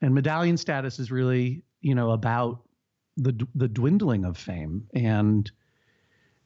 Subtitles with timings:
[0.00, 2.62] And medallion status is really, you know, about
[3.16, 5.50] the the dwindling of fame and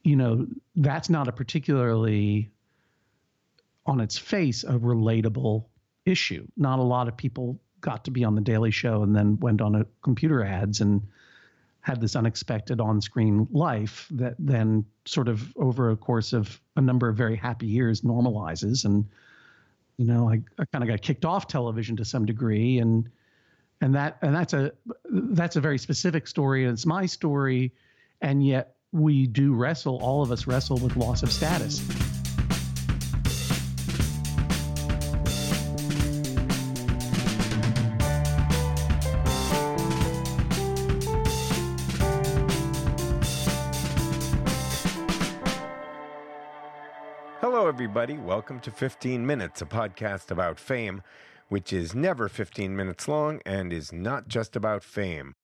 [0.04, 2.50] you know, that's not a particularly
[3.84, 5.64] on its face a relatable
[6.04, 6.46] issue.
[6.56, 9.60] Not a lot of people got to be on the Daily Show and then went
[9.60, 11.02] on a computer ads and
[11.80, 17.08] had this unexpected on-screen life that then sort of over a course of a number
[17.08, 19.06] of very happy years normalizes and
[19.96, 23.08] you know I, I kind of got kicked off television to some degree and
[23.80, 24.72] and that and that's a
[25.10, 27.72] that's a very specific story and it's my story.
[28.20, 31.80] And yet we do wrestle all of us wrestle with loss of status.
[47.40, 48.18] Hello, everybody.
[48.18, 51.02] Welcome to 15 Minutes, a podcast about fame,
[51.48, 55.34] which is never 15 minutes long and is not just about fame.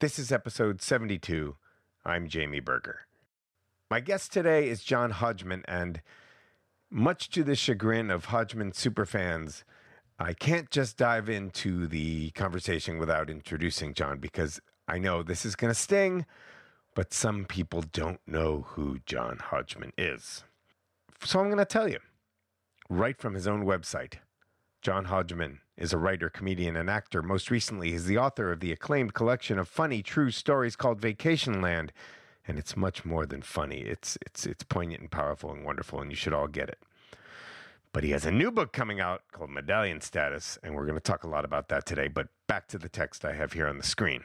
[0.00, 1.56] This is episode 72.
[2.04, 3.00] I'm Jamie Berger.
[3.90, 6.02] My guest today is John Hodgman, and
[6.90, 9.64] much to the chagrin of Hodgman superfans,
[10.18, 15.56] I can't just dive into the conversation without introducing John because I know this is
[15.56, 16.26] going to sting,
[16.94, 20.44] but some people don't know who John Hodgman is.
[21.24, 22.00] So I'm going to tell you
[22.90, 24.14] right from his own website.
[24.80, 27.22] John Hodgman is a writer, comedian, and actor.
[27.22, 31.90] Most recently, he's the author of the acclaimed collection of funny, true stories called Vacationland.
[32.46, 33.80] And it's much more than funny.
[33.80, 36.78] It's it's it's poignant and powerful and wonderful, and you should all get it.
[37.92, 41.00] But he has a new book coming out called Medallion Status, and we're going to
[41.00, 42.08] talk a lot about that today.
[42.08, 44.24] But back to the text I have here on the screen.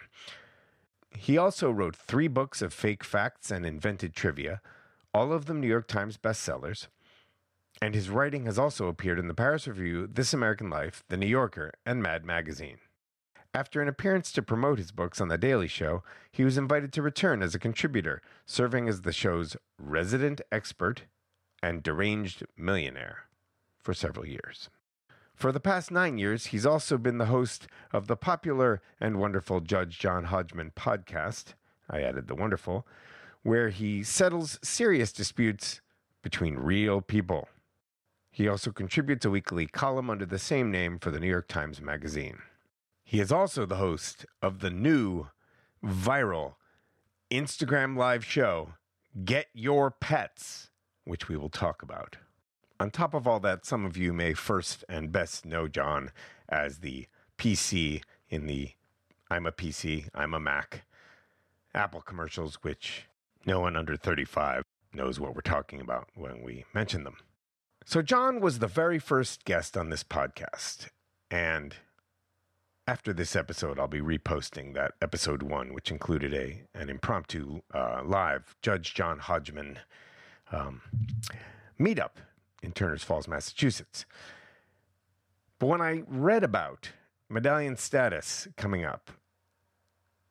[1.18, 4.62] He also wrote three books of fake facts and invented trivia,
[5.14, 6.88] all of them New York Times bestsellers.
[7.82, 11.28] And his writing has also appeared in the Paris Review, This American Life, The New
[11.28, 12.78] Yorker, and Mad Magazine.
[13.54, 17.02] After an appearance to promote his books on The Daily Show, he was invited to
[17.02, 21.04] return as a contributor, serving as the show's resident expert
[21.62, 23.26] and deranged millionaire
[23.80, 24.70] for several years.
[25.36, 29.60] For the past nine years, he's also been the host of the popular and wonderful
[29.60, 31.54] Judge John Hodgman podcast.
[31.90, 32.88] I added the wonderful,
[33.42, 35.82] where he settles serious disputes
[36.22, 37.50] between real people.
[38.34, 41.80] He also contributes a weekly column under the same name for the New York Times
[41.80, 42.40] Magazine.
[43.04, 45.28] He is also the host of the new
[45.86, 46.56] viral
[47.30, 48.74] Instagram live show,
[49.24, 50.72] Get Your Pets,
[51.04, 52.18] which we will talk about.
[52.80, 56.10] On top of all that, some of you may first and best know John
[56.50, 57.06] as the
[57.38, 58.72] PC in the
[59.30, 60.86] I'm a PC, I'm a Mac
[61.76, 63.06] Apple commercials, which
[63.46, 67.18] no one under 35 knows what we're talking about when we mention them.
[67.86, 70.88] So, John was the very first guest on this podcast.
[71.30, 71.76] And
[72.88, 78.02] after this episode, I'll be reposting that episode one, which included a an impromptu uh,
[78.04, 79.80] live Judge John Hodgman
[80.52, 80.82] um,
[81.80, 82.18] meetup
[82.62, 84.06] in Turners Falls, Massachusetts.
[85.60, 86.92] But when I read about
[87.30, 89.12] medallion status coming up,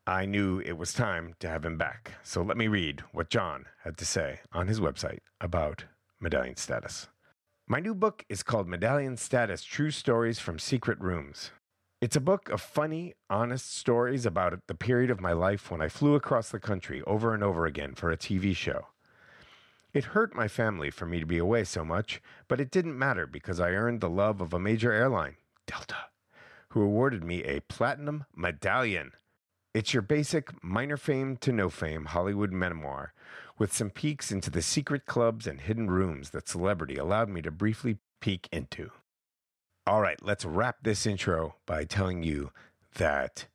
[0.05, 2.13] I knew it was time to have him back.
[2.23, 5.85] So let me read what John had to say on his website about
[6.19, 7.07] medallion status.
[7.65, 11.51] My new book is called Medallion Status True Stories from Secret Rooms.
[12.01, 15.87] It's a book of funny, honest stories about the period of my life when I
[15.87, 18.87] flew across the country over and over again for a TV show.
[19.93, 23.25] It hurt my family for me to be away so much, but it didn't matter
[23.25, 26.09] because I earned the love of a major airline, Delta,
[26.71, 29.13] who awarded me a platinum medallion
[29.73, 33.13] it's your basic minor fame to no fame Hollywood memoir
[33.57, 37.51] with some peeks into the secret clubs and hidden rooms that celebrity allowed me to
[37.51, 38.89] briefly peek into.
[39.85, 42.51] All right, let's wrap this intro by telling you
[42.95, 43.47] that,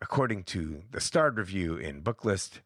[0.00, 2.60] according to the starred review in Booklist,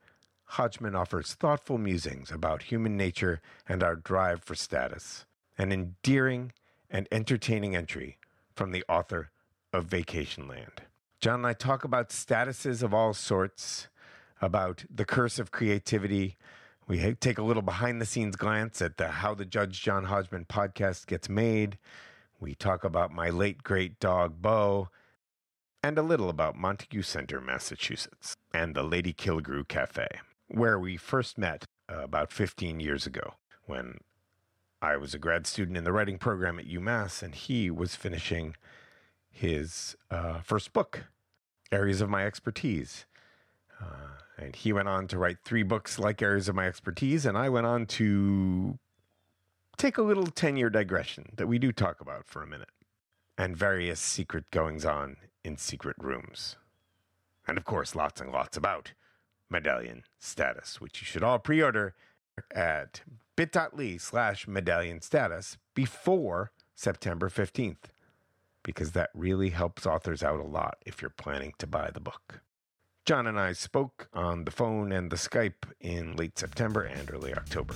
[0.45, 5.25] Hodgman offers thoughtful musings about human nature and our drive for status,
[5.57, 6.53] an endearing
[6.91, 8.19] and entertaining entry
[8.55, 9.31] from the author
[9.73, 10.81] of Vacationland.
[11.21, 13.89] John and I talk about statuses of all sorts,
[14.41, 16.37] about the curse of creativity.
[16.89, 20.47] We take a little behind the scenes glance at the How the Judge John Hodgman
[20.47, 21.79] podcast gets made.
[22.41, 24.89] We talk about my late great dog, Bo,
[25.83, 30.09] and a little about Montague Center, Massachusetts, and the Lady Killigrew Cafe,
[30.49, 33.35] where we first met uh, about 15 years ago
[33.67, 33.99] when
[34.81, 38.57] I was a grad student in the writing program at UMass and he was finishing
[39.31, 41.05] his uh, first book,
[41.71, 43.07] Areas of My Expertise.
[43.83, 47.37] Uh, and he went on to write three books like Areas of My Expertise, and
[47.37, 48.79] I went on to
[49.77, 52.71] take a little 10 year digression that we do talk about for a minute,
[53.37, 56.57] and various secret goings on in secret rooms.
[57.47, 58.93] And of course, lots and lots about
[59.51, 61.95] medallion status, which you should all pre order
[62.51, 63.03] at
[63.37, 67.91] bit.ly slash medallion status before September 15th,
[68.63, 72.41] because that really helps authors out a lot if you're planning to buy the book.
[73.05, 77.35] John and I spoke on the phone and the Skype in late September and early
[77.35, 77.75] October.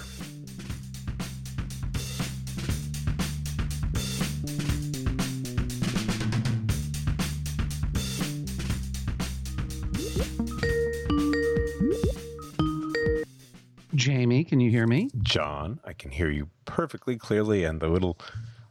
[13.96, 15.10] Jamie, can you hear me?
[15.22, 18.16] John, I can hear you perfectly clearly, and the little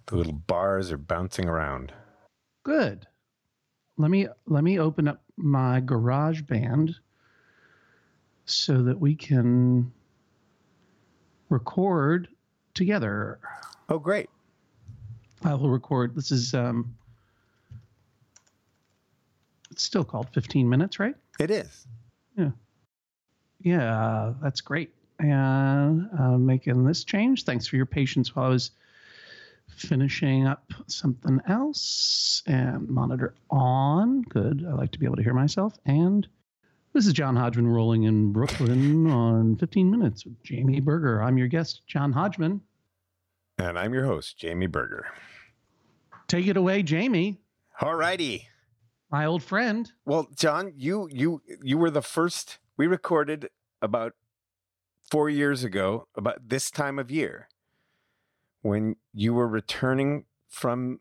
[0.06, 1.92] the little bars are bouncing around.
[2.64, 3.08] Good.
[3.98, 6.96] Let me let me open up my GarageBand
[8.46, 9.92] so that we can
[11.50, 12.28] record
[12.74, 13.40] together.
[13.90, 14.30] Oh, great.
[15.44, 16.16] I will record.
[16.16, 16.96] This is um
[19.72, 21.16] it's still called 15 minutes, right?
[21.40, 21.86] It is.
[22.38, 22.52] Yeah,
[23.62, 24.94] Yeah, that's great.
[25.20, 27.44] And uh, making this change.
[27.44, 28.72] Thanks for your patience while I was
[29.76, 32.42] finishing up something else.
[32.48, 34.22] And monitor on.
[34.24, 34.66] Good.
[34.68, 35.78] I like to be able to hear myself.
[35.86, 36.28] And
[36.94, 41.22] this is John Hodgman rolling in Brooklyn on 15 minutes with Jamie Berger.
[41.22, 42.62] I'm your guest, John Hodgman.
[43.58, 45.06] And I'm your host, Jamie Berger.
[46.28, 47.40] Take it away, Jamie,
[47.82, 48.48] All righty.
[49.12, 49.92] my old friend.
[50.06, 52.58] Well, John, you you you were the first.
[52.78, 53.50] We recorded
[53.82, 54.14] about
[55.10, 57.48] four years ago, about this time of year,
[58.66, 61.00] when you were returning from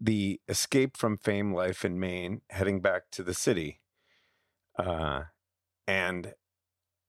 [0.00, 3.82] the escape from fame life in Maine, heading back to the city,
[4.78, 5.24] uh,
[5.86, 6.32] and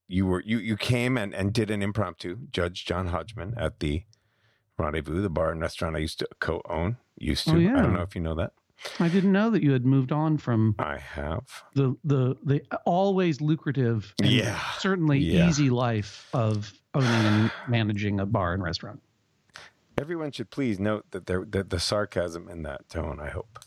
[0.09, 4.03] you were you you came and and did an impromptu Judge John Hodgman at the
[4.77, 6.97] Rendezvous, the bar and restaurant I used to co-own.
[7.18, 7.51] Used to.
[7.51, 8.51] Oh, I don't know if you know that.
[9.00, 11.45] I didn't know that you had moved on from I have.
[11.75, 14.59] the the the always lucrative and Yeah.
[14.79, 15.47] certainly Yeah.
[15.47, 19.01] easy life of owning and managing a bar and restaurant.
[20.01, 23.19] Everyone should please note that there that the sarcasm in that tone.
[23.21, 23.59] I hope.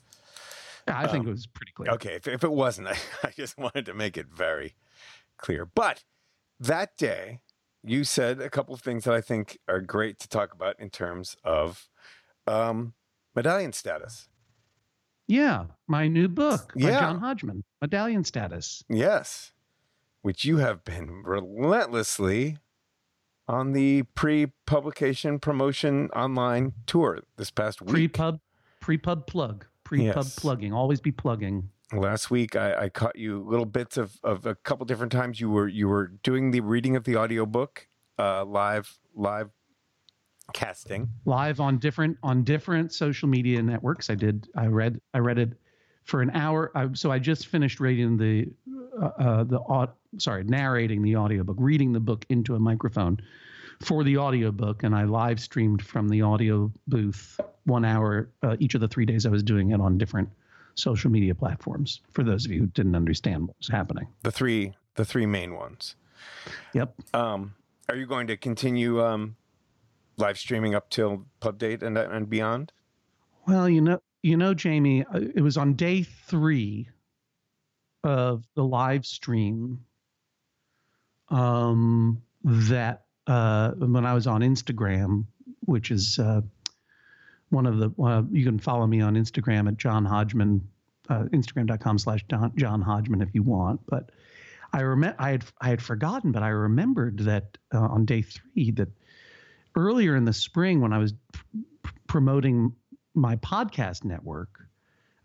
[0.89, 1.93] Yeah, I think Um, it was pretty clear.
[1.93, 4.75] Okay, if, if it wasn't, I, I just wanted to make it very
[5.39, 5.65] clear.
[5.65, 6.03] But
[6.59, 7.39] that day,
[7.85, 10.91] you said a couple of things that I think are great to talk about in
[10.91, 11.89] terms of
[12.49, 12.95] um,
[13.37, 14.29] medallion status.
[15.29, 17.01] Yeah, my new book by Yeah.
[17.01, 18.83] John Hodgman, Medallion Status.
[18.91, 19.53] Yes,
[20.21, 22.59] which you have been relentlessly
[23.49, 27.91] on the pre-publication promotion online tour this past week.
[27.91, 28.41] Pre-pub,
[28.81, 30.39] pre-pub plug, pre-pub Yes.
[30.39, 30.73] plugging.
[30.73, 31.69] Always be plugging.
[31.93, 35.41] Last week, I, I caught you little bits of, of a couple different times.
[35.41, 37.87] You were you were doing the reading of the audiobook
[38.19, 39.51] uh, live live
[40.55, 41.09] casting.
[41.25, 44.11] Live on different on different social media networks.
[44.11, 44.49] I did.
[44.57, 45.01] I read.
[45.13, 45.53] I read it
[46.05, 46.73] for an hour.
[46.75, 48.47] I, so I just finished reading the
[49.01, 49.61] uh, uh, the
[50.19, 53.21] sorry narrating the audiobook, reading the book into a microphone
[53.81, 58.75] for the audiobook, and I live streamed from the audio booth one hour uh, each
[58.75, 60.29] of the three days I was doing it on different
[60.75, 62.01] social media platforms.
[62.13, 64.09] For those of you who didn't understand what was happening.
[64.23, 65.97] The three the three main ones.
[66.73, 66.95] Yep.
[67.15, 67.55] Um,
[67.89, 69.37] are you going to continue um,
[70.17, 72.73] live streaming up till pub date and and beyond?
[73.47, 76.89] Well, you know, you know, Jamie, uh, it was on day three
[78.05, 79.81] of the live stream
[81.35, 85.25] um, that uh, when I was on Instagram,
[85.61, 86.43] which is uh,
[87.51, 90.67] one of the uh, you can follow me on Instagram at John Hodgman,
[91.09, 93.81] uh, Instagram.com slash John Hodgman if you want.
[93.87, 94.11] But
[94.73, 98.71] I remember I had I had forgotten, but I remembered that uh, on day three
[98.73, 98.91] that
[99.75, 101.15] earlier in the spring when I was
[102.07, 102.77] promoting
[103.15, 104.51] my podcast network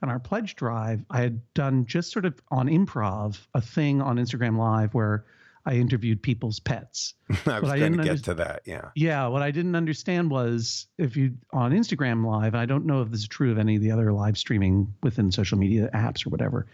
[0.01, 4.17] and our pledge drive, I had done just sort of on improv a thing on
[4.17, 5.25] Instagram Live where
[5.69, 7.13] I interviewed people's pets.
[7.45, 8.63] I was going to get underst- to that.
[8.65, 8.89] Yeah.
[8.95, 13.11] Yeah, what I didn't understand was if you on Instagram Live, I don't know if
[13.11, 16.31] this is true of any of the other live streaming within social media apps or
[16.31, 16.65] whatever,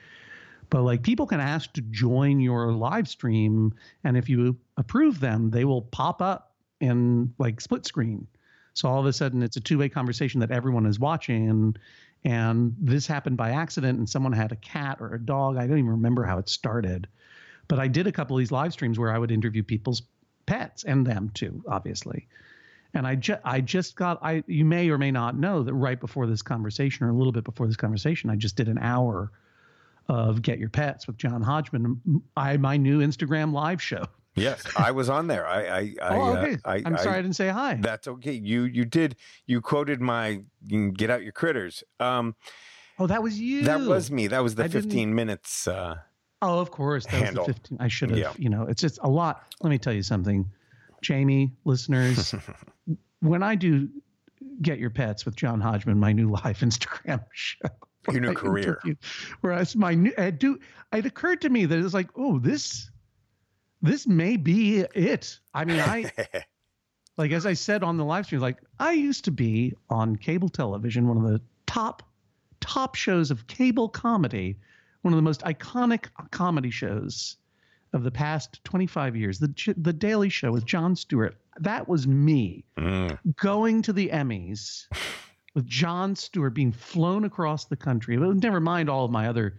[0.69, 3.73] but like people can ask to join your live stream,
[4.05, 8.25] and if you approve them, they will pop up in like split screen.
[8.75, 11.79] So all of a sudden, it's a two way conversation that everyone is watching, and
[12.23, 15.57] and this happened by accident, and someone had a cat or a dog.
[15.57, 17.09] I don't even remember how it started,
[17.67, 20.03] but I did a couple of these live streams where I would interview people's
[20.45, 22.27] pets and them too, obviously.
[22.93, 25.99] And I just I just got I you may or may not know that right
[25.99, 29.31] before this conversation or a little bit before this conversation, I just did an hour
[30.07, 32.21] of Get Your Pets with John Hodgman.
[32.37, 34.05] I my new Instagram live show.
[34.37, 35.47] Yes, I was on there.
[35.47, 36.57] I, I, I, oh, uh, okay.
[36.65, 37.79] I, I'm sorry I didn't say hi.
[37.79, 38.33] That's okay.
[38.33, 39.15] You you did
[39.47, 42.35] you quoted my "Get out your critters." Um,
[42.99, 43.63] Oh, that was you.
[43.63, 44.27] That was me.
[44.27, 45.67] That was the I didn't- 15 minutes.
[45.69, 45.99] Uh,
[46.45, 47.05] Oh, of course.
[47.05, 47.45] That handle.
[47.45, 47.77] was the 15.
[47.81, 48.33] I should have, Yeah.
[48.37, 49.43] you know, it's just a lot.
[49.61, 50.49] Let me tell you something,
[51.01, 52.33] Jamie, listeners.
[53.21, 53.89] when I do
[54.61, 57.67] Get Your Pets with John Hodgman, my new live Instagram show,
[58.11, 58.79] Your new I career.
[58.83, 58.95] interview-
[59.41, 60.59] Where it's my new, I do,
[60.93, 62.89] it occurred to me that it's like, oh, this,
[63.81, 65.39] this may be it.
[65.53, 66.11] I mean, I,
[67.17, 70.49] like as I said on the live stream, like I used to be on cable
[70.49, 72.03] television, one of the top
[72.61, 74.57] top shows of cable comedy,
[75.05, 77.37] one of the most iconic comedy shows
[77.93, 81.37] of the past 25 years, the the Daily Show with Jon Stewart.
[81.59, 83.19] That was me Mm.
[83.35, 84.87] going to the Emmys
[85.53, 88.17] with Jon Stewart being flown across the country.
[88.17, 89.57] But never mind all of my other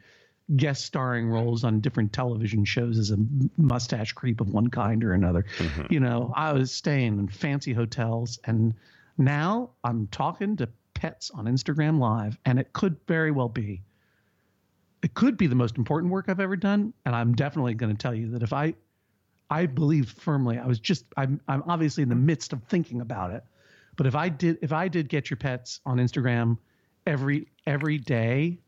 [0.56, 3.18] guest starring roles on different television shows as a
[3.56, 5.44] mustache creep of one kind or another.
[5.58, 5.92] Mhm.
[5.92, 8.74] You know, I was staying in fancy hotels, and
[9.16, 13.82] now I'm talking to pets on Instagram Live, and it could very well be.
[15.06, 17.96] It could be the most important work I've ever done, and I'm definitely going to
[17.96, 18.74] tell you that if I,
[19.50, 20.58] I believe firmly.
[20.58, 23.44] I was just I'm I'm obviously in the midst of thinking about it,
[23.94, 26.58] but if I did if I did get your pets on Instagram
[27.06, 28.58] every every day,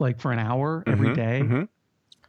[0.00, 1.68] like for an hour every Mhm, day, mhm.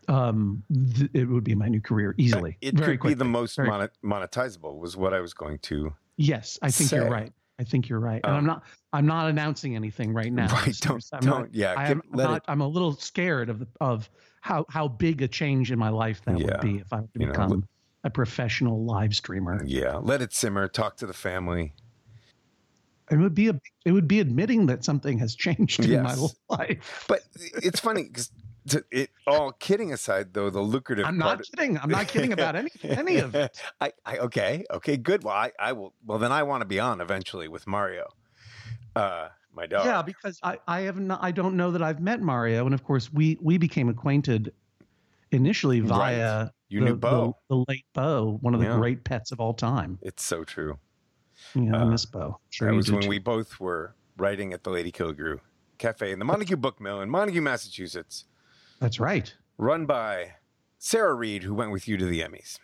[0.07, 0.61] um,
[0.95, 2.59] th- it would be my new career easily.
[2.61, 5.95] It could be the most monet- monetizable, was what I was going to.
[6.17, 7.33] Yes, I think you're right.
[7.61, 8.63] I think you're right, and Um, I'm not.
[8.91, 10.47] I'm not announcing anything right now.
[10.51, 10.75] right.
[10.81, 11.53] Don't, I'm don't.
[11.53, 11.75] yeah.
[11.77, 12.43] I give- am let not, it.
[12.47, 14.09] I'm a little scared of the, of
[14.41, 16.45] how how big a change in my life that Yeah.
[16.47, 17.65] would be if I were to You know, become
[18.03, 19.61] a professional live streamer.
[19.63, 19.97] Yeah.
[19.97, 20.67] Let it simmer.
[20.67, 21.73] Talk to the family.
[23.11, 26.15] It would be a it would be admitting that something has changed in my
[26.49, 27.05] life.
[27.07, 27.21] But
[27.61, 28.31] it's funny because
[28.91, 31.05] it all kidding aside, though, the lucrative.
[31.05, 31.77] I'm not kidding.
[31.77, 33.59] I'm not kidding about any any of it.
[33.81, 35.23] I, I okay, okay, good.
[35.23, 35.93] Well, I, I will.
[36.05, 38.07] Well, then I want to be on eventually with Mario,
[38.95, 39.85] uh, my dog.
[39.85, 42.83] Yeah, because I I have not I don't know that I've met Mario, and of
[42.83, 44.53] course we we became acquainted
[45.31, 46.15] initially Right.
[46.17, 47.37] via you the, knew Bo.
[47.49, 48.77] the, the late Bo, one of the Yeah.
[48.77, 49.97] great pets of all time.
[50.01, 50.77] It's so true.
[51.55, 52.39] yeah know, I Uh, miss Bo.
[52.49, 53.09] Sure, that was when too.
[53.09, 55.39] we both were writing at the Lady Killigrew
[55.79, 58.25] Cafe in the Montague Book Mill in Montague, Massachusetts,
[58.81, 59.33] That's right.
[59.57, 60.33] run by
[60.79, 62.59] Sarah Reed, who went with you to the Emmys.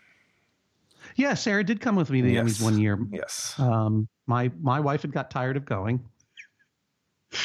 [1.16, 2.44] Yeah, Sarah did come with me to the Yes.
[2.58, 3.00] Emmys one year.
[3.12, 3.54] Yes.
[3.60, 6.04] Um, my my wife had got tired of going.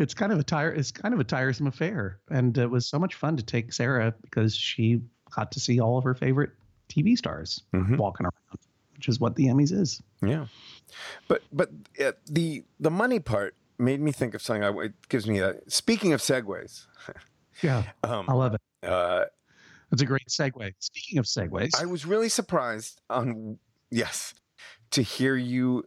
[0.00, 0.70] It's kind of a tire.
[0.72, 4.12] It's kind of a tiresome affair, and it was so much fun to take Sarah
[4.22, 5.00] because she
[5.36, 6.50] got to see all of her favorite
[6.88, 7.96] TV stars Mhm.
[7.96, 8.58] walking around,
[8.96, 10.02] which is what the Emmys is.
[10.22, 10.46] Yeah,
[11.28, 11.70] but but
[12.04, 14.64] uh, the the money part made me think of something.
[14.64, 15.54] I, it gives me a.
[15.68, 16.86] Speaking of segues,
[17.62, 18.60] Yeah, um, I love it.
[18.88, 19.24] uh,
[19.92, 20.72] It's a great segue.
[20.78, 23.58] Speaking of segues, I was really surprised on
[23.90, 24.34] yes
[24.92, 25.84] to hear you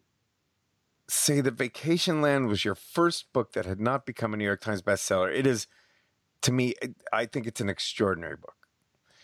[1.10, 4.82] say that Vacationland was your first book that had not become a New York Times
[4.82, 5.34] bestseller.
[5.34, 5.68] It is,
[6.42, 6.74] to me,
[7.12, 8.56] I think it's an extraordinary book,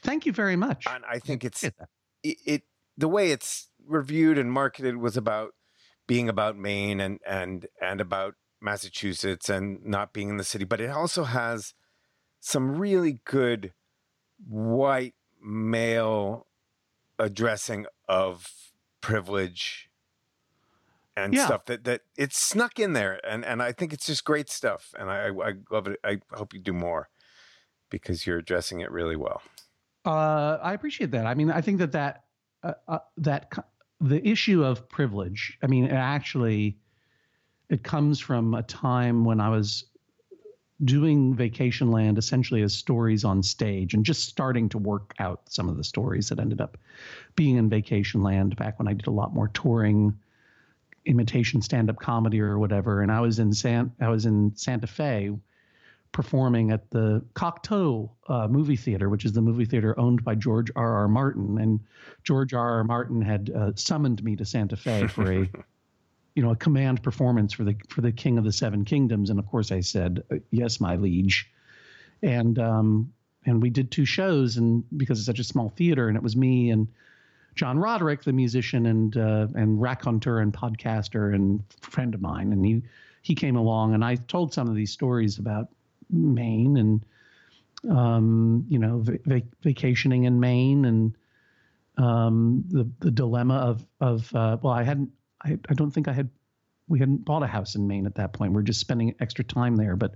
[0.01, 0.85] thank you very much.
[0.89, 1.75] and I think it's it,
[2.23, 2.63] it
[2.97, 5.55] the way it's reviewed and marketed was about
[6.07, 10.81] being about Maine and and and about Massachusetts and not being in the city, but
[10.81, 11.73] it also has
[12.39, 13.73] some really good
[14.47, 16.47] white male
[17.17, 19.89] addressing of privilege
[21.17, 21.45] and Yeah.
[21.45, 24.93] stuff that that it's snuck in there and and I think it's just great stuff
[24.97, 27.09] and I I love it I hope you do more
[27.89, 29.41] because you're addressing it really well.
[30.05, 31.25] Uh, I appreciate that.
[31.25, 32.23] I mean, I think that that
[32.63, 33.51] uh, uh, that
[33.99, 35.57] the issue of privilege.
[35.61, 36.79] I mean, it actually
[37.69, 39.85] it comes from a time when I was
[40.83, 45.77] doing Vacationland essentially as stories on stage and just starting to work out some of
[45.77, 46.77] the stories that ended up
[47.35, 50.17] being in Vacationland back when I did a lot more touring,
[51.05, 53.01] imitation stand-up comedy or whatever.
[53.01, 55.31] And I was in San I was in Santa Fe
[56.11, 60.71] performing at the Cocteau uh, movie theater, which is the movie theater owned by George
[60.75, 60.93] R.
[60.93, 61.07] R.
[61.07, 61.59] Martin.
[61.59, 61.79] And
[62.23, 62.77] George R.
[62.77, 62.83] R.
[62.83, 65.49] Martin had uh, summoned me to Santa Fe for a,
[66.39, 69.29] you know, a command performance for the for the King of the Seven Kingdoms.
[69.29, 71.51] And of course, I said, uh, "Yes, my liege."
[72.23, 73.11] And um,
[73.45, 76.37] and we did two shows, and because it's such a small theater, and it was
[76.37, 76.87] me and
[77.55, 82.65] John Roderick, the musician and uh, and raconteur and podcaster and friend of mine, and
[82.65, 82.83] he
[83.21, 85.67] he came along, and I told some of these stories about
[86.09, 87.05] Maine and
[87.91, 91.17] um, you know va- va- vacationing in Maine and
[91.97, 95.11] um, the the dilemma of of uh, well I hadn't
[95.43, 96.29] I, I don't think I had
[96.87, 99.75] we hadn't bought a house in Maine at that point we're just spending extra time
[99.75, 100.15] there but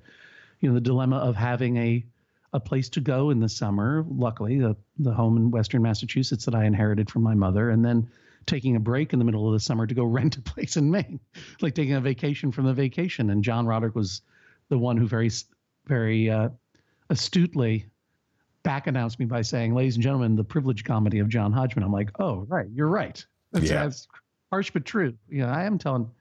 [0.60, 2.06] you know the dilemma of having a
[2.54, 6.56] a place to go in the summer luckily the the home in western Massachusetts that
[6.56, 8.10] I inherited from my mother and then
[8.46, 10.90] taking a break in the middle of the summer to go rent a place in
[10.92, 11.20] Maine
[11.62, 14.22] like taking a vacation from the vacation and John Roderick was
[14.70, 15.30] the one who very
[15.86, 16.50] very uh,
[17.10, 17.86] astutely
[18.64, 21.92] back announced me by saying, "Ladies and gentlemen, the privileged comedy of John Hodgman." I'm
[21.92, 23.24] like, "Oh, right, you're right.
[23.52, 23.84] That's, Yeah.
[23.84, 24.08] that's
[24.54, 26.12] harsh but true." Yeah, I am telling.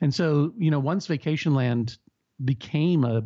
[0.00, 1.96] And so, you know, once Vacationland
[2.44, 3.24] became a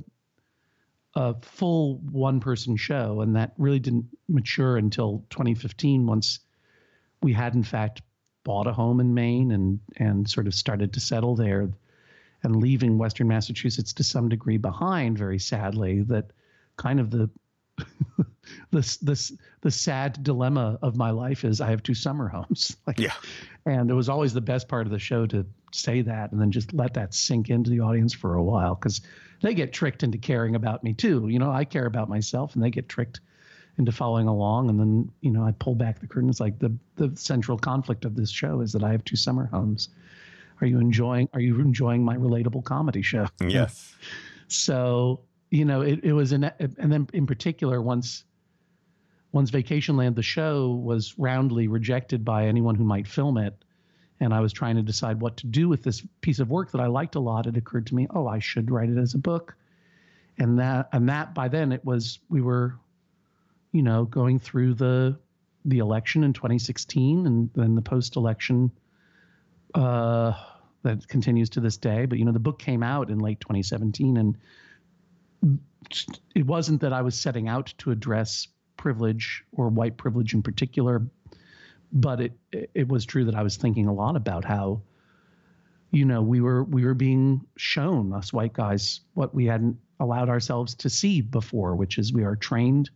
[1.14, 6.06] a full one person show, and that really didn't mature until 2015.
[6.06, 6.38] Once
[7.22, 8.02] we had, in fact,
[8.44, 11.68] bought a home in Maine and and sort of started to settle there,
[12.44, 16.30] and leaving Western Massachusetts to some degree behind, very sadly, that
[16.76, 17.28] kind of the
[18.70, 22.76] this this the sad dilemma of my life is I have two summer homes.
[22.86, 23.12] Like, Yeah.
[23.66, 26.50] and it was always the best part of the show to say that and then
[26.50, 29.00] just let that sink into the audience for a while because
[29.42, 31.28] they get tricked into caring about me too.
[31.28, 33.20] You know, I care about myself and they get tricked
[33.76, 34.70] into following along.
[34.70, 36.28] And then, you know, I pull back the curtain.
[36.30, 39.46] It's like the, the central conflict of this show is that I have two summer
[39.46, 39.90] homes.
[40.60, 43.26] Are you enjoying, are you enjoying my relatable comedy show?
[43.40, 43.94] Yes.
[44.50, 48.24] So, you know, it, it was an, and then in particular, once,
[49.32, 53.54] once Vacationland, the show was roundly rejected by anyone who might film it.
[54.20, 56.80] And I was trying to decide what to do with this piece of work that
[56.80, 57.46] I liked a lot.
[57.46, 59.54] It occurred to me, oh, I should write it as a book.
[60.38, 62.76] And that, and that by then it was, we were,
[63.72, 65.18] you know, going through the,
[65.64, 68.72] the election in 2016 and then the post election,
[69.74, 70.32] uh,
[70.82, 72.06] that continues to this day.
[72.06, 74.36] But, you know, the book came out in late 2017 and
[76.34, 81.02] it wasn't that I was setting out to address privilege or white privilege in particular,
[81.92, 84.82] but it it was true that I was thinking a lot about how,
[85.90, 90.28] you know, we were we were being shown us white guys what we hadn't allowed
[90.28, 92.90] ourselves to see before, which is we are trained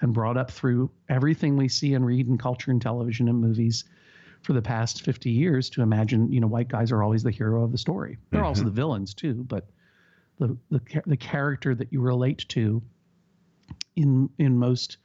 [0.00, 3.84] and brought up through everything we see and read in culture and television and movies
[4.42, 7.64] for the past 50 years to imagine, you know, white guys are always the hero
[7.64, 8.18] of the story.
[8.30, 8.68] They're also mm-hmm.
[8.68, 9.66] the villains too, but
[10.38, 12.82] the the the character that you relate to
[13.96, 14.98] in in most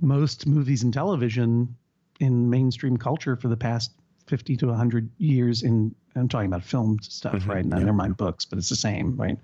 [0.00, 1.76] most movies and television
[2.20, 3.92] in mainstream culture for the past
[4.26, 7.64] 50 to 100 years in I'm talking about film stuff Mhm, right?
[7.64, 7.84] Now yeah.
[7.84, 9.38] never mind books but it's the same right?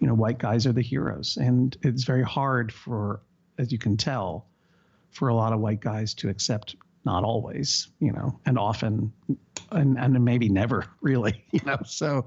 [0.00, 3.20] You know white guys are the heroes and it's very hard for
[3.58, 4.46] as you can tell
[5.10, 9.12] for a lot of white guys to accept not always you know and often
[9.70, 11.78] and and maybe never really you know?
[11.84, 12.26] So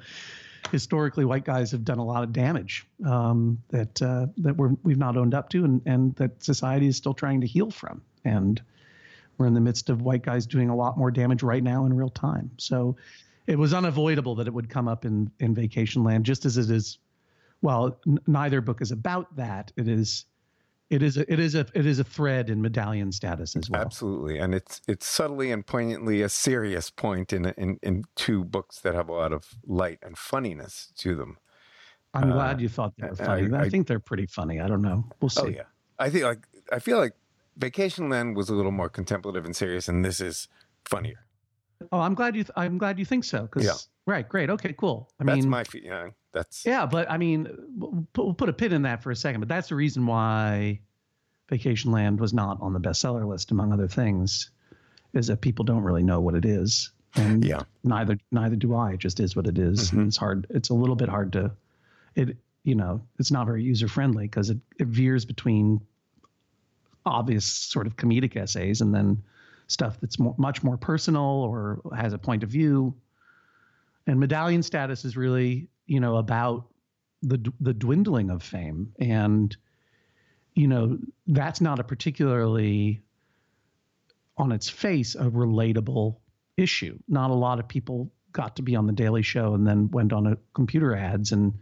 [0.69, 4.97] historically white guys have done a lot of damage um, that uh, that we're we've
[4.97, 8.01] not owned up to and and that society is still trying to heal from.
[8.23, 8.61] And
[9.37, 11.93] we're in the midst of white guys doing a lot more damage right now in
[11.93, 12.51] real time.
[12.57, 12.95] So
[13.47, 16.99] it was unavoidable that it would come up in in vacationland just as it is
[17.61, 19.71] well n- neither book is about that.
[19.75, 20.25] It is
[20.91, 23.81] it is a, it is a it is a thread in medallion status as well
[23.81, 28.79] Absolutely, and it's it's subtly and poignantly a serious point in in in two books
[28.81, 31.37] that have a lot of light and funniness to them.
[32.13, 34.67] i'm uh, glad you thought they were funny I, I- think they're pretty funny i
[34.67, 35.63] don't know we'll see Oh yeah,
[35.97, 37.13] I think like I feel like
[37.59, 40.47] Vacationland was a little more contemplative and serious, and this is
[40.85, 41.25] funnier.
[41.91, 42.43] Oh, I'm glad you.
[42.43, 43.45] Th- I'm glad you think so.
[43.47, 43.73] 'cause- Yeah.
[44.05, 44.27] Right.
[44.27, 44.49] Great.
[44.49, 44.73] Okay.
[44.73, 45.09] Cool.
[45.19, 47.47] I That's mean, my fe- you know, that's yeah, but I mean,
[48.15, 49.41] we'll put, a pin in that for a second.
[49.41, 50.79] But that's the reason why
[51.51, 54.49] Vacationland was not on the bestseller list, among other things,
[55.13, 57.63] is that people don't really know what it is, and Yeah.
[57.83, 58.93] neither neither do I.
[58.93, 59.91] It just is what it is.
[59.91, 59.93] Mhm.
[59.97, 60.47] And it's hard.
[60.49, 61.51] It's a little bit hard to.
[62.15, 65.81] It you know it's not very user friendly because it, it veers between
[67.05, 69.21] obvious sort of comedic essays and then
[69.67, 72.93] stuff that's more, much more personal or has a point of view.
[74.05, 76.67] And medallion status is really, you know, about
[77.21, 79.53] the the dwindling of fame, and
[80.55, 83.01] you know that's not a particularly
[84.37, 86.15] on its face a relatable
[86.55, 86.97] issue.
[87.09, 90.13] Not a lot of people got to be on the Daily Show and then went
[90.13, 91.59] on a computer ads and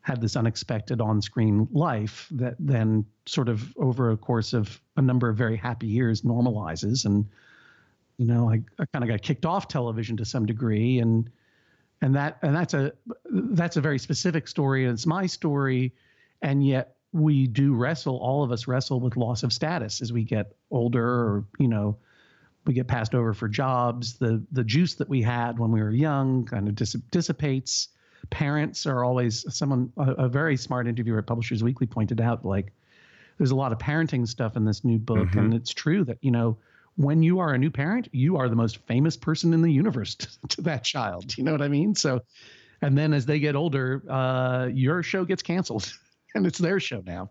[0.00, 5.28] had this unexpected on-screen life that then sort of over a course of a number
[5.28, 7.28] of very happy years normalizes and
[8.16, 11.30] you know I, I kind of got kicked off television to some degree and
[12.02, 12.92] and that and that's a
[13.30, 15.94] that's a very specific story and it's my story.
[16.42, 20.24] And yet we do wrestle all of us wrestle with loss of status as we
[20.24, 21.96] get older or you know
[22.66, 24.14] we get passed over for jobs.
[24.18, 27.88] The the juice that we had when we were young kind of dis- dissipates.
[28.30, 32.72] Parents are always someone a, a very smart interviewer at publishers weekly pointed out like
[33.38, 35.28] there's a lot of parenting stuff in this new book.
[35.30, 35.38] Mhm.
[35.38, 36.58] and it's true that you know
[37.00, 40.14] when you are a new parent you are the most famous person in the universe
[40.16, 41.36] to, to that child.
[41.36, 41.94] You know what i mean?
[41.94, 42.20] So
[42.82, 45.92] and then as they get older uh, your show gets canceled
[46.34, 47.30] and it's their show now.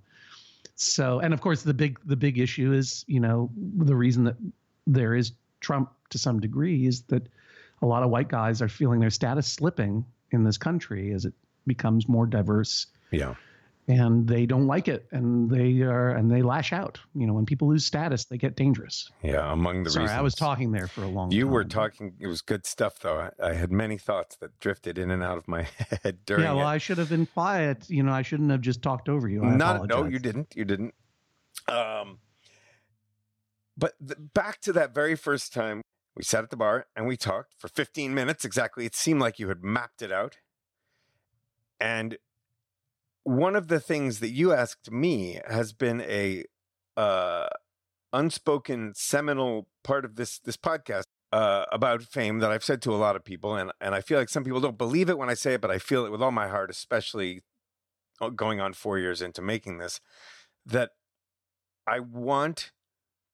[0.76, 4.38] So and of course the big the big issue is you know the reason that
[4.88, 7.28] there is trump to some degree is that
[7.82, 11.34] a lot of white guys are feeling their status slipping in this country as it
[11.68, 12.88] becomes more diverse.
[13.12, 13.36] Yeah.
[13.90, 17.46] And they don't like it and they are and they lash out you know when
[17.46, 19.94] people lose status they get dangerous yeah among the reasons.
[19.94, 21.38] sorry reasons i was talking there for a long time.
[21.38, 21.54] you time.
[21.54, 25.10] were talking it was good stuff though I, I, had many thoughts that drifted in
[25.10, 25.64] and out of my
[26.04, 26.72] head during yeah well it.
[26.72, 29.56] i should have been quiet you know i shouldn't have just talked over you I
[29.56, 30.04] not apologize.
[30.04, 30.94] no you didn't you didn't
[31.68, 32.20] um
[33.76, 35.82] but the, back to that very first time
[36.16, 39.40] we sat at the bar and we talked for 15 minutes exactly it seemed like
[39.40, 40.38] you had mapped it out
[41.82, 42.18] and
[43.30, 46.44] one of the things that you asked me has been a
[46.98, 47.48] uh,
[48.12, 52.98] unspoken seminal part of this this podcast uh, about fame that I've said to a
[52.98, 55.36] lot of people, and and I feel like some people don't believe it when I
[55.36, 57.42] say it, but I feel it with all my heart, especially
[58.20, 60.02] uh, going on four years into making this,
[60.66, 60.90] that
[61.86, 62.72] I want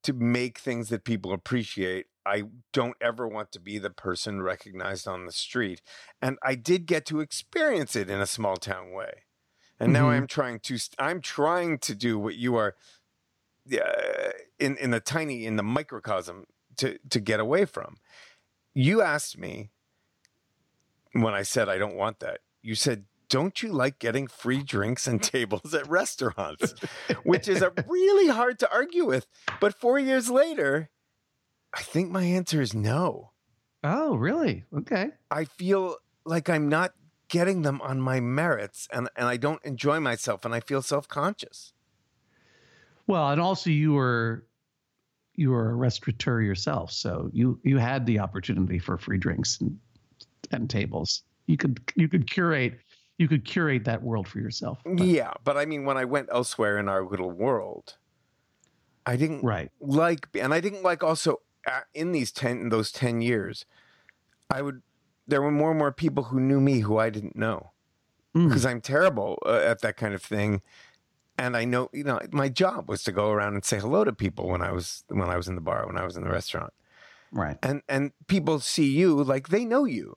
[0.03, 2.07] to make things that people appreciate.
[2.25, 5.81] I don't ever want to be the person recognized on the street.
[6.21, 9.25] And I did get to experience it in a small town way
[9.79, 10.11] and now Mhm.
[10.17, 12.75] I'm trying to I'm trying to do what you are
[13.73, 16.45] uh, in in the tiny in the microcosm
[16.77, 17.97] to to get away from.
[18.73, 19.69] You asked me
[21.13, 22.41] when I said I don't want that.
[22.61, 26.73] You said, "Don't you like getting free drinks and tables at restaurants?"
[27.23, 29.27] Which is a really hard to argue with.
[29.59, 30.89] But 4 years later,
[31.73, 33.31] I think my answer is no.
[33.83, 36.93] oh really okay I feel like I'm not
[37.27, 41.07] getting them on my merits and, and I don't enjoy myself and I feel self
[41.07, 41.73] conscious.
[43.07, 44.45] well and also you were
[45.35, 49.77] you were a restaurateur yourself so you you had the opportunity for free drinks and
[50.51, 52.79] and tables you could you could curate
[53.17, 56.27] you could curate that world for yourself but- Yeah, but I mean, when I went
[56.31, 57.95] elsewhere in our little world,
[59.05, 62.91] I didn't right like, and I didn't like also uh, in these 10, in those
[62.91, 63.65] 10 years,
[64.49, 64.81] I would,
[65.27, 67.71] there were more and more people who knew me who I didn't know
[68.35, 68.49] Mm.
[68.49, 70.61] because I'm terrible uh, at that kind of thing.
[71.37, 74.11] And I know, you know, my job was to go around and say hello to
[74.11, 76.29] people when I was, when I was in the bar, when I was in the
[76.29, 76.73] restaurant.
[77.31, 80.15] right and and people see you like they know you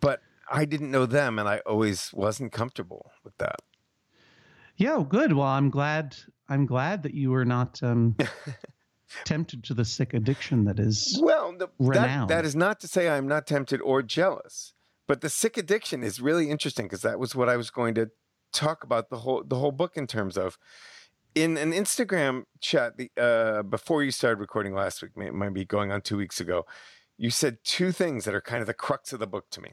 [0.00, 3.58] but i didn't know them and i always wasn't comfortable with that
[4.76, 5.32] Yeah, good.
[5.32, 6.16] Well, I'm glad.
[6.48, 8.16] I'm glad that you were not um,
[9.24, 11.18] tempted to the sick addiction that is.
[11.22, 14.72] well the, that, that is not to say i'm not tempted or jealous
[15.06, 18.10] but the sick addiction is really interesting because that was what i was going to
[18.52, 20.58] talk about the whole the whole book in terms of
[21.34, 25.90] in an instagram chat the uh before you started recording last week might be going
[25.90, 26.66] on two weeks ago
[27.16, 29.70] you said two things that are kind of the crux of the book to me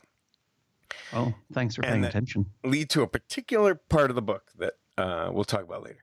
[1.14, 2.48] Oh, thanks for paying attention.
[2.64, 6.00] lead to a particular part of the book that uh, we'll talk about later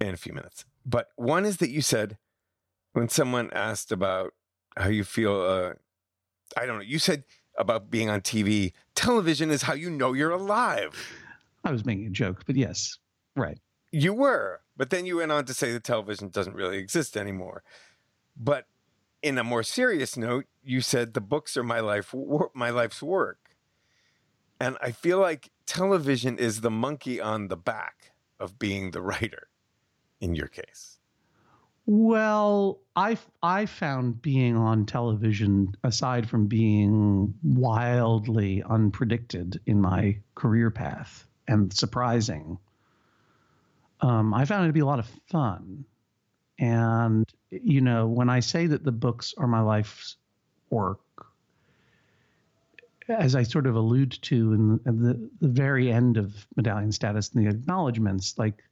[0.00, 0.64] in a few minutes.
[0.86, 2.16] But one is that you said
[2.92, 4.34] when someone asked about
[4.76, 5.72] how you feel, uh,
[6.56, 7.24] I don't know, you said
[7.58, 10.96] about being on TV, television is how you know you're alive.
[11.64, 12.98] I was making a joke, but yes,
[13.36, 13.58] right.
[13.92, 17.62] You were, but then you went on to say that television doesn't really exist anymore.
[18.36, 18.66] But
[19.22, 22.14] in a more serious note, you said the books are my life,
[22.54, 23.50] my life's work,
[24.58, 29.48] and I feel like television is the monkey on the back of being the writer.
[30.20, 30.89] In your case,
[31.92, 40.70] Well, I I found being on television, aside from being wildly unpredicted in my career
[40.70, 42.58] path and surprising,
[44.02, 45.84] um, I found it to be a lot of fun.
[46.60, 50.14] And you know, when I say that the books are my life's
[50.70, 51.00] work,
[53.08, 57.30] as I sort of allude to in the, the, the very end of medallion status
[57.30, 58.62] and the acknowledgments, like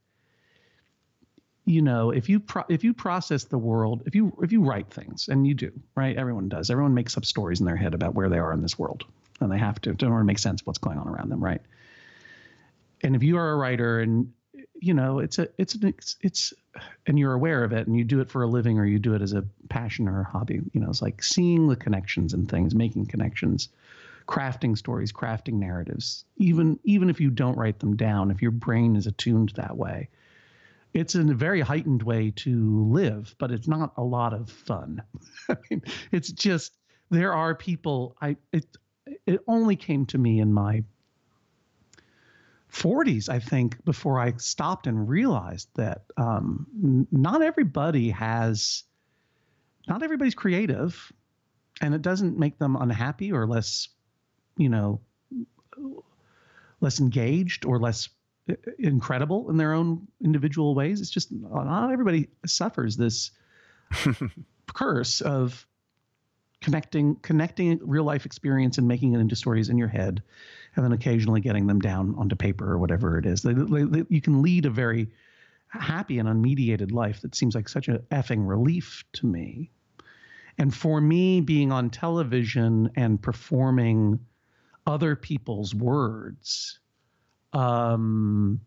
[1.65, 4.89] you know if you pro- if you process the world if you if you write
[4.91, 6.17] things and you do right?
[6.17, 6.69] Everyone does.
[6.69, 9.05] Everyone makes up stories in their head about where they are in this world
[9.41, 11.43] and they have to in order to make sense of what's going on around them
[11.43, 11.61] right?
[13.01, 14.33] And if you are a writer and
[14.81, 16.53] you know it's a it's an it's, it's
[17.05, 19.13] and you're aware of it and you do it for a living or you do
[19.13, 22.49] it as a passion or a hobby you know it's like seeing the connections and
[22.49, 23.69] things making connections
[24.27, 28.95] crafting stories crafting narratives even even if you don't write them down if your brain
[28.95, 30.07] is attuned that way
[30.93, 35.01] it's in a very heightened way to live, but it's not a lot of fun.
[35.49, 36.73] I mean, it's just
[37.09, 38.15] there are people.
[38.21, 38.65] I it
[39.25, 40.83] it only came to me in my
[42.71, 46.67] 40s, I think, before I stopped and realized that um,
[47.11, 48.83] not everybody has,
[49.87, 51.11] not everybody's creative,
[51.81, 53.89] and it doesn't make them unhappy or less,
[54.57, 55.01] you know,
[56.79, 58.09] less engaged or less
[58.77, 61.01] incredible in their own individual ways.
[61.01, 63.31] It's just not everybody suffers this
[64.73, 65.65] curse of
[66.61, 70.21] connecting connecting real life experience and making it into stories in your head
[70.75, 73.41] and then occasionally getting them down onto paper or whatever it is.
[73.41, 75.09] They, they, they, you can lead a very
[75.69, 79.71] happy and unmediated life that seems like such a effing relief to me.
[80.57, 84.19] And for me, being on television and performing
[84.85, 86.79] other people's words,
[87.53, 88.61] um,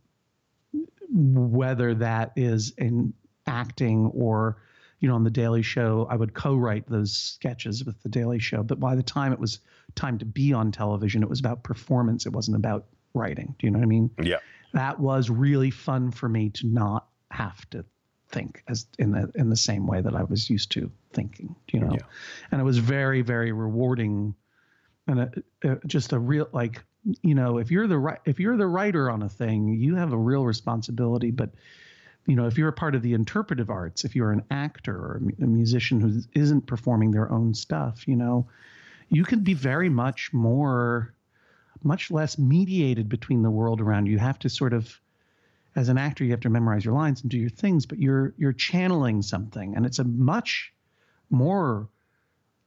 [1.12, 3.12] whether that is in
[3.46, 4.56] acting or
[5.00, 8.62] you know on the daily show i would co-write those sketches with the daily show.
[8.62, 9.60] But by the time it was
[9.94, 12.24] time to be on television it was about performance.
[12.24, 13.54] It wasn't about writing.
[13.58, 14.10] Do you know what i mean?
[14.22, 14.38] Yeah.
[14.72, 17.84] That was really fun for me to not have to
[18.28, 21.80] think as in the in the same way that i was used to thinking you
[21.80, 21.92] know?
[21.92, 22.06] Yeah.
[22.50, 24.34] and it was very very rewarding.
[25.08, 25.32] And a,
[25.64, 26.84] a, just a real like
[27.22, 30.16] you know if you're the if you're the writer on a thing you have a
[30.16, 31.50] real responsibility but
[32.26, 35.22] you know if you're a part of the interpretive arts if you're an actor or
[35.40, 38.46] a musician who isn't performing their own stuff you know
[39.08, 41.12] you can be very much more
[41.82, 44.12] much less mediated between the world around you.
[44.12, 45.00] You have to sort of
[45.74, 48.34] as an actor you have to memorize your lines and do your things but you're
[48.36, 50.72] you're channeling something and it's a much
[51.30, 51.88] more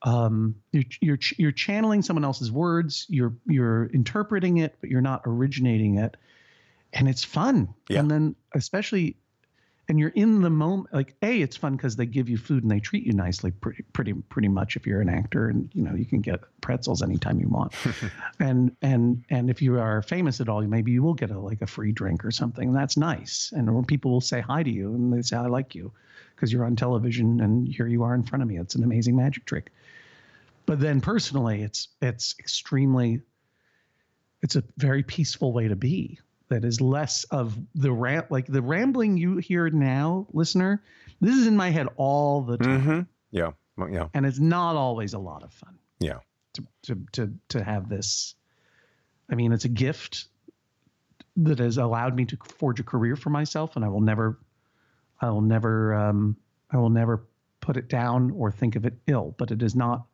[0.06, 3.08] um, you're, you're you're channeling someone else's words.
[3.10, 6.16] You're you're interpreting it, but you're not originating it,
[6.94, 7.74] and it's fun.
[7.90, 8.00] Yeah.
[8.02, 9.18] And then especially,
[9.90, 10.94] and you're in the moment.
[10.94, 13.82] Like a, it's fun because they give you food and they treat you nicely, pretty
[13.94, 14.76] pretty pretty much.
[14.76, 17.74] If you're an actor, and you know you can get pretzels anytime you want,
[18.40, 21.64] and and and if you are famous at all, maybe you will get a like
[21.64, 22.68] a free drink or something.
[22.68, 23.52] And that's nice.
[23.56, 25.92] And people will say hi to you and they say I like you
[26.36, 28.60] because you're on television and here you are in front of me.
[28.60, 29.72] It's an amazing magic trick.
[30.66, 33.22] But then personally, it's it's extremely
[34.42, 36.20] it's a very peaceful way to be.
[36.50, 40.84] That is less of the rant like the rambling you hear now, listener.
[41.20, 42.82] This is in my head all the time.
[42.82, 43.02] Mm-hmm.
[43.32, 43.52] Yeah,
[43.92, 45.78] yeah, and it's not always a lot of fun.
[46.00, 46.20] Yeah,
[46.54, 48.36] to to to to have this.
[49.30, 50.28] I mean, it's a gift
[51.38, 54.38] that has allowed me to forge a career for myself, and I will never,
[55.20, 56.38] I will never, um,
[56.70, 57.26] I will never
[57.60, 59.36] put it down or think of it ill.
[59.38, 60.06] But it is not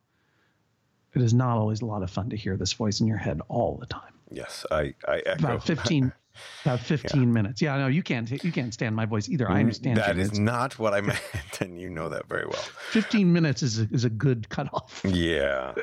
[1.14, 3.42] it is not always a lot of fun to hear this voice in your head
[3.50, 4.14] all the time.
[4.30, 5.46] Yes, I, I echo.
[5.46, 6.12] About 15,
[6.66, 7.28] about 15 yeah.
[7.28, 7.62] minutes.
[7.62, 9.50] Yeah, no, you can't, you can't stand my voice either.
[9.50, 9.98] I mm, understand.
[9.98, 11.22] That is not what I meant.
[11.60, 12.64] And you know that very well.
[12.92, 15.02] 15 minutes is a, is a good cutoff.
[15.12, 15.74] Yeah.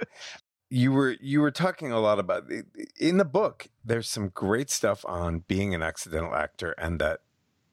[0.71, 2.45] you were, you were talking a lot about
[2.99, 7.21] in the book, there's some great stuff on being an accidental actor and that,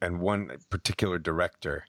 [0.02, 1.86] and one particular director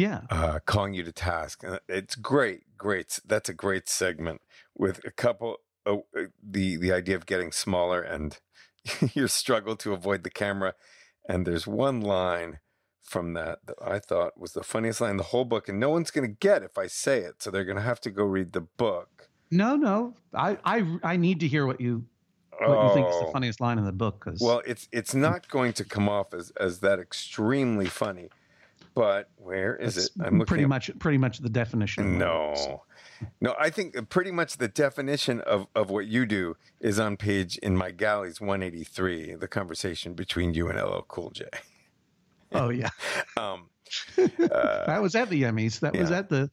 [0.00, 4.40] yeah uh, calling you to task it's great great that's a great segment
[4.74, 5.96] with a couple uh,
[6.42, 8.38] the the idea of getting smaller and
[9.14, 10.74] your struggle to avoid the camera
[11.28, 12.58] and there's one line
[13.02, 15.90] from that that I thought was the funniest line in the whole book and no
[15.90, 18.24] one's going to get if I say it so they're going to have to go
[18.24, 22.04] read the book no no I I I need to hear what you
[22.58, 22.88] what oh.
[22.88, 23.32] you think is the oh.
[23.32, 26.52] funniest line in the book cuz well it's it's not going to come off as
[26.52, 28.30] as that extremely funny
[29.00, 30.10] but where is it?
[30.22, 32.18] I'm pretty much pretty much the definition.
[32.18, 32.82] No,
[33.40, 33.54] no.
[33.58, 37.78] I think pretty much the definition of of what you do is on page in
[37.78, 39.36] my galleys 183.
[39.36, 41.46] The conversation between you and LL Cool J.
[42.52, 42.90] Oh yeah.
[43.38, 43.70] um,
[44.18, 44.26] uh,
[44.86, 45.80] that was at the Emmys.
[45.80, 46.00] That yeah.
[46.02, 46.50] was at the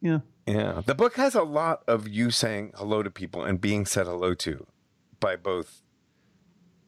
[0.00, 0.20] yeah.
[0.46, 0.80] Yeah.
[0.86, 4.32] The book has a lot of you saying hello to people and being said hello
[4.32, 4.66] to
[5.20, 5.82] by both.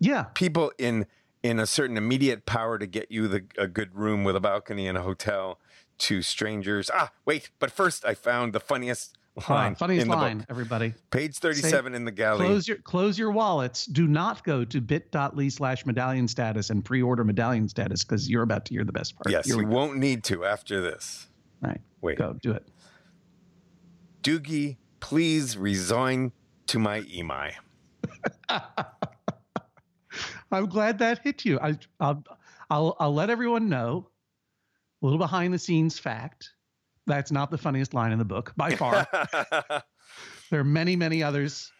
[0.00, 0.28] Yeah.
[0.32, 1.04] People in
[1.44, 4.86] in a certain immediate power to get you the, a good room with a balcony
[4.86, 5.60] in a hotel
[5.98, 6.90] to strangers.
[6.92, 9.72] Ah, wait, but first I found the funniest line.
[9.72, 10.46] Ah, funniest line, book.
[10.48, 10.94] everybody.
[11.10, 12.46] Page 37 Say, in the galley.
[12.46, 13.84] Close your close your wallets.
[13.84, 18.64] Do not go to bit.ly slash medallion status and pre-order medallion status because you're about
[18.64, 19.30] to hear the best part.
[19.30, 21.28] Yes, Here you won't need to after this.
[21.60, 21.82] Right.
[22.00, 22.16] Wait.
[22.16, 22.66] Go, do it.
[24.22, 26.32] Doogie, please resign
[26.68, 27.52] to my EMI.
[30.54, 31.58] I'm glad that hit you.
[31.60, 32.24] I, I'll,
[32.70, 34.08] I'll, I'll let everyone know
[35.02, 36.50] a little behind the scenes fact.
[37.06, 39.06] That's not the funniest line in the book by far.
[40.50, 41.70] there are many, many others,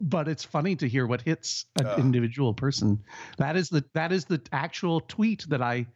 [0.00, 1.96] but it's funny to hear what hits an uh.
[1.98, 3.02] individual person.
[3.36, 5.86] That is the that is the actual tweet that I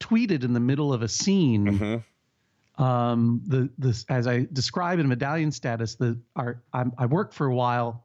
[0.00, 1.66] tweeted in the middle of a scene.
[1.66, 2.82] Mm-hmm.
[2.82, 7.46] Um, the this as I describe in medallion status, the our I'm, I worked for
[7.46, 8.04] a while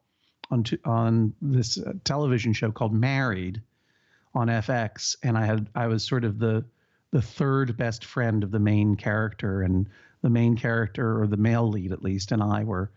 [0.52, 3.62] on on this uh, television show called Married
[4.34, 6.66] on FX, and I had I was sort of the
[7.12, 9.88] the third best friend of the main character, and
[10.22, 12.92] the main character or the male lead at least, and I were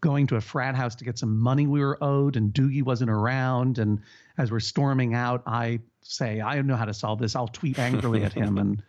[0.00, 3.10] going to a frat house to get some money we were owed, and Doogie wasn't
[3.10, 4.00] around, and
[4.36, 7.36] as we're storming out, I say I know how to solve this.
[7.36, 8.82] I'll tweet angrily at him, and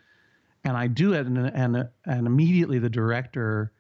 [0.63, 3.71] and I do it, and and and immediately the director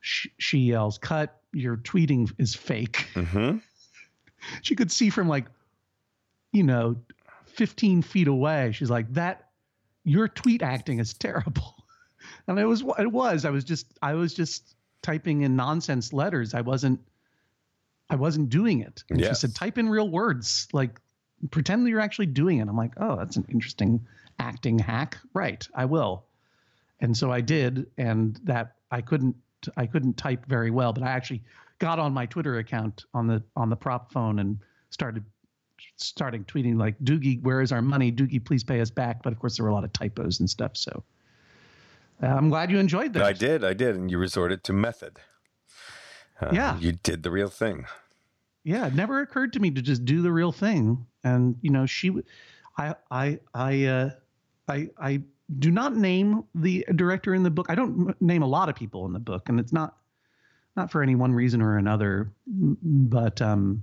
[0.00, 1.40] she yells, "Cut!
[1.54, 3.58] Your tweeting is fake." Mm-hmm.
[4.62, 5.46] she could see from like,
[6.52, 6.96] you know,
[7.46, 8.72] 15 feet away.
[8.72, 9.48] She's like, that,
[10.04, 11.74] your tweet acting is terrible.
[12.46, 16.52] And it was, it was, I was just, I was just typing in nonsense letters.
[16.54, 17.00] I wasn't,
[18.10, 19.02] I wasn't doing it.
[19.10, 19.28] And Yes.
[19.28, 21.00] she said, type in real words, like
[21.50, 22.68] pretend that you're actually doing it.
[22.68, 24.06] I'm like, oh, that's an interesting
[24.38, 25.18] acting hack.
[25.34, 25.66] Right.
[25.74, 26.24] I will.
[27.00, 27.86] And so I did.
[27.98, 29.36] And that I couldn't,
[29.76, 31.42] I couldn't type very well, but I actually
[31.78, 34.58] got on my Twitter account on the, on the prop phone and
[34.90, 35.24] started
[35.96, 38.10] starting tweeting like Doogie, where is our money?
[38.12, 39.22] Doogie, please pay us back.
[39.22, 40.76] But of course, there were a lot of typos and stuff.
[40.76, 41.02] So
[42.22, 43.22] uh, I'm glad you enjoyed that.
[43.22, 45.18] I did, I did, and you resorted to method.
[46.40, 46.78] Uh, Yeah.
[46.78, 47.86] you did the real thing.
[48.62, 51.06] Yeah, it never occurred to me to just do the real thing.
[51.22, 52.10] And you know, she,
[52.78, 54.10] I, uh,
[54.68, 55.22] I, I
[55.58, 57.66] do not name the director in the book.
[57.68, 59.96] I don't name a lot of people in the book, and it's not,
[60.76, 62.32] not for any one reason or another.
[62.46, 63.82] But um,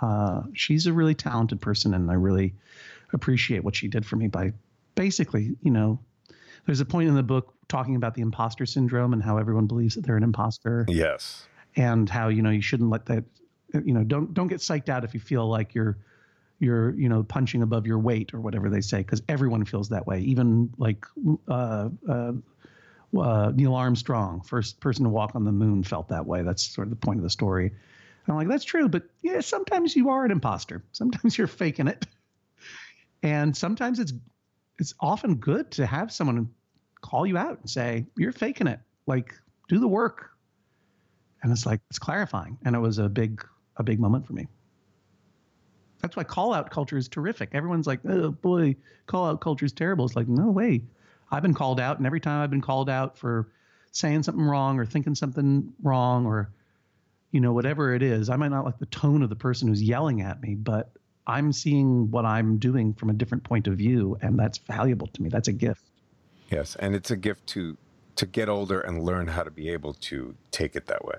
[0.00, 2.54] uh, she's a really talented person, and I really
[3.12, 4.52] appreciate what she did for me by
[4.94, 5.98] basically, you know,
[6.66, 9.94] there's a point in the book talking about the imposter syndrome and how everyone believes
[9.94, 11.46] that they're an imposter Yes.
[11.76, 13.24] and how you know you shouldn't let that
[13.84, 15.96] you know don't don't get psyched out if you feel like you're
[16.60, 20.06] you're you know punching above your weight or whatever they say because everyone feels that
[20.06, 20.20] way.
[20.20, 21.04] Even like
[21.48, 22.32] uh, uh,
[23.18, 26.42] uh, Neil Armstrong first person to walk on the moon felt that way.
[26.42, 27.66] That's sort of the point of the story.
[27.66, 30.84] And I'm like that's true but yeah sometimes you are an imposter.
[30.92, 32.06] Sometimes you're faking it.
[33.22, 34.12] And sometimes it's
[34.78, 36.50] it's often good to have someone
[37.00, 38.80] call you out and say you're faking it.
[39.06, 39.34] Like
[39.68, 40.30] do the work.
[41.42, 42.58] And it's like it's clarifying.
[42.66, 43.44] And it was a big
[43.78, 44.46] a big moment for me
[46.00, 47.50] that's why call out culture is terrific.
[47.52, 50.04] Everyone's like oh boy call out culture is terrible.
[50.04, 50.82] It's like no way.
[51.30, 53.48] I've been called out and every time i've been called out for
[53.92, 56.50] saying something wrong or thinking something wrong or
[57.30, 59.82] you know whatever it is i might not like the tone of the person who's
[59.82, 60.90] yelling at me but
[61.26, 65.22] i'm seeing what i'm doing from a different point of view and that's valuable to
[65.22, 65.28] me.
[65.28, 65.82] That's a gift.
[66.50, 67.76] Yes, and it's a gift to
[68.16, 71.18] to get older and learn how to be able to take it that way.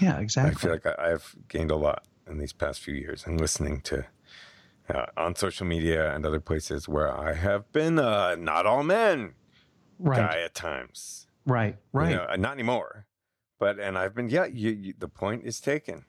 [0.00, 0.52] yeah exactly.
[0.52, 4.06] I feel like I've gained a lot in these past few years and listening to
[4.88, 9.34] uh, on social media and other places where I have been uh, not all men
[9.98, 11.26] right guy at times.
[11.46, 13.06] right You right know, uh, not anymore.
[13.58, 14.46] But and I've been yeah.
[14.46, 16.04] You, you, the point is taken.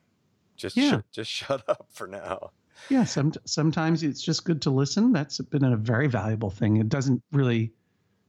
[0.55, 0.99] Just Yeah.
[1.01, 2.51] sh- just shut up for now.
[2.89, 5.11] Yeah, some, sometimes it's just good to listen.
[5.11, 6.77] That's been a very valuable thing.
[6.77, 7.73] It doesn't really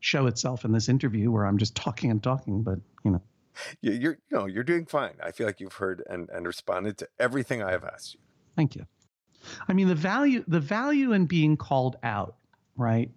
[0.01, 3.23] show itself in this interview where I'm just talking and talking, but you know,
[3.81, 5.15] You, you're you know you're doing fine.
[5.23, 8.21] I feel like you've heard and and responded to everything I have asked you.
[8.57, 8.87] thank you.
[9.69, 12.37] I mean, the value the value in being called out,
[12.77, 13.11] right,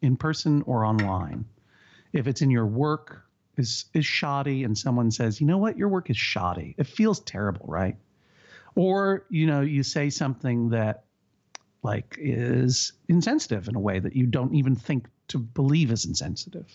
[0.00, 1.44] in person or online,
[2.12, 3.24] if it's in your work
[3.56, 6.74] is is shoddy, and someone says, you know what, your work is shoddy.
[6.78, 7.96] It feels terrible, right?
[8.74, 11.04] Or you know, you say something that
[11.82, 16.66] like is insensitive in a way that you don't even think to believe is insensitive.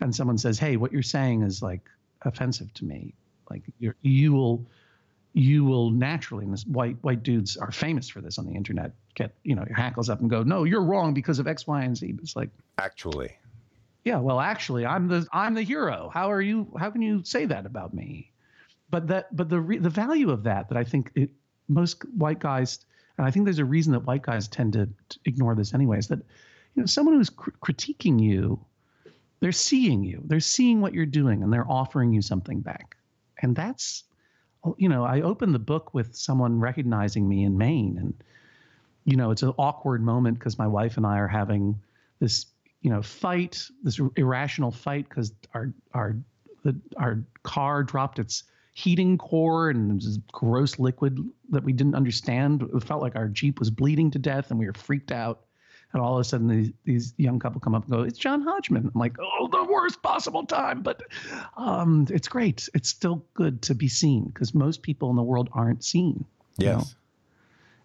[0.00, 1.88] And someone says, "Hey, what you're saying is like
[2.22, 3.14] offensive to me."
[3.50, 4.66] Like you're, you will
[5.32, 8.92] you will naturally, and this white white dudes are famous for this on the internet.
[9.14, 11.82] Get you know your hackles up and go, "No, you're wrong because of X, Y,
[11.82, 13.32] and Z." It's like, Actually,
[14.04, 16.10] yeah, well, actually, I'm the I'm the hero.
[16.12, 16.72] How are you?
[16.78, 18.30] How can you say that about me?
[18.90, 21.30] But that but the re, the value of that that I think it,
[21.68, 22.84] most white guys
[23.16, 25.98] and I think there's a reason that white guys tend to, to ignore this anyway
[25.98, 26.20] is That
[26.74, 28.64] you know someone who's cr- critiquing you,
[29.40, 32.96] they're seeing you, they're seeing what you're doing, and they're offering you something back.
[33.42, 34.04] And that's
[34.78, 38.14] you know I opened the book with someone recognizing me in Maine, and
[39.04, 41.78] you know it's an awkward moment because my wife and I are having
[42.20, 42.46] this
[42.80, 46.16] you know fight this irrational fight because our our
[46.62, 51.18] the, our car dropped its heating core and this gross liquid
[51.50, 52.62] that we didn't understand.
[52.74, 55.44] It felt like our jeep was bleeding to death and we were freaked out
[55.94, 58.42] and all of a sudden these, these young couple come up and go it's john
[58.42, 58.90] hodgman.
[58.94, 60.82] I'm like oh the worst possible time.
[60.82, 61.02] But
[61.56, 62.68] um, it's great.
[62.74, 66.26] It's still good to be seen because most people in the world aren't seen
[66.58, 66.78] you know?
[66.78, 66.94] yes.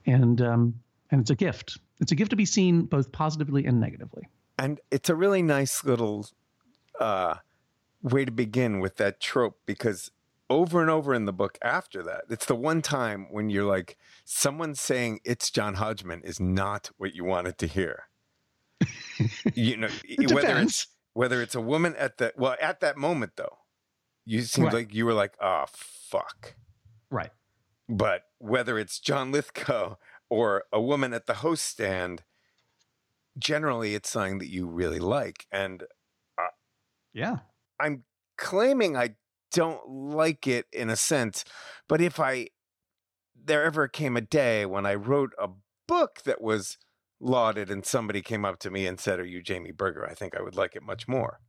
[0.05, 0.79] and um,
[1.11, 1.77] and it's a gift.
[1.99, 4.27] It's a gift to be seen both positively and negatively.
[4.57, 6.27] And it's a really nice little
[6.99, 7.35] uh,
[8.01, 10.11] way to begin with that trope because
[10.49, 13.97] over and over in the book after that, it's the one time when you're like,
[14.25, 18.03] someone saying it's John Hodgman is not what you wanted to hear.
[19.53, 20.71] you know, it whether depends.
[20.73, 23.57] it's whether it's a woman at the well at that moment though,
[24.25, 24.73] you seemed Right.
[24.73, 26.55] like you were like, oh fuck.
[27.11, 27.31] right
[27.87, 29.95] But whether it's John Lithgow
[30.29, 32.23] or a woman at the host stand,
[33.37, 35.45] generally it's something that you really like.
[35.51, 35.83] And
[36.37, 36.47] uh,
[37.13, 37.39] yeah
[37.79, 38.03] I'm
[38.37, 39.15] claiming I
[39.51, 41.43] don't like it in a sense,
[41.87, 42.47] but if I
[43.45, 45.49] there ever came a day when I wrote a
[45.87, 46.77] book that was
[47.19, 50.07] lauded and somebody came up to me and said, Are you Jamie Berger?
[50.07, 51.39] I think I would like it much more.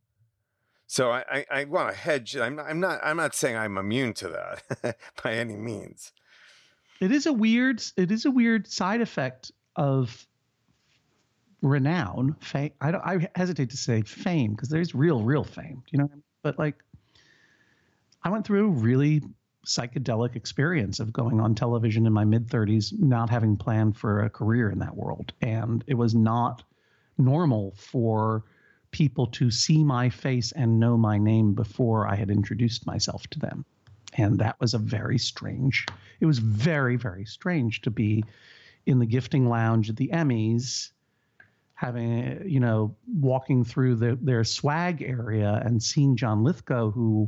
[0.87, 2.35] So I, I, I want to hedge.
[2.35, 6.11] I'm not, I'm not I'm not saying I'm immune to that by any means.
[6.99, 10.27] It is a weird it is a weird side effect of
[11.61, 12.35] renown.
[12.41, 12.71] Fame.
[12.81, 13.03] I don't.
[13.05, 15.81] I hesitate to say fame because there's real real fame.
[15.91, 16.09] You know,
[16.43, 16.75] but like
[18.23, 19.21] I went through a really
[19.65, 24.29] psychedelic experience of going on television in my mid 30s, not having planned for a
[24.29, 25.33] career in that world.
[25.41, 26.63] And it was not
[27.17, 28.43] normal for
[28.91, 33.39] people to see my face and know my name before I had introduced myself to
[33.39, 33.65] them.
[34.17, 35.85] And that was a very strange,
[36.19, 38.25] it was very, very strange to be
[38.85, 40.89] in the gifting lounge at the Emmys
[41.75, 47.27] having you know walking through the, their swag area and seeing John Lithgow who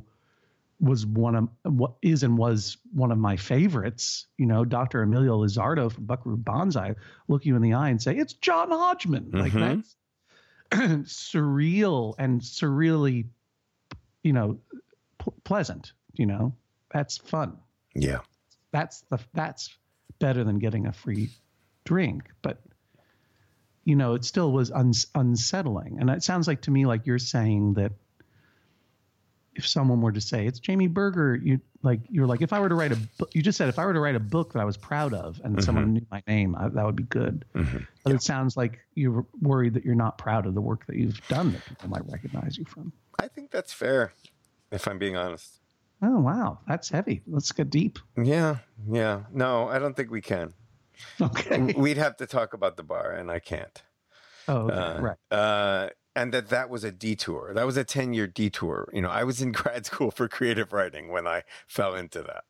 [0.83, 4.27] was one of what is and was one of my favorites.
[4.37, 5.01] You know, Dr.
[5.01, 6.95] Emilio Lizardo from Buckaroo Banzai
[7.27, 9.39] look you in the eye and say, "It's John Hodgman." Mm-hmm.
[9.39, 9.95] Like that's
[11.13, 13.27] surreal and surreally,
[14.23, 14.59] you know,
[15.43, 15.93] pleasant.
[16.13, 16.55] You know,
[16.91, 17.57] that's fun.
[17.95, 18.19] Yeah,
[18.71, 19.75] that's the that's
[20.19, 21.29] better than getting a free
[21.85, 22.61] drink, but
[23.85, 25.97] you know, it still was un- unsettling.
[25.99, 27.91] And it sounds like to me like you're saying that
[29.55, 32.69] if someone were to say it's Jamie Berger, you like you're like if I were
[32.69, 34.59] to write a book, you just said if I were to write a book that
[34.59, 35.63] I was proud of and mm-hmm.
[35.63, 37.45] someone knew my name, I, that would be good.
[37.55, 37.79] Mm-hmm.
[38.03, 38.15] But yeah.
[38.15, 41.51] it sounds like you're worried that you're not proud of the work that you've done
[41.51, 42.91] that people might recognize you from.
[43.19, 44.13] I think that's fair,
[44.71, 45.59] if I'm being honest.
[46.01, 47.21] Oh wow, that's heavy.
[47.27, 47.99] Let's get deep.
[48.21, 48.57] Yeah,
[48.89, 49.21] yeah.
[49.31, 50.53] No, I don't think we can.
[51.19, 51.73] Okay.
[51.77, 53.81] We'd have to talk about the bar, and I can't.
[54.47, 54.75] Oh, okay.
[54.75, 55.17] uh, right.
[55.31, 57.53] Uh, and that that was a detour.
[57.53, 58.89] That was a 10 year detour.
[58.93, 62.43] You know, I was in grad school for creative writing when I fell into that.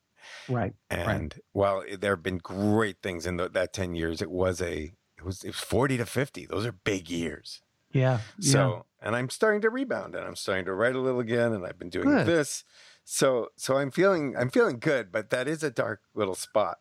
[0.48, 0.74] Right.
[0.90, 1.34] And right.
[1.52, 5.24] while there have been great things in the, that 10 years, it was a, it
[5.24, 6.46] was, it was 40 to 50.
[6.46, 7.62] Those are big years.
[7.92, 8.20] Yeah.
[8.40, 9.06] So, yeah.
[9.06, 11.78] and I'm starting to rebound and I'm starting to write a little again and I've
[11.78, 12.26] been doing good.
[12.26, 12.64] this.
[13.04, 16.78] So, so I'm feeling, I'm feeling good, but that is a dark little spot.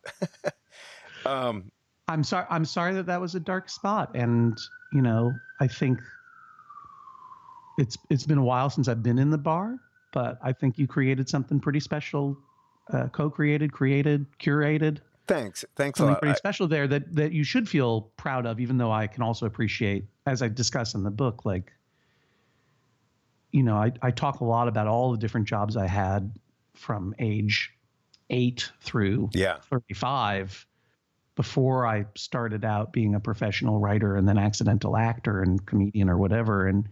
[1.25, 1.71] um,
[2.07, 2.45] I'm sorry.
[2.49, 4.15] I'm sorry that that was a dark spot.
[4.15, 4.57] And,
[4.91, 5.99] you know, I think
[7.77, 9.79] it's it's been a while since I've been in the bar,
[10.11, 12.37] but I think you created something pretty special,
[12.91, 14.99] uh, co-created, created, curated.
[15.27, 16.21] Thanks, thanks something a lot.
[16.21, 19.45] pretty special there that that you should feel proud of, even though I can also
[19.45, 21.71] appreciate, as I discuss in the book, like
[23.51, 26.33] you know, I I talk a lot about all the different jobs I had
[26.75, 27.71] from age
[28.29, 29.57] eight through yeah.
[29.69, 30.65] 35
[31.35, 36.17] before I started out being a professional writer and then accidental actor and comedian or
[36.17, 36.67] whatever.
[36.67, 36.87] And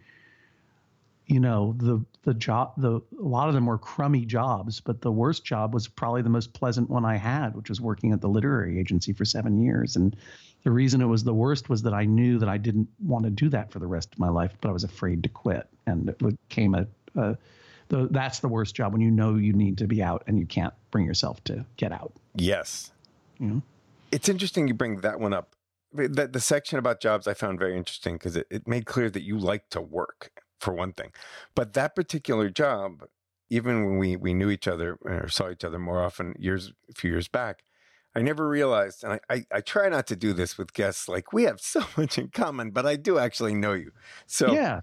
[1.31, 5.11] you know the the job the a lot of them were crummy jobs but the
[5.11, 8.27] worst job was probably the most pleasant one i had which was working at the
[8.27, 9.95] literary agency for seven years.
[9.95, 10.15] And
[10.63, 13.31] the reason it was the worst was that i knew that i didn't want to
[13.31, 15.67] do that for the rest of my life but i was afraid to quit.
[15.87, 17.37] And it became a, a
[17.87, 20.45] the, that's the worst job when you know you need to be out and you
[20.45, 22.13] can't bring yourself to get out.
[22.35, 22.91] Yes.
[23.37, 23.61] You know?
[24.11, 25.55] it's interesting you bring that one up.
[25.93, 29.23] The, the section about jobs i found very interesting because it, it made clear that
[29.23, 31.11] you like to work for one thing.
[31.55, 33.03] But that particular job,
[33.49, 36.93] even when we, we knew each other or saw each other more often years, a
[36.93, 37.63] few years back,
[38.15, 41.31] I never realized, and I, I, I, try not to do this with guests, like
[41.31, 43.91] we have so much in common, but I do actually know you.
[44.27, 44.81] So yeah.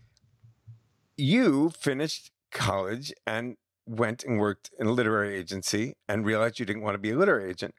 [1.16, 3.56] you finished college and
[3.86, 7.16] went and worked in a literary agency and realized you didn't want to be a
[7.16, 7.74] literary agent.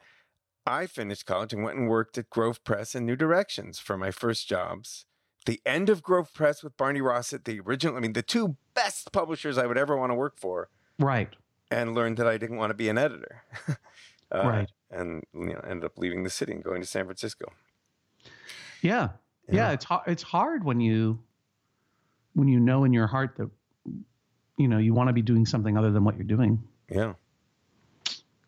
[0.66, 4.12] I finished college and went and worked at Grove Press and New Directions for my
[4.12, 5.06] first jobs
[5.46, 9.12] the end of Grove Press with Barney Rosset, the original, I mean, the two best
[9.12, 10.70] publishers I would ever want to work for.
[11.00, 11.30] Right.
[11.72, 13.44] And learned that I didn't want to be an editor.
[13.68, 13.76] uh,
[14.34, 14.72] right.
[14.92, 17.52] And you know, ended up leaving the city and going to San Francisco.
[18.82, 19.10] Yeah.
[19.48, 19.56] Yeah.
[19.56, 20.04] yeah it's hard.
[20.08, 21.20] It's hard when you,
[22.34, 23.50] when you know in your heart that,
[24.58, 26.62] you know, you want to be doing something other than what you're doing.
[26.90, 27.14] Yeah.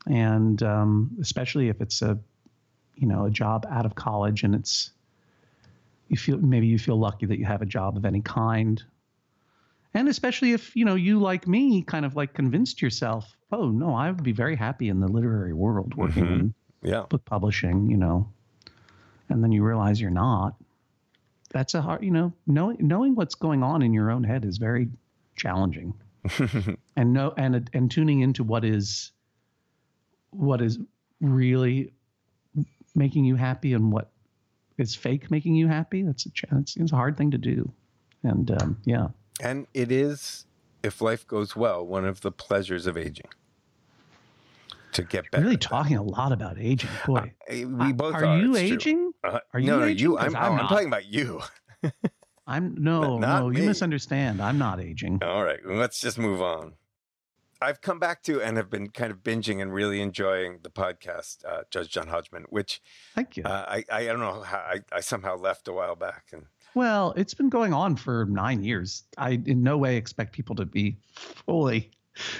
[0.07, 2.17] And um, especially if it's a,
[2.95, 4.91] you know, a job out of college and it's,
[6.11, 8.83] you feel maybe you feel lucky that you have a job of any kind
[9.93, 13.95] and especially if you know you like me kind of like convinced yourself oh no
[13.95, 16.33] i would be very happy in the literary world working mm-hmm.
[16.33, 16.53] in
[16.83, 17.03] yeah.
[17.09, 18.29] book publishing you know
[19.29, 20.55] and then you realize you're not
[21.49, 24.57] that's a hard you know knowing knowing what's going on in your own head is
[24.57, 24.89] very
[25.37, 25.93] challenging
[26.97, 29.13] and no and and tuning into what is
[30.31, 30.77] what is
[31.21, 31.93] really
[32.95, 34.10] making you happy and what
[34.81, 36.03] is fake making you happy?
[36.03, 37.71] That's a it's, it's a hard thing to do,
[38.23, 39.07] and um, yeah.
[39.39, 40.45] And it is,
[40.83, 43.29] if life goes well, one of the pleasures of aging.
[44.93, 45.43] to get better.
[45.43, 47.31] Really talking a lot about aging, boy.
[47.49, 48.37] Uh, we both are are.
[48.37, 49.13] you aging?
[49.23, 49.99] Uh, Are you no, no, aging?
[49.99, 50.17] you.
[50.17, 51.41] I'm, I'm I'm talking about you.
[52.47, 53.49] I'm no, Not no.
[53.49, 53.61] me.
[53.61, 54.41] You misunderstand.
[54.41, 55.21] I'm not aging.
[55.23, 56.73] All right, let's just move on.
[57.61, 61.45] I've come back to and have been kind of binging and really enjoying the podcast,
[61.45, 62.81] uh, Judge John Hodgman, which
[63.13, 63.43] Thank you.
[63.43, 66.29] uh, I, I don't know how I, I somehow left a while back.
[66.33, 69.03] And Well, it's been going on for nine years.
[69.17, 71.91] I in no way expect people to be fully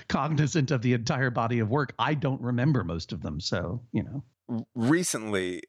[0.07, 1.93] cognizant of the entire body of work.
[1.99, 4.65] I don't remember most of them, so you know.
[4.76, 5.63] recently,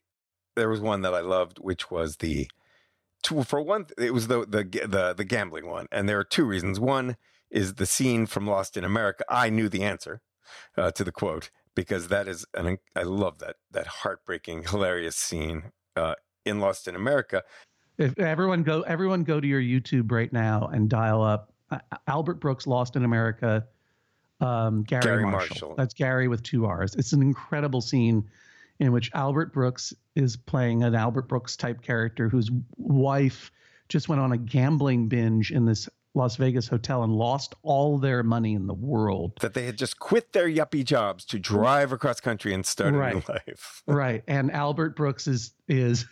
[0.56, 2.48] there was one that I loved, which was the
[3.22, 6.44] two, for one, it was the, the the the gambling one, and there are two
[6.44, 6.80] reasons.
[6.80, 7.16] One
[7.52, 9.24] is the scene from Lost in America.
[9.28, 10.22] I knew the answer
[10.76, 15.70] uh, to the quote because that is an I love that that heartbreaking, hilarious scene
[15.94, 17.42] uh, in Lost in America.
[17.98, 22.40] If everyone go, everyone go to your YouTube right now and dial up uh, Albert
[22.40, 23.66] Brooks Lost in America.
[24.40, 25.48] Um, Garry, Garry Marshall.
[25.54, 25.74] Marshall.
[25.76, 26.94] That's Garry with two R's.
[26.96, 28.28] It's an incredible scene
[28.80, 33.52] in which Albert Brooks is playing an Albert Brooks type character whose wife
[33.88, 38.22] just went on a gambling binge in this Las Vegas hotel and lost all their
[38.22, 39.32] money in the world.
[39.40, 42.92] That they had just quit their yuppie jobs to drive across country and start a
[42.92, 43.28] new Right.
[43.28, 43.82] life.
[43.86, 44.22] right.
[44.28, 46.04] And Albert Brooks is is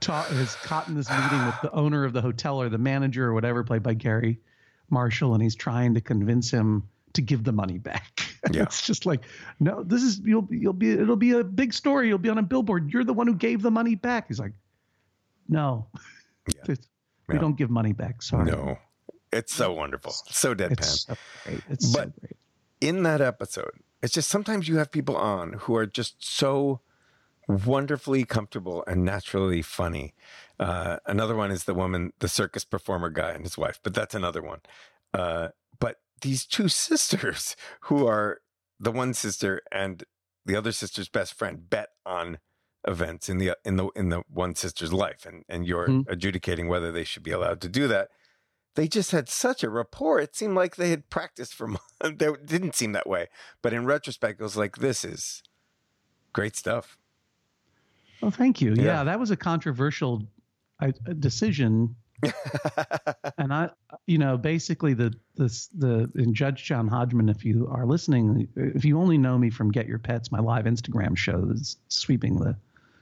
[0.00, 3.26] taught is caught in this meeting with the owner of the hotel or the manager
[3.26, 4.38] or whatever, played by Garry
[4.90, 6.82] Marshall, and he's trying to convince him
[7.14, 8.22] to give the money back.
[8.52, 8.62] Yeah.
[8.62, 9.22] it's just like,
[9.58, 12.06] no, this is you'll you'll be it'll be a big story.
[12.06, 12.92] You'll be on a billboard.
[12.92, 14.28] You're the one who gave the money back.
[14.28, 14.52] He's like,
[15.48, 15.88] no,
[16.68, 16.74] Yeah.
[17.28, 18.22] It's- we don't give money back.
[18.22, 18.50] Sorry.
[18.50, 18.78] No,
[19.32, 20.72] it's so wonderful, so deadpan.
[20.72, 21.14] It's so
[21.44, 21.62] great.
[21.68, 22.36] It's so But- great.
[22.80, 23.72] in that episode,
[24.02, 26.80] it's just sometimes you have people on who are just so
[27.48, 30.14] wonderfully comfortable and naturally funny.
[30.58, 34.14] Uh, another one is the woman, the circus performer guy and his wife, but that's
[34.14, 34.60] another one.
[35.14, 35.48] Uh,
[35.78, 38.40] but these two sisters who are
[38.80, 40.04] the one sister and
[40.44, 42.38] the other sister's best friend bet on
[42.86, 46.08] events in the in the in the one sister's life and and you're Mhm.
[46.08, 48.08] adjudicating whether they should be allowed to do that
[48.76, 50.20] they just had such a rapport.
[50.20, 51.82] It seemed like they had practiced for months.
[52.02, 53.28] They didn't seem that way.
[53.62, 55.42] But in retrospect, it was like, this is
[56.34, 56.98] great stuff.
[58.20, 58.74] Well, thank you.
[58.74, 58.82] Yeah.
[58.84, 60.28] Yeah, that was a controversial
[60.78, 61.96] I, a decision
[63.38, 63.70] and I,
[64.06, 68.84] you know, basically the this the in Judge John Hodgman, if you are listening, if
[68.84, 72.56] you only know me from Get Your Pets, my live Instagram show that's sweeping the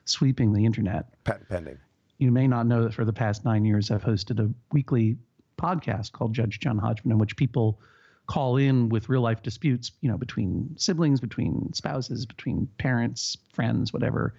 [0.05, 1.79] sweeping the internet, Patent pending.
[2.19, 5.17] you may not know that for the past nine years I've hosted a weekly
[5.59, 7.81] podcast called Judge John Hodgman, in which people
[8.27, 13.93] call in with real life disputes, you know, between siblings, between spouses, between parents, friends,
[13.93, 14.35] whatever.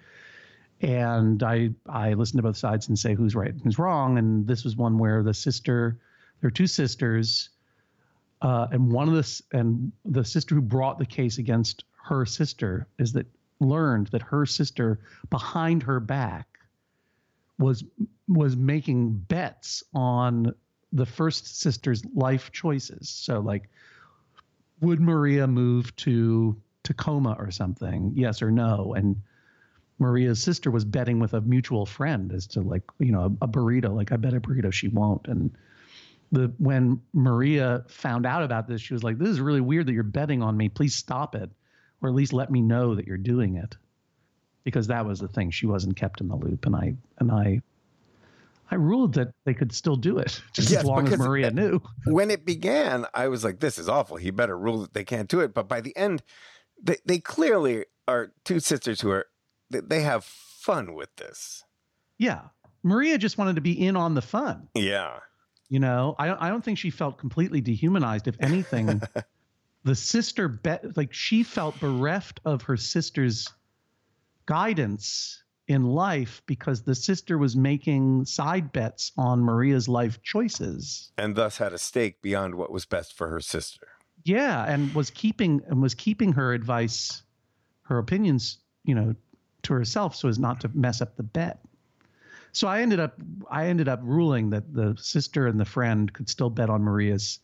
[0.80, 4.18] And I I listen to both sides and say who's right and who's wrong.
[4.18, 5.98] And this was one where the sister,
[6.40, 7.48] there are two sisters,
[8.42, 12.88] uh, and one of the and the sister who brought the case against her sister
[12.98, 13.26] is that
[13.60, 15.00] learned that her sister
[15.30, 16.46] behind her back
[17.58, 17.84] was
[18.28, 20.54] was making bets on
[20.92, 23.08] the first sister's life choices.
[23.08, 23.68] So like
[24.80, 28.12] would Maria move to Tacoma or something?
[28.14, 28.94] Yes or no?
[28.94, 29.22] And
[29.98, 33.48] Maria's sister was betting with a mutual friend as to like, you know, a, a
[33.48, 35.26] burrito, like I bet a burrito she won't.
[35.26, 35.56] And
[36.32, 39.92] the when Maria found out about this, she was like, This is really weird that
[39.92, 40.68] you're betting on me.
[40.68, 41.50] Please stop it.
[42.02, 43.76] Or at least let me know that you're doing it.
[44.64, 45.50] Because that was the thing.
[45.50, 46.66] She wasn't kept in the loop.
[46.66, 47.62] And I and I
[48.70, 51.80] I ruled that they could still do it just Yes, as long as Maria knew.
[52.04, 54.16] When it began, I was like, this is awful.
[54.16, 55.54] He better rule that they can't do it.
[55.54, 56.22] But by the end,
[56.82, 59.26] they, they clearly are two sisters who are,
[59.70, 61.64] they, they have fun with this.
[62.18, 62.42] Yeah.
[62.82, 64.68] Maria just wanted to be in on the fun.
[64.74, 65.18] Yeah.
[65.68, 68.28] You know, I I don't think she felt completely dehumanized.
[68.28, 69.02] If anything,
[69.86, 73.48] the sister bet like she felt bereft of her sister's
[74.44, 81.12] guidance in life because the sister was making side bets on Maria's life choices.
[81.16, 83.86] And thus had a stake beyond what was best for her sister.
[84.24, 87.22] Yeah, and was keeping and was keeping her advice,
[87.82, 89.14] her opinions, you know,
[89.62, 91.60] to herself so as not to mess up the bet.
[92.50, 93.14] So I ended up
[93.48, 97.38] I ended up ruling that the sister and the friend could still bet on Maria's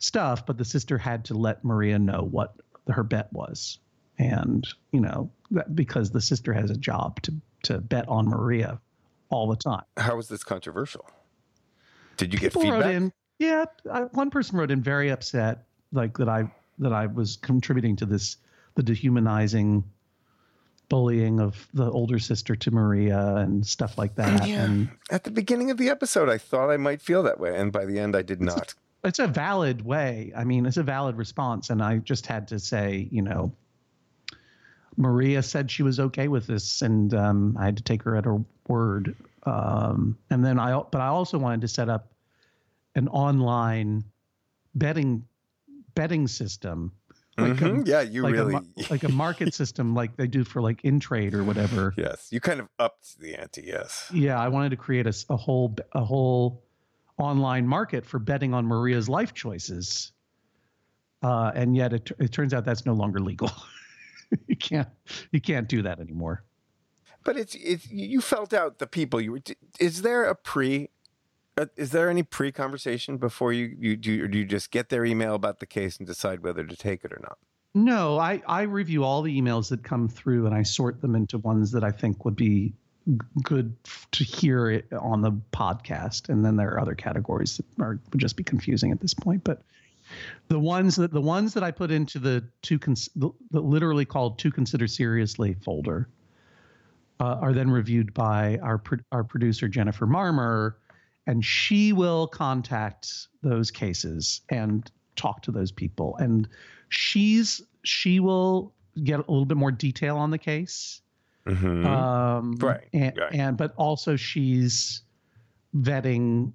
[0.00, 2.54] stuff, but the sister had to let Maria know what
[2.88, 3.78] her bet was.
[4.18, 7.34] And, you know, that, because the sister has a job to
[7.64, 8.80] to bet on Maria
[9.28, 9.84] all the time.
[9.96, 11.08] How was this controversial?
[12.16, 12.84] Did you get People feedback?
[12.84, 13.12] wrote in.
[13.38, 17.96] Yeah, I, one person wrote in very upset, like that I that I was contributing
[17.96, 18.36] to this
[18.74, 19.84] the dehumanizing
[20.88, 24.42] bullying of the older sister to Maria and stuff like that.
[24.42, 24.64] Oh, yeah.
[24.64, 27.56] And At the beginning of the episode, I thought I might feel that way.
[27.56, 28.74] And by the end, I did not.
[29.04, 30.32] It's a valid way.
[30.36, 33.52] I mean, it's a valid response, and I just had to say, you know,
[34.96, 38.24] Maria said she was okay with this, and um, I had to take her at
[38.24, 38.38] her
[38.68, 39.16] word.
[39.44, 42.12] Um, and then I, but I also wanted to set up
[42.94, 44.04] an online
[44.74, 45.24] betting
[45.94, 46.92] betting system.
[47.38, 47.80] Like mm-hmm.
[47.80, 50.82] a, yeah, you like really a, like a market system, like they do for like
[50.82, 51.94] Intrade or whatever.
[51.96, 53.62] Yes, you kind of upped the ante.
[53.62, 54.10] Yes.
[54.12, 56.62] Yeah, I wanted to create a, a whole a whole
[57.20, 60.12] online market for betting on Maria's life choices.
[61.22, 63.50] Uh, and yet it, it turns out that's no longer legal.
[64.46, 64.88] you can't
[65.32, 66.44] you can't do that anymore.
[67.24, 69.40] But it's it's you felt out the people you were.
[69.78, 70.88] Is there a pre?
[71.58, 74.24] Uh, is there any pre conversation before you you do?
[74.24, 77.04] Or do you just get their email about the case and decide whether to take
[77.04, 77.36] it or not?
[77.74, 81.38] No, I I review all the emails that come through and I sort them into
[81.38, 82.72] ones that I think would be
[83.42, 83.74] good
[84.12, 88.20] to hear it on the podcast, and then there are other categories that are would
[88.20, 89.44] just be confusing at this point.
[89.44, 89.62] But
[90.48, 94.04] the ones that the ones that I put into the two cons- the, the literally
[94.04, 96.08] called "to consider seriously" folder
[97.20, 100.74] uh, are then reviewed by our pro- our producer Jennifer Marmer,
[101.26, 106.48] and she will contact those cases and talk to those people, and
[106.88, 108.74] she's she will
[109.04, 111.00] get a little bit more detail on the case
[111.50, 111.86] Mm-hmm.
[111.86, 112.84] Um, right.
[112.92, 113.32] And, right.
[113.32, 115.02] and but also she's
[115.76, 116.52] vetting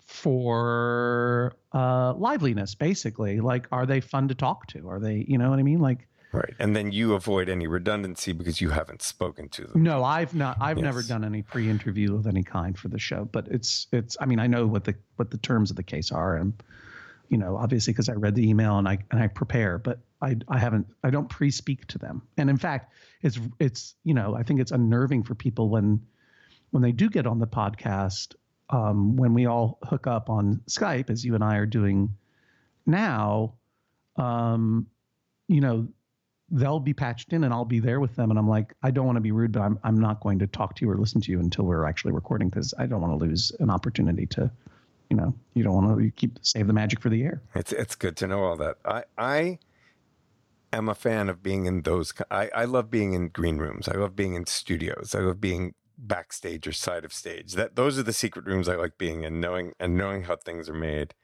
[0.00, 3.40] for uh, liveliness, basically.
[3.40, 4.88] Like, are they fun to talk to?
[4.88, 5.80] Are they, you know what I mean?
[5.80, 6.54] Like, right.
[6.58, 9.82] And then you avoid any redundancy because you haven't spoken to them.
[9.82, 10.56] No, I've not.
[10.60, 10.84] I've yes.
[10.84, 13.26] never done any pre-interview of any kind for the show.
[13.26, 14.16] But it's, it's.
[14.20, 16.54] I mean, I know what the what the terms of the case are, and
[17.28, 19.78] you know, obviously because I read the email and I and I prepare.
[19.78, 22.22] But I I haven't I don't pre-speak to them.
[22.36, 22.92] And in fact,
[23.22, 26.00] it's it's you know I think it's unnerving for people when
[26.70, 28.34] when they do get on the podcast
[28.70, 32.14] um, when we all hook up on Skype as you and I are doing
[32.86, 33.54] now.
[34.16, 34.86] Um,
[35.46, 35.88] you know,
[36.50, 38.30] they'll be patched in and I'll be there with them.
[38.30, 40.46] And I'm like, I don't want to be rude, but I'm, I'm not going to
[40.46, 43.18] talk to you or listen to you until we're actually recording because I don't want
[43.18, 44.50] to lose an opportunity to,
[45.10, 47.42] you know, you don't want to keep save the magic for the air.
[47.54, 48.76] It's, it's good to know all that.
[48.84, 49.58] I, I
[50.72, 52.12] am a fan of being in those.
[52.30, 53.88] I, I love being in green rooms.
[53.88, 55.14] I love being in studios.
[55.14, 57.54] I love being backstage or side of stage.
[57.54, 60.68] That those are the secret rooms I like being in, knowing and knowing how things
[60.68, 61.14] are made.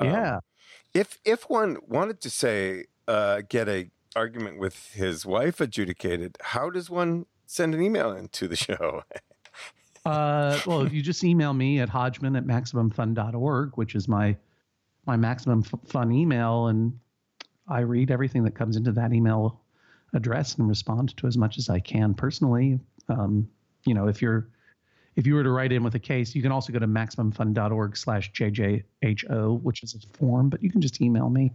[0.00, 0.36] Yeah.
[0.36, 0.40] Um,
[0.94, 6.70] if if one wanted to say uh, get a argument with his wife adjudicated, how
[6.70, 9.02] does one send an email into the show?
[10.04, 14.36] uh, well, you just email me at hodgman at maximumfun.org, which is my
[15.06, 16.98] my maximum fun email, and
[17.70, 19.60] I read everything that comes into that email
[20.12, 22.80] address and respond to as much as I can personally.
[23.08, 23.48] Um,
[23.86, 24.48] you know, if you're
[25.16, 27.96] if you were to write in with a case, you can also go to maximumfun.org
[27.96, 31.52] slash JJHO, which is a form, but you can just email me.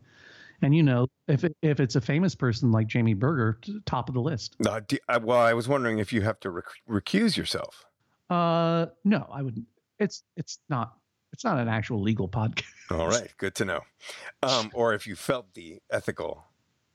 [0.61, 4.16] And you know, if it, if it's a famous person like Jamie Berger, top of
[4.16, 4.55] the list.
[4.66, 7.86] Uh, do, uh, well, I was wondering if you have to rec- recuse yourself.
[8.30, 9.66] Uh, no, I wouldn't.
[9.99, 10.97] It's it's not
[11.36, 12.63] it's not an actual legal podcast.
[12.91, 13.81] All right, good to know.
[14.41, 16.45] Um, or if you felt the ethical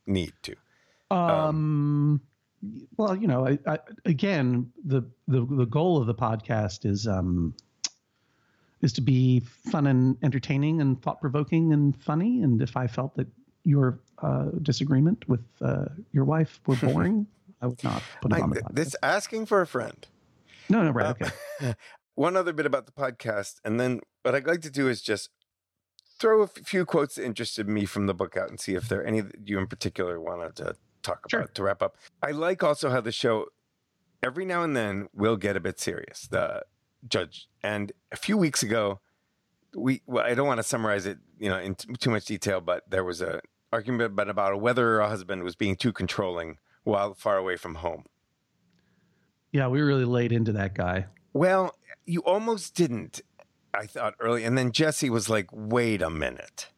[0.07, 0.57] need to.
[1.11, 2.21] Um, um
[2.97, 7.55] well, you know, I, I, again, the, the the goal of the podcast is um,
[8.81, 12.43] is to be fun and entertaining and thought provoking and funny.
[12.43, 13.27] And if I felt that
[13.65, 17.27] your uh, disagreement with uh, your wife were boring,
[17.61, 18.75] I would not put it I, on the podcast.
[18.75, 20.07] This asking for a friend.
[20.71, 21.75] No, no, right, uh, okay.
[22.21, 25.31] one other bit about the podcast, and then what I'd like to do is just
[26.19, 29.01] throw a few quotes that interested me from the book out and see if there
[29.01, 31.97] are any that you in particular wanted to talk about to wrap up.
[32.23, 33.47] I like also how the show
[34.23, 36.29] every now and then will get a bit serious.
[36.31, 36.65] The
[37.09, 39.01] judge and a few weeks ago,
[39.75, 42.61] we well, I don't want to summarize it, you know, in t- too much detail,
[42.61, 43.41] but there was a
[43.73, 48.05] argument about, about whether a husband was being too controlling while far away from home.
[49.53, 51.07] Yeah, we really laid into that guy.
[51.33, 51.75] Well,
[52.07, 53.21] you almost didn't.
[53.73, 56.71] I thought early, and then Jesse was like, "Wait a minute,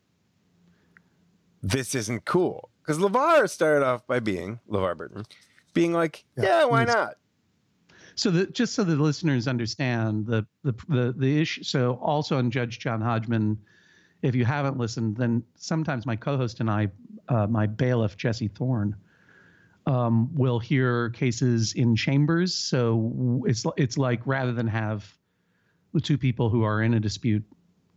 [1.63, 5.25] this isn't cool." Because LeVar started off by being LeVar Burton,
[5.73, 7.15] being like, "Yeah, why not?"
[8.15, 11.63] So that just so the listeners understand the the the the issue.
[11.63, 13.59] So also on Judge John Hodgman,
[14.23, 16.89] if you haven't listened, then sometimes my co-host and I,
[17.29, 18.95] uh, my bailiff Jesse Thorne,
[19.87, 22.55] um, will hear cases in chambers.
[22.55, 25.07] So it's it's like rather than have
[25.93, 27.45] the two people who are in a dispute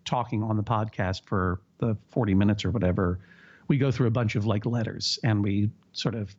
[0.04, 3.20] talking on the podcast for the 40 minutes or whatever,
[3.68, 6.36] we go through a bunch of like letters and we sort of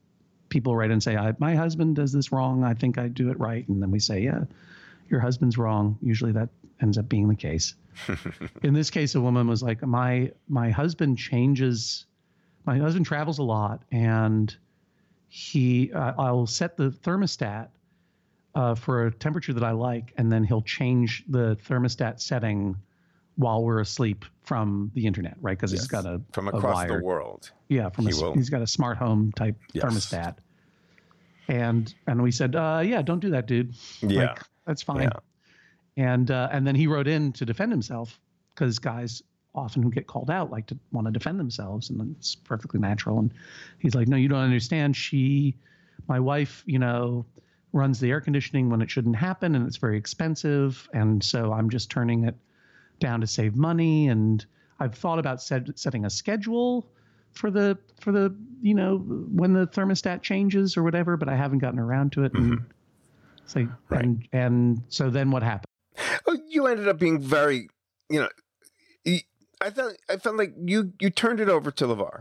[0.49, 2.63] people write and say, I, my husband does this wrong.
[2.63, 3.67] I think I do it right.
[3.69, 4.45] And then we say, yeah,
[5.09, 5.99] your husband's wrong.
[6.03, 7.75] Usually that ends up being the case.
[8.63, 12.07] In this case, a woman was like, my my husband changes.
[12.65, 14.55] My husband travels a lot, and
[15.37, 17.69] he uh, I'll set the thermostat
[18.55, 22.75] uh, for a temperature that I like, and then he'll change the thermostat setting
[23.35, 25.59] while we're asleep from the internet, right?
[25.59, 25.83] Because Yes.
[25.83, 26.99] he's got a From a across wire.
[26.99, 27.51] the world.
[27.69, 28.33] Yeah, from a, He will.
[28.33, 29.85] he's got a smart home type Yes.
[29.85, 30.37] thermostat.
[31.49, 33.75] And and we said, uh, yeah, don't do that, dude.
[34.01, 34.21] Yeah.
[34.29, 35.03] Like, that's fine.
[35.03, 35.11] Yeah.
[35.99, 38.19] And uh, and then he wrote in to defend himself
[38.55, 39.23] because guys
[39.57, 43.19] often who get called out like to want to defend themselves, and it's perfectly natural.
[43.19, 43.33] And
[43.79, 44.97] he's like, no, you don't understand.
[44.97, 45.57] She,
[46.09, 47.25] my wife, you know,
[47.73, 50.89] runs the air conditioning when it shouldn't happen, and it's very expensive.
[50.93, 52.37] And so I'm just turning it
[53.01, 54.09] down to save money.
[54.09, 54.45] And
[54.79, 56.87] I've thought about set, setting a schedule
[57.33, 61.59] for the for the you know when the thermostat changes or whatever, but I haven't
[61.59, 62.35] gotten around to it.
[62.35, 62.65] And mm-hmm.
[63.47, 64.05] so Right.
[64.05, 65.67] and and so then what happened?
[66.49, 67.69] You ended up being very,
[68.11, 68.29] you know,
[69.61, 72.21] I felt I felt like you you turned it over to Levar.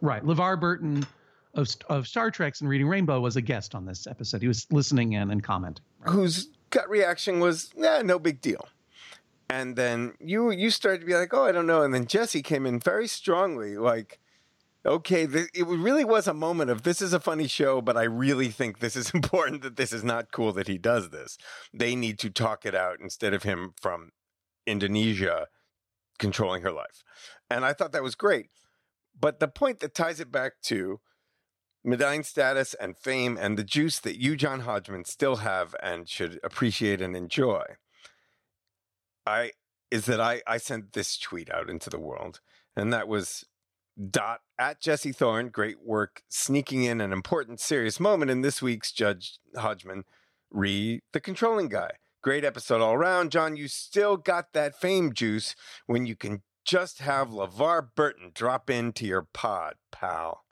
[0.00, 1.06] Right, LeVar Burton
[1.54, 4.42] of of Star Trek's and Reading Rainbow was a guest on this episode.
[4.42, 5.84] He was listening in and commenting.
[6.02, 8.68] whose gut reaction was, yeah, no big deal.
[9.48, 11.82] And then you you started to be like, oh, I don't know.
[11.82, 14.20] And then Jesse came in very strongly, like,
[14.86, 18.04] okay, th- it really was a moment of this is a funny show, but I
[18.04, 21.36] really think this is important that this is not cool that he does this.
[21.74, 24.12] They need to talk it out instead of him from
[24.66, 25.48] Indonesia
[26.20, 27.02] controlling her life.
[27.50, 28.50] And I thought that was great.
[29.18, 31.00] But the point that ties it back to
[31.82, 36.38] medallion status and fame and the juice that you, John Hodgman, still have and should
[36.44, 37.64] appreciate and enjoy,
[39.26, 39.52] I
[39.90, 42.40] is that I, I sent this tweet out into the world,
[42.76, 43.44] and that was
[44.10, 45.48] dot at Jesse Thorne.
[45.48, 50.04] Great work sneaking in an important, serious moment in this week's Judge Hodgman
[50.50, 51.90] re the controlling guy.
[52.22, 53.32] Great episode all around.
[53.32, 55.54] John, you still got that fame juice
[55.86, 60.44] when you can just have LeVar Burton drop into your pod, pal.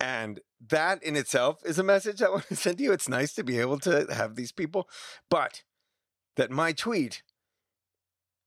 [0.00, 2.92] And that in itself is a message I want to send to you.
[2.92, 4.88] It's nice to be able to have these people,
[5.30, 5.62] but
[6.36, 7.22] that my tweet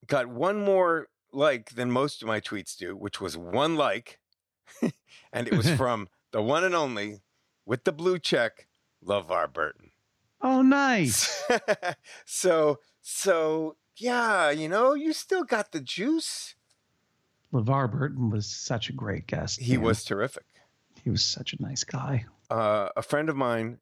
[0.07, 4.19] got one more like than most of my tweets do, which was one like.
[5.33, 7.21] and it was from the one and only
[7.65, 8.67] with the blue check,
[9.05, 9.88] LeVar Burton.
[10.41, 11.43] Oh, nice.
[12.25, 16.55] so, so yeah, you know, you still got the juice.
[17.53, 19.59] LeVar Burton was such a great guest.
[19.59, 19.85] He man.
[19.85, 20.45] was terrific.
[21.03, 22.25] He was such a nice guy.
[22.49, 23.79] uh, a friend of mine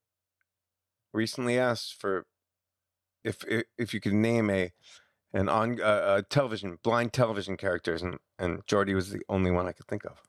[1.13, 2.25] recently asked for
[3.23, 4.71] if if, if you could name a
[5.33, 9.67] an on uh, a television blind television characters and and Geordi was the only one
[9.67, 10.21] I could think of.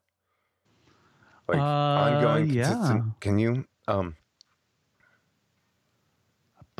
[1.47, 2.71] Like Uh, ongoing, yeah.
[2.73, 3.21] consistent.
[3.21, 3.65] Can you?
[3.87, 4.17] Um,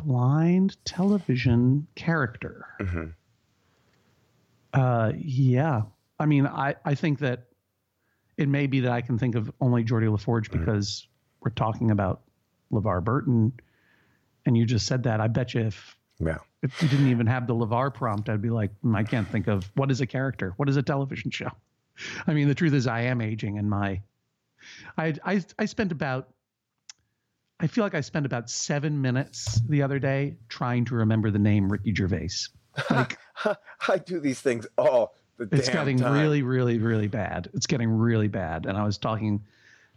[0.03, 2.65] Blind television character.
[2.79, 3.13] mhm.
[4.73, 5.81] Uh, yeah.
[6.19, 7.45] I mean, I, I think that
[8.37, 10.59] it may be that I can think of only Geordi La Forge Mhm.
[10.59, 11.07] because
[11.41, 12.21] we're talking about
[12.71, 13.53] LeVar Burton.
[14.45, 15.19] And you just said that.
[15.21, 16.37] I bet you if, Yeah.
[16.61, 19.47] if you didn't even have the LeVar prompt, I'd be like, "Hmm, I can't think
[19.47, 20.53] of what is a character?
[20.57, 21.51] What is a television show?
[22.27, 24.01] I mean, the truth is, I am aging and my,
[24.97, 26.29] I, I, I spent about,
[27.59, 31.39] I feel like I spent about seven minutes the other day trying to remember the
[31.39, 32.29] name Ricky Gervais.
[32.89, 33.17] Like,
[33.87, 36.13] I do these things all the it's damn getting time.
[36.13, 37.49] really, really, really bad.
[37.53, 38.65] It's getting really bad.
[38.65, 39.43] And I was talking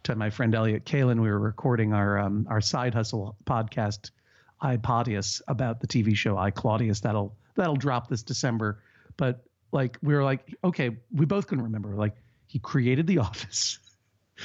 [0.03, 1.21] to my friend Elliott Kalan.
[1.21, 4.11] We were recording our um, our side hustle podcast,
[4.59, 6.99] I Podius, about the TV show I Claudius.
[6.99, 8.79] That'll that'll drop this December.
[9.15, 9.41] But
[9.71, 11.95] like we were like, okay, we both couldn't remember.
[11.95, 12.15] Like
[12.47, 13.79] he created The Office.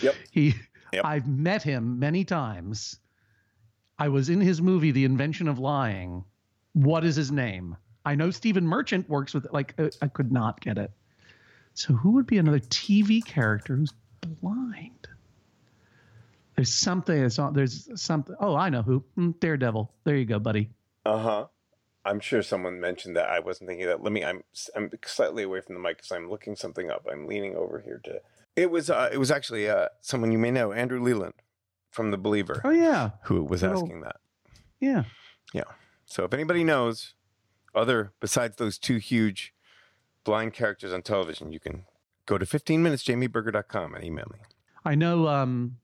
[0.03, 0.15] Yep.
[0.31, 0.55] He,
[0.93, 1.05] Yep.
[1.05, 2.99] I've met him many times.
[3.99, 6.25] I was in his movie, The Invention of Lying.
[6.73, 7.77] What is his name?
[8.05, 9.53] I know Stephen Merchant works with it.
[9.53, 10.91] like uh, I could not get it.
[11.75, 13.93] So who would be another TV character who's
[14.41, 15.09] blind?
[16.57, 17.31] There's something.
[17.39, 18.35] On, there's something.
[18.41, 19.05] Oh, I know who.
[19.17, 19.93] Mm, Daredevil.
[20.05, 20.71] There you go, buddy.
[21.07, 21.47] Uh huh.
[22.05, 23.29] I'm sure someone mentioned that.
[23.29, 24.03] I wasn't thinking that.
[24.03, 24.25] Let me.
[24.25, 24.43] I'm
[24.75, 27.07] I'm slightly away from the mic because I'm looking something up.
[27.11, 28.21] I'm leaning over here to.
[28.57, 28.91] It was.
[28.91, 31.35] Uh, it was actually uh, someone you may know, Andrew Leland,
[31.99, 34.17] from The Believer, Oh yeah, who was old- asking that.
[34.81, 35.03] Yeah,
[35.53, 35.65] yeah.
[36.07, 37.15] So if anybody knows
[37.75, 39.53] other besides those two huge
[40.23, 41.83] blind characters on television, you can
[42.27, 44.39] go to 15minutesjamieberger.com and email me.
[44.85, 45.27] I know.
[45.29, 45.77] Um,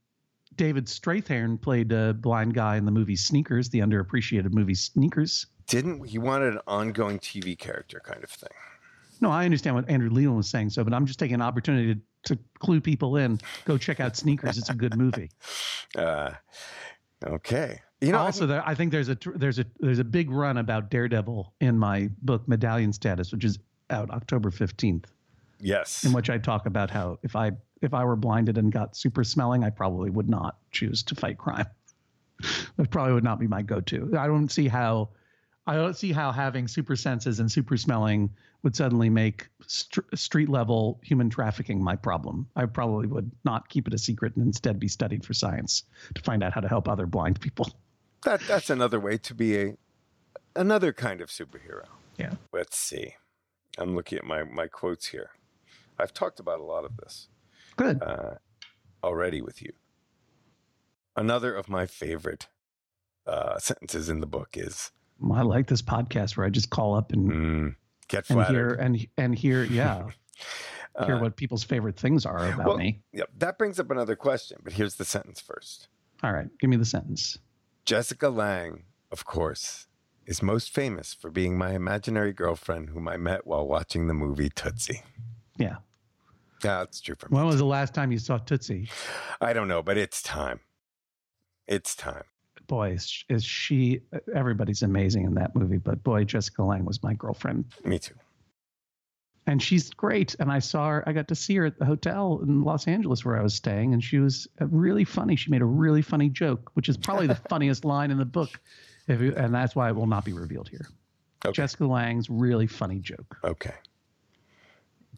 [0.56, 5.46] David Strathairn played a blind guy in the movie Sneakers, the underappreciated movie Sneakers.
[5.66, 8.50] Didn't he wanted an ongoing TV character kind of thing?
[9.20, 11.94] No, I understand what Andrew Leland was saying, so, but I'm just taking an opportunity
[11.96, 13.40] to, to clue people in.
[13.64, 14.58] Go check out Sneakers.
[14.58, 15.30] It's a good movie.
[15.96, 16.32] Uh,
[17.24, 17.80] okay.
[18.00, 20.90] You know, also, there, I think there's a there's a there's a big run about
[20.90, 23.60] Daredevil in my book Medallion Status, which is
[23.90, 25.06] out October fifteenth,
[25.60, 26.02] yes.
[26.02, 29.22] in which I talk about how if I if I were blinded and got super
[29.22, 31.66] smelling, I probably would not choose to fight crime.
[32.76, 34.12] that probably would not be my go-to.
[34.18, 35.10] I don't see how
[35.66, 38.30] I don't see how having super senses and super smelling
[38.62, 42.46] would suddenly make str- street level human trafficking my problem.
[42.56, 45.84] I probably would not keep it a secret and instead be studied for science
[46.14, 47.72] to find out how to help other blind people.
[48.24, 49.76] that that's another way to be a
[50.56, 51.86] another kind of superhero.
[52.18, 52.34] Yeah.
[52.52, 53.14] Let's see.
[53.78, 55.30] I'm looking at my my quotes here.
[55.98, 57.28] I've talked about a lot of this
[57.76, 58.02] Good.
[58.02, 58.34] uh,
[59.02, 59.72] already with you.
[61.16, 62.48] Another of my favorite
[63.26, 64.90] uh, sentences in the book is
[65.32, 67.76] I like this podcast where I just call up and, mm,
[68.08, 70.08] "Get and hear and and hear yeah
[71.06, 73.02] hear Uh, what people's favorite things are about well- me.
[73.12, 74.58] Yep, that brings up another question.
[74.62, 75.88] But here's the sentence first.
[76.22, 77.38] All right, give me the sentence.
[77.84, 79.88] Jessica Lange, of course,
[80.26, 84.48] is most famous for being my imaginary girlfriend whom I met while watching the movie
[84.48, 85.02] Tootsie.
[85.58, 85.76] Yeah.
[86.62, 87.36] Yeah, that's true for me.
[87.36, 88.88] When was the last time you saw Tootsie?
[89.40, 90.60] I don't know, but it's time.
[91.66, 92.24] It's time.
[92.66, 94.00] Boy, is, is she?
[94.34, 98.14] Everybody's amazing in that movie, but boy, Jessica Lange was my girlfriend, Me too.
[99.46, 100.34] and she's great.
[100.38, 101.04] And I saw her.
[101.08, 103.92] I got to see her at the hotel in Los Angeles where I was staying,
[103.92, 105.36] and she was really funny.
[105.36, 108.50] She made a really funny joke, which is probably the funniest line in the book,
[109.08, 110.86] if you, and that's why it will not be revealed here.
[111.44, 111.52] Okay.
[111.52, 113.36] Jessica Lange's really funny joke.
[113.44, 113.74] Okay.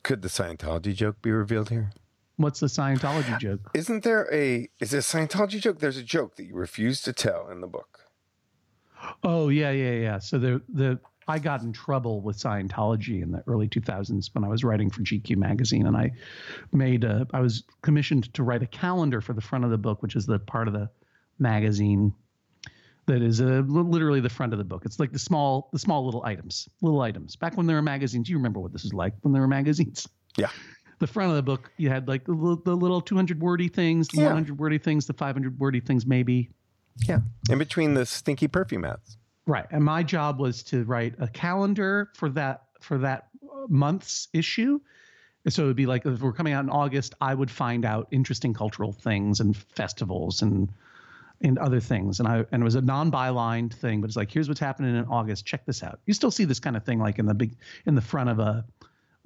[0.02, 1.90] Could the Scientology joke be revealed here?
[2.36, 3.70] What's the Scientology joke?
[3.74, 5.78] Isn't there a is it a Scientology joke?
[5.78, 8.00] There's a joke that you refuse to tell in the book.
[9.22, 10.18] Oh yeah, yeah, yeah.
[10.18, 14.48] So the the I got in trouble with Scientology in the early 2000s when I
[14.48, 16.12] was writing for GQ magazine, and I
[16.72, 20.02] made a I was commissioned to write a calendar for the front of the book,
[20.02, 20.88] which is the part of the
[21.38, 22.14] magazine
[23.06, 24.84] that is uh, li- literally the front of the book.
[24.84, 27.34] It's like the small the small little items, little items.
[27.36, 30.06] Back when there were magazines, you remember what this is like when there were magazines.
[30.36, 30.50] Yeah.
[30.98, 34.22] The front of the book, you had like the, the little 200 wordy things, the
[34.22, 34.26] Yeah.
[34.28, 36.50] 100 wordy things, the 500 wordy things, maybe.
[37.06, 37.20] Yeah
[37.50, 39.18] in between the stinky perfume ads.
[39.46, 39.66] Right.
[39.70, 44.80] And my job was to write a calendar for that for that uh, month's issue.
[45.48, 48.08] So it would be like if we're coming out in August, I would find out
[48.10, 50.70] interesting cultural things and festivals and
[51.42, 52.18] and other things.
[52.18, 55.04] And I and it was a non-bylined thing, but it's like here's what's happening in
[55.04, 55.46] August.
[55.46, 56.00] Check this out.
[56.06, 58.38] You still see this kind of thing like in the big in the front of
[58.40, 58.64] a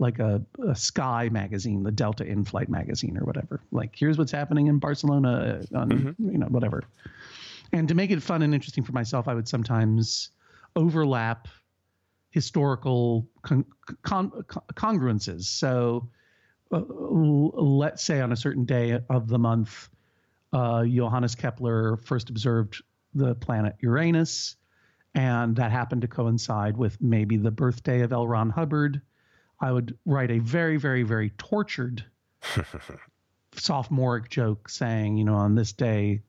[0.00, 3.60] like a, a Sky magazine, the Delta In-Flight magazine or whatever.
[3.70, 6.14] Like here's what's happening in Barcelona on Mhm.
[6.32, 6.82] you know whatever.
[7.72, 10.30] And to make it fun and interesting for myself, I would sometimes
[10.74, 11.46] overlap
[12.30, 13.66] historical con-
[14.02, 14.32] con-
[14.74, 15.44] congruences.
[15.44, 16.08] So,
[16.72, 19.88] uh, let's say on a certain day of the month,
[20.52, 22.82] uh, Johannes Kepler first observed
[23.14, 24.56] the planet Uranus,
[25.14, 28.26] and that happened to coincide with maybe the birthday of L.
[28.26, 29.02] Ron Hubbard.
[29.60, 32.04] I would write a very, very, very tortured
[33.54, 36.22] sophomoric joke saying, you know, on this day,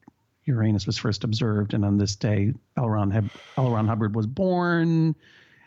[0.45, 2.89] Uranus was first observed, and on this day, L.
[2.89, 3.71] Ron, Hub- L.
[3.71, 5.15] Ron Hubbard was born,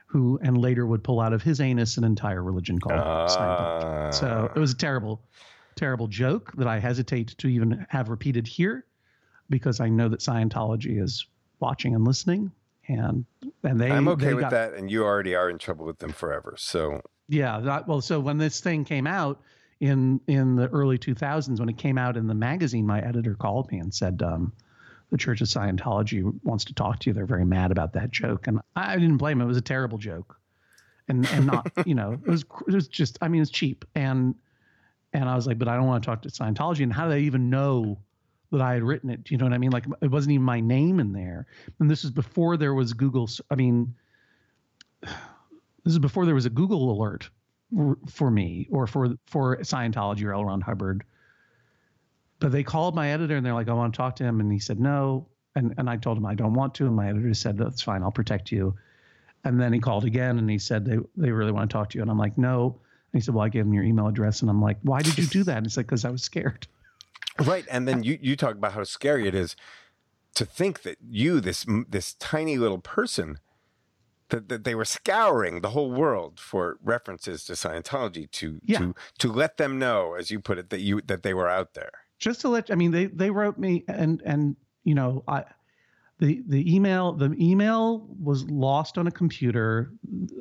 [0.07, 4.09] who and later would pull out of his anus an entire religion called Scientology.
[4.09, 5.23] Uh, So it was a terrible,
[5.77, 8.85] terrible joke that I hesitate to even have repeated here,
[9.49, 11.25] because I know that Scientology is
[11.61, 12.51] watching and listening,
[12.89, 13.25] and
[13.62, 15.99] and they I'm okay they with got- that, and you already are in trouble with
[16.01, 16.55] them forever.
[16.59, 19.41] So yeah, that, well, so when this thing came out
[19.81, 23.70] in in the early 2000s, when it came out in the magazine, my editor called
[23.70, 24.53] me and said, um,
[25.11, 27.14] "The Church of Scientology wants to talk to you.
[27.14, 29.47] They're very mad about that joke." And I didn't blame him.
[29.47, 30.39] It was a terrible joke,
[31.09, 34.35] and and not you know it was it was just I mean it's cheap and
[35.12, 36.83] and I was like, but I don't want to talk to Scientology.
[36.83, 37.99] And how do they even know?
[38.53, 39.72] That I had written it, you know what I mean?
[39.72, 41.47] Like it wasn't even my name in there,
[41.81, 43.29] and this is before there was Google.
[43.51, 43.97] I mean,
[45.85, 47.30] this is before there was a Google alert
[48.09, 50.45] for me or for for Scientology or L.
[50.45, 51.05] Ron Hubbard.
[52.41, 54.51] But they called my editor and they're like, I want to talk to him, and
[54.51, 57.32] he said no, and and I told him I don't want to, and my editor
[57.35, 58.74] said that's fine, I'll protect you.
[59.45, 61.99] And then he called again and he said they they really want to talk to
[61.99, 62.80] you, and I'm like no.
[63.12, 65.16] And he said, well, I gave him your email address, and I'm like, why did
[65.18, 65.59] you do that?
[65.59, 66.66] And he's like, because I was scared.
[67.45, 69.55] right, and then you you talk about how scary it is
[70.35, 73.39] to think that you this this tiny little person
[74.35, 78.78] that, that they were scouring the whole world for references to Scientology to Yeah.
[78.78, 81.74] to to let them know, as you put it, that you that they were out
[81.74, 81.93] there.
[82.18, 85.45] just to let I mean they they wrote me and and you know I
[86.20, 89.93] the the email the email was lost on a computer.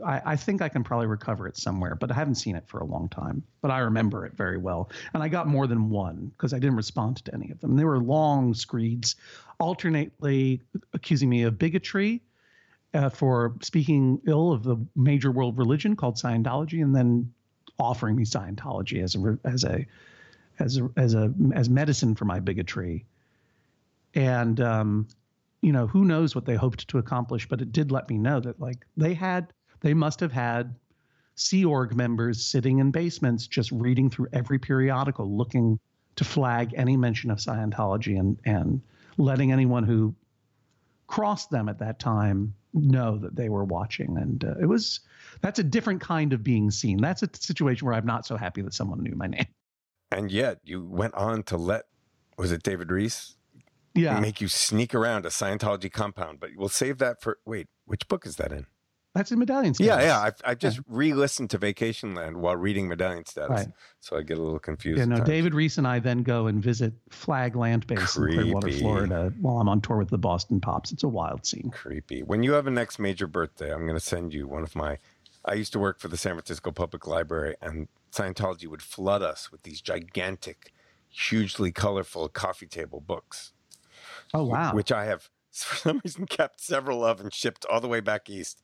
[0.05, 2.79] I, I, think I can probably recover it somewhere, but I haven't seen it for
[2.79, 3.41] a long time.
[3.61, 6.75] But I remember it very well, and I got more than one because I didn't
[6.75, 7.75] respond to any of them.
[7.75, 9.15] They were long screeds,
[9.59, 10.61] alternately
[10.93, 12.21] accusing me of bigotry
[12.93, 17.33] uh, for speaking ill of the major world religion called Scientology, and then
[17.79, 19.85] offering me Scientology as a as a
[20.59, 23.05] as a as a as medicine for my bigotry.
[24.13, 25.07] And um,
[25.61, 28.39] you know, who knows what they hoped to accomplish, but it did let me know
[28.39, 30.75] that like they had, they must have had
[31.35, 35.79] Sea Org members sitting in basements just reading through every periodical, looking
[36.15, 38.81] to flag any mention of Scientology and and
[39.17, 40.13] letting anyone who
[41.07, 44.17] crossed them at that time know that they were watching.
[44.17, 45.01] And uh, it was
[45.41, 46.97] that's a different kind of being seen.
[46.97, 49.47] That's a situation where I'm not so happy that someone knew my name.
[50.11, 51.85] And yet you went on to let
[52.37, 53.35] was it David Rees
[53.95, 54.19] yeah.
[54.19, 56.39] make you sneak around a Scientology compound.
[56.39, 58.65] But we'll save that for wait, which book is that in?
[59.13, 59.87] That's in Medallion Status.
[59.87, 60.19] Yeah, yeah.
[60.19, 60.83] I've, I've just yeah.
[60.87, 63.67] re-listened to Vacationland while reading Medallion Status, right.
[63.99, 64.97] so I get a little confused.
[64.97, 65.23] Yeah, no.
[65.23, 68.37] David Rees and I then go and visit Flag Land Base Creepy.
[68.37, 70.91] in Clearwater, Florida, while I'm on tour with the Boston Pops.
[70.91, 71.69] It's a wild scene.
[71.71, 72.23] Creepy.
[72.23, 74.97] When you have a next major birthday, I'm going to send you one of my.
[75.45, 79.51] I used to work for the San Francisco Public Library, and Scientology would flood us
[79.51, 80.73] with these gigantic,
[81.09, 83.53] hugely colorful coffee table books
[84.33, 84.73] Oh wow!
[84.73, 85.29] Which I have
[85.61, 88.63] for some reason kept several of and shipped all the way back east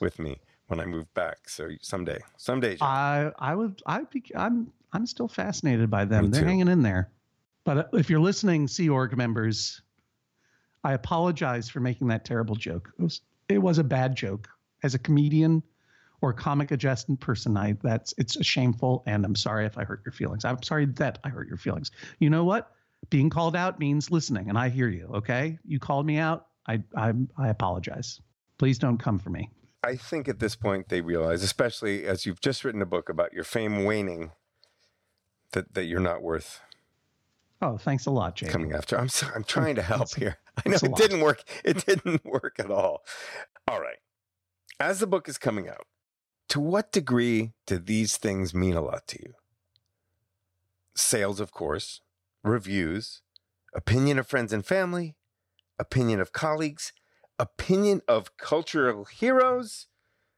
[0.00, 1.48] with me when I moved back.
[1.48, 2.88] So someday, someday, John.
[2.88, 6.30] I I would I be I'm I'm still fascinated by them.
[6.30, 7.10] They're hanging in there.
[7.64, 9.82] But uh, if you're listening, Sea Org members,
[10.82, 12.90] I apologize for making that terrible joke.
[12.98, 14.48] It was it was a bad joke.
[14.82, 15.62] As a comedian
[16.22, 20.12] or comic adjacent person, I that's it's shameful, and I'm sorry if I hurt your
[20.12, 20.44] feelings.
[20.44, 21.90] I'm sorry that I hurt your feelings.
[22.18, 22.72] You know what?
[23.08, 25.10] Being called out means listening, and I hear you.
[25.14, 26.46] Okay, you called me out.
[26.66, 28.20] I I, I apologize.
[28.58, 29.50] Please don't come for me.
[29.82, 33.32] I think at this point they realize, especially as you've just written a book about
[33.32, 34.32] your fame waning,
[35.52, 36.60] that that you're not worth.
[37.62, 38.48] Oh, thanks a lot, Jay.
[38.48, 40.38] Coming after, I'm sorry, I'm trying to help here.
[40.64, 41.42] I know it didn't work.
[41.64, 43.02] It didn't work at all.
[43.68, 43.98] All right.
[44.78, 45.86] As the book is coming out,
[46.48, 49.34] to what degree do these things mean a lot to you?
[50.96, 52.00] Sales, of course,
[52.42, 53.22] reviews,
[53.74, 55.16] opinion of friends and family,
[55.78, 56.92] opinion of colleagues,
[57.38, 59.86] opinion of cultural heroes,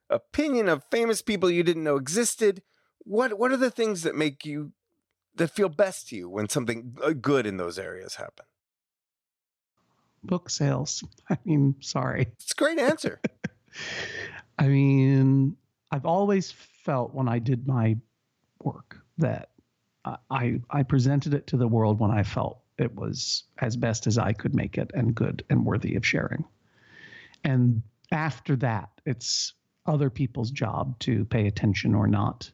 [0.09, 2.63] opinion of famous people you didn't know existed.
[2.99, 4.73] What what are the things that make you
[5.35, 8.47] that feel best to you when something uh, good in those areas happen?
[10.23, 11.03] Book sales.
[11.31, 12.29] I mean, sorry.
[12.39, 13.21] It's a great answer.
[14.59, 15.57] I mean,
[15.91, 17.97] I've always felt when I did my
[18.63, 19.51] work that
[20.05, 24.19] I I presented it to the world when I felt it was as best as
[24.19, 26.45] I could make it and good and worthy of sharing.
[27.45, 29.53] And after that, it's
[29.87, 32.51] other people's job to pay attention or not,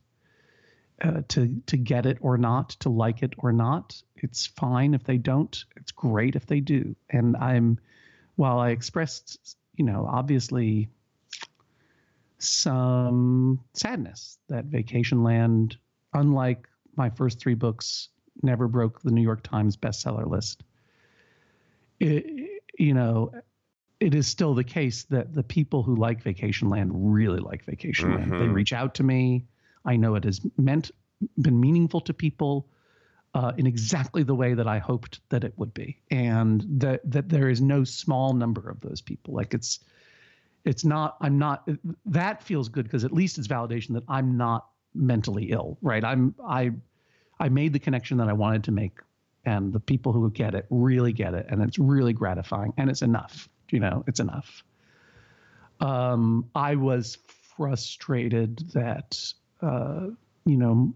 [1.02, 4.00] uh, to to get it or not, to like it or not.
[4.16, 5.64] It's fine if they don't.
[5.76, 6.96] It's great if they do.
[7.10, 7.78] And I'm,
[8.36, 10.88] while I expressed, you know, obviously
[12.38, 15.76] some sadness that Vacationland,
[16.12, 16.68] unlike
[16.98, 18.08] my first three books
[18.42, 20.62] never broke the New York Times bestseller list.
[22.00, 23.32] It, you know,
[24.00, 28.18] it is still the case that the people who like Vacationland really like Vacation mm-hmm.
[28.18, 28.32] Land.
[28.32, 28.52] They mm-hmm.
[28.52, 29.46] reach out to me.
[29.84, 30.90] I know it has meant
[31.40, 32.68] been meaningful to people
[33.34, 37.28] uh, in exactly the way that I hoped that it would be, and that that
[37.28, 39.34] there is no small number of those people.
[39.34, 39.80] Like it's
[40.64, 41.16] it's not.
[41.20, 41.68] I'm not.
[42.06, 45.78] That feels good because at least it's validation that I'm not mentally ill.
[45.82, 46.04] Right.
[46.04, 46.34] I'm.
[46.46, 46.72] I
[47.40, 48.98] I made the connection that I wanted to make,
[49.44, 53.02] and the people who get it really get it, and it's really gratifying, and it's
[53.02, 53.48] enough.
[53.70, 54.64] You know, it's enough.
[55.80, 57.18] Um, I was
[57.56, 59.18] frustrated that
[59.60, 60.06] uh,
[60.46, 60.94] you know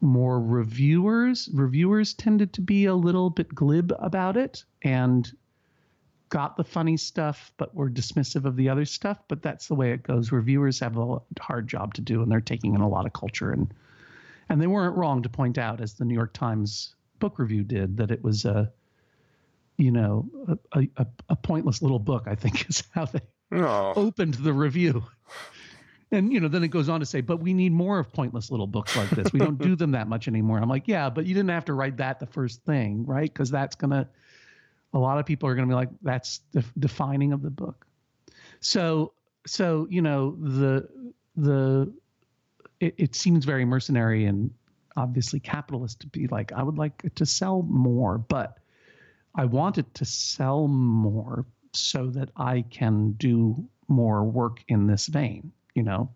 [0.00, 5.32] more reviewers reviewers tended to be a little bit glib about it and
[6.28, 9.92] got the funny stuff but were dismissive of the other stuff but that's the way
[9.92, 13.06] it goes reviewers have a hard job to do and they're taking in a lot
[13.06, 13.72] of culture and
[14.48, 17.96] and they weren't wrong to point out, as the New York Times book review did,
[17.96, 18.70] that it was a,
[19.76, 20.28] you know,
[20.72, 22.24] a, a, a pointless little book.
[22.26, 23.20] I think is how they
[23.52, 23.92] oh.
[23.94, 25.04] opened the review.
[26.12, 28.50] And you know, then it goes on to say, but we need more of pointless
[28.50, 29.32] little books like this.
[29.32, 30.58] We don't do them that much anymore.
[30.58, 33.32] I'm like, yeah, but you didn't have to write that the first thing, right?
[33.32, 34.08] Because that's gonna,
[34.92, 37.86] a lot of people are gonna be like, that's the defining of the book.
[38.60, 39.14] So,
[39.46, 40.88] so you know, the
[41.34, 41.92] the
[42.80, 44.50] it, it seems very mercenary and
[44.96, 48.58] obviously capitalist to be like, I would like to sell more, but
[49.34, 55.06] I want it to sell more so that I can do more work in this
[55.06, 56.10] vein, you know.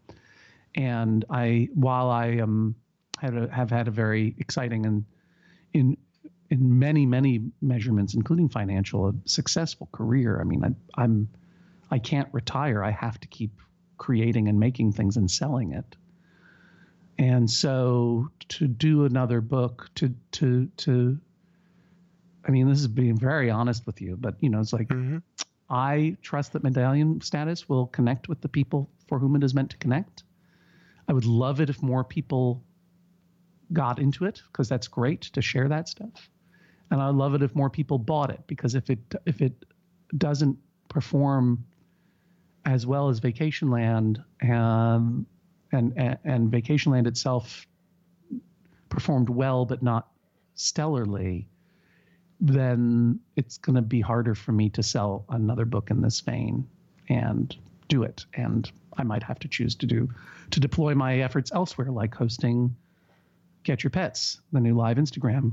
[0.75, 2.75] And I, while I am
[3.21, 5.05] had a, have had a very exciting and
[5.75, 5.97] in
[6.49, 10.41] in many many measurements, including financial, a successful career.
[10.41, 11.29] I mean, I, I'm
[11.91, 12.83] I can't retire.
[12.83, 13.53] I have to keep
[13.99, 15.97] creating and making things and selling it.
[17.21, 21.21] And so to do another book, to to to
[22.47, 25.19] I mean, this is being very honest with you, but you know, it's like mm-hmm.
[25.69, 29.69] I trust that medallion status will connect with the people for whom it is meant
[29.73, 30.23] to connect.
[31.09, 32.63] I would love it if more people
[33.71, 36.31] got into it because that's great to share that stuff.
[36.91, 39.67] And I'd love it if more people bought it because if it if it
[40.17, 40.57] doesn't
[40.89, 41.67] perform
[42.65, 44.25] as well as Vacationland
[45.73, 47.67] and and and, and Vacationland itself
[48.89, 50.09] performed well but not
[50.57, 51.47] stellarly,
[52.41, 56.69] then it's going to be harder for me to sell another book in this vein
[57.09, 57.57] and
[57.89, 58.27] do it.
[58.35, 60.09] And I might have to choose to do
[60.51, 62.75] to deploy my efforts elsewhere, like hosting
[63.63, 65.53] Get Your Pets, the new live Instagram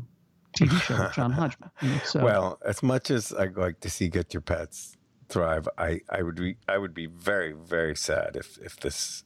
[0.58, 1.72] TV show with John Hodgman.
[2.04, 4.98] So, well, as much as I'd like to see Get Your Pets
[5.30, 9.24] thrive, I, I would be I would be very very sad if if this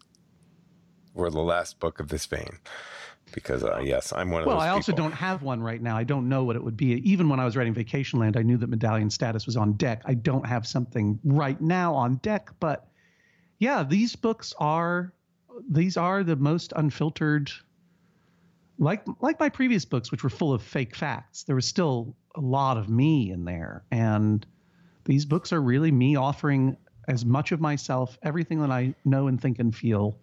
[1.13, 2.59] were the last book of this vein
[3.33, 4.61] because uh, yes, I'm one of well, those.
[4.61, 5.97] Well, I also don't have one right now.
[5.97, 6.87] I don't know what it would be.
[7.09, 10.01] Even when I was writing Vacationland, I knew that Medallion Status was on deck.
[10.05, 12.87] I don't have something right now on deck, but
[13.59, 15.13] yeah, these books are
[15.69, 17.51] these are the most unfiltered.
[18.77, 22.41] Like like my previous books, which were full of fake facts, there was still a
[22.41, 24.45] lot of me in there, and
[25.05, 29.41] these books are really me offering as much of myself, everything that I know and
[29.41, 30.17] think and feel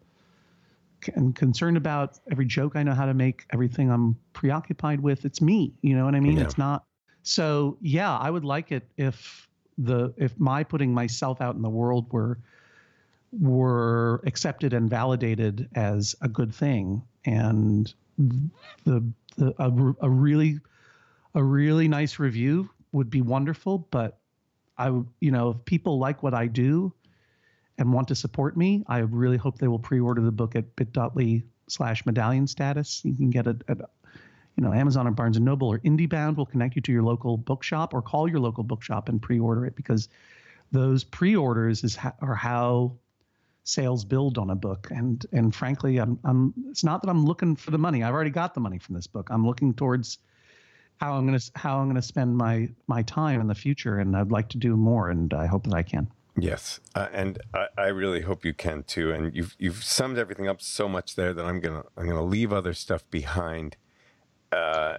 [1.15, 5.25] and concerned about every joke I know how to make, everything I'm preoccupied with.
[5.25, 5.73] It's me.
[5.83, 6.39] You know what I mean?
[6.39, 6.45] Yeah.
[6.45, 6.85] It's not.
[7.23, 11.71] So yeah, I would like it if the if my putting myself out in the
[11.71, 12.39] world were
[13.33, 19.05] were accepted and validated as a good thing, and the
[19.37, 20.59] the a, a really
[21.35, 23.87] a really nice review would be wonderful.
[23.91, 24.19] But
[24.77, 24.89] I
[25.21, 26.93] you know if people like what I do
[27.79, 31.43] and want to support me, I really hope they will pre-order the book at bit.ly
[31.69, 33.03] slash medallion status.
[33.05, 33.79] You can get it at,
[34.57, 37.37] you know, Amazon or Barnes and Noble or IndieBound will connect you to your local
[37.37, 40.09] bookshop or call your local bookshop and pre-order it because
[40.73, 42.97] those pre-orders is ha- are how
[43.63, 44.89] sales build on a book.
[44.91, 48.03] And and frankly, I'm I'm it's not that I'm looking for the money.
[48.03, 49.29] I've already got the money from this book.
[49.31, 50.19] I'm looking towards
[51.01, 54.33] how I'm gonna how I'm gonna spend my my time in the future, and I'd
[54.33, 56.11] like to do more, and I hope that I can.
[56.41, 59.13] Yes, uh, and I, I, really hope you can too.
[59.13, 62.53] And you've you've summed everything up so much there that I'm gonna I'm gonna leave
[62.53, 63.77] other stuff behind,
[64.53, 64.99] uh,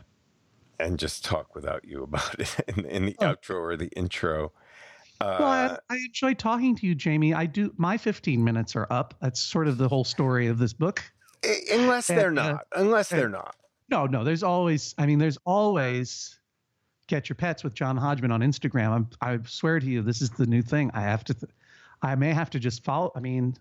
[0.79, 3.35] and just talk without you about it in, in the oh.
[3.35, 4.51] outro or the intro.
[5.21, 7.33] Uh, well, I, I enjoy talking to you, Jamie.
[7.33, 7.73] I do.
[7.77, 9.13] My 15 minutes are up.
[9.21, 11.03] That's sort of the whole story of this book.
[11.71, 12.67] Unless they're and, uh, not.
[12.73, 13.55] unless they're not.
[13.89, 14.23] No, no.
[14.23, 14.95] There's always.
[14.97, 16.38] I mean, there's always
[17.09, 18.91] Get Your Pets with John Hodgman on Instagram.
[18.91, 20.91] I'm, I swear to you, this is the new thing.
[20.93, 21.51] I have to, th-
[22.01, 23.11] I may have to just follow.
[23.15, 23.57] I mean,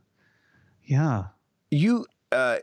[0.84, 1.24] yeah.
[1.70, 2.58] You, uh,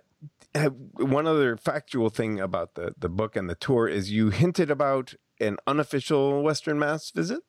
[0.54, 4.72] have one other factual thing about the, the book and the tour is you hinted
[4.72, 7.42] about an unofficial Western Mass visit,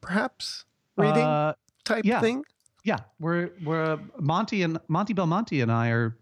[0.00, 0.64] perhaps
[0.96, 1.54] reading uh,
[1.84, 2.20] type yeah.
[2.20, 2.44] thing.
[2.82, 6.16] Yeah, we're we're Monte and Monte Belmonte and I are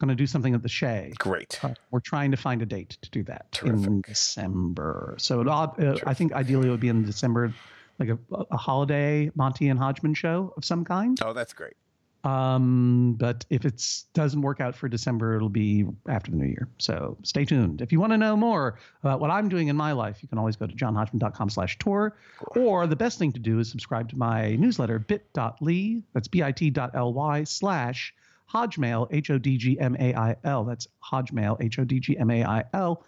[0.00, 1.12] going to do something at the Shea.
[1.18, 1.62] Great.
[1.62, 3.86] Uh, we're trying to find a date to do that Terrific.
[3.86, 5.14] in December.
[5.18, 5.68] So it, uh,
[6.06, 7.54] I think ideally it would be in December,
[7.98, 8.18] like a,
[8.50, 11.20] a holiday Monte and Hodgman show of some kind.
[11.22, 11.74] Oh, that's great.
[12.22, 13.82] Um, but if it
[14.12, 16.68] doesn't work out for December, it'll be after the new year.
[16.76, 17.80] So stay tuned.
[17.80, 20.36] If you want to know more about what I'm doing in my life, you can
[20.36, 22.16] always go to johnhodgman.com slash tour.
[22.56, 28.14] Or the best thing to do is subscribe to my newsletter, bit.ly, that's bit.ly slash
[28.52, 30.64] Hodgmail, H O D G M A I L.
[30.64, 33.04] That's Hodgmail, H O D G M A I L.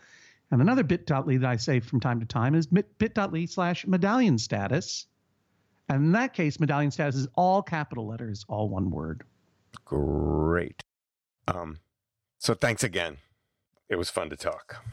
[0.50, 5.06] And another bit.ly that I say from time to time is bit.ly slash medallion status.
[5.88, 9.24] And in that case, medallion status is all capital letters, all one word.
[9.84, 10.82] Great.
[11.48, 11.78] Um,
[12.38, 13.16] so thanks again.
[13.88, 14.84] It was fun to talk.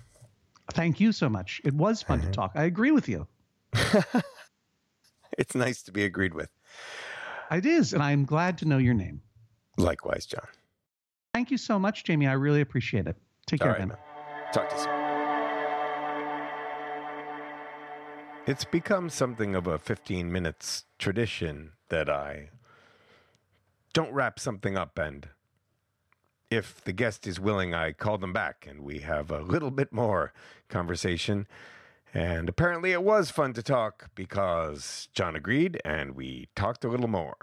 [0.74, 1.62] Thank you so much.
[1.64, 2.34] It was fun to mm-hmm.
[2.34, 2.52] talk.
[2.56, 3.28] I agree with you.
[5.38, 6.50] it's nice to be agreed with.
[7.52, 9.22] It is, and I'm glad to know your name.
[9.80, 10.48] Likewise, John.
[11.34, 12.28] Thank you so much, Jamie.
[12.28, 13.16] I really appreciate it.
[13.46, 13.98] Take care, right, man.
[14.52, 15.00] Talk to you soon.
[18.46, 22.50] It's become something of a 15 minutes tradition that I
[23.94, 25.30] don't wrap something up and
[26.50, 29.94] if the guest is willing, I call them back and we have a little bit
[29.94, 30.34] more
[30.68, 31.48] conversation.
[32.12, 37.08] And apparently it was fun to talk because John agreed and we talked a little
[37.08, 37.38] more.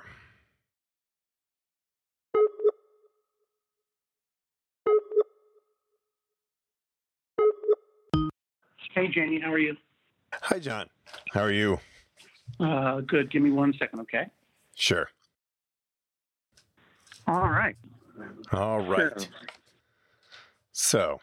[8.97, 9.77] Hey, Jamie, how are you?
[10.32, 10.89] Hi, John.
[11.32, 11.78] How are you?
[12.59, 13.31] Uh, good.
[13.31, 14.31] Give me one second, okay?
[14.74, 15.10] Sure.
[17.27, 17.77] All right.
[18.52, 19.12] All right.
[19.20, 19.27] So,
[20.73, 21.20] So,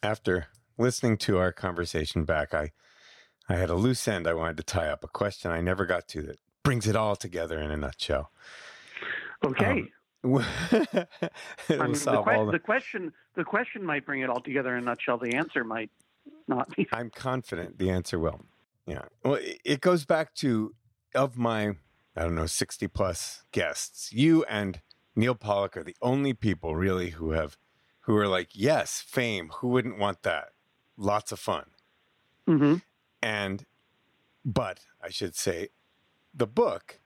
[0.00, 0.46] after
[0.78, 2.70] listening to our conversation back, I
[3.48, 6.06] I had a loose end I wanted to tie up, a question I never got
[6.08, 8.30] to that brings it all together in a nutshell.
[9.44, 9.90] okay.
[10.24, 14.76] It'll I mean, the, que- the the, question the question might bring it all together
[14.76, 15.18] in a nutshell.
[15.18, 15.90] The answer might
[16.48, 16.86] not be.
[16.92, 18.40] I'm confident the answer will.
[18.86, 19.02] Yeah.
[19.24, 20.74] Well, it- goes back to
[21.14, 21.76] of my
[22.16, 24.80] I don't know 60 plus guests, you and
[25.16, 27.56] Neal Pollack are the only people really who have
[28.02, 29.50] who are like, yes, fame.
[29.56, 30.50] Who wouldn't want that?
[30.96, 31.70] Lots of fun.
[32.46, 32.76] hmm
[33.22, 33.64] And,
[34.44, 35.68] but I should say,
[36.34, 37.00] the book,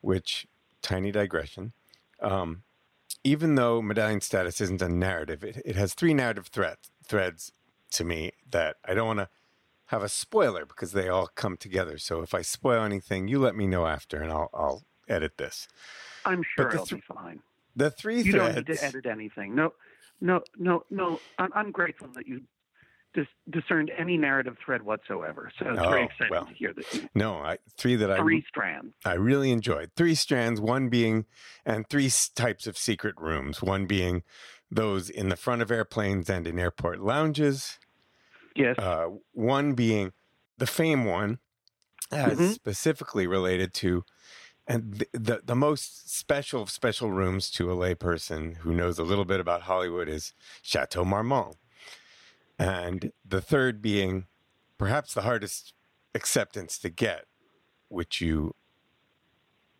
[0.00, 0.46] which,
[0.80, 1.72] tiny digression,
[2.20, 2.62] um,
[3.24, 7.52] even though Medallion Status isn't a narrative, it, it has three narrative thread, threads
[7.92, 9.28] to me that I don't want to
[9.86, 11.98] have a spoiler because they all come together.
[11.98, 15.66] So if I spoil anything, you let me know after and I'll, I'll edit this.
[16.24, 17.40] I'm sure it'll th- be fine.
[17.74, 18.54] The three You threads.
[18.54, 19.54] don't need to edit anything.
[19.54, 19.72] No,
[20.20, 21.20] no, no, no.
[21.38, 22.42] I'm, I'm grateful that you
[23.14, 25.50] dis- discerned any narrative thread whatsoever.
[25.58, 28.18] So it's very Oh, exciting well, to hear that you, No, I, three that I
[28.18, 28.94] three strands.
[29.04, 29.90] I really enjoyed.
[29.96, 31.26] Three strands, one being,
[31.64, 34.22] and three types of secret rooms, one being
[34.70, 37.78] those in the front of airplanes and in airport lounges,
[38.54, 38.78] Yes.
[38.78, 40.12] uh, one being
[40.58, 41.38] the fame one,
[42.12, 42.54] as Mhm.
[42.54, 44.04] specifically related to,
[44.66, 49.04] and the, the, the most special of special rooms to a layperson who knows a
[49.04, 51.56] little bit about Hollywood is Chateau Marmont.
[52.58, 54.26] And the third being
[54.78, 55.72] perhaps the hardest
[56.14, 57.26] acceptance to get,
[57.88, 58.54] which you,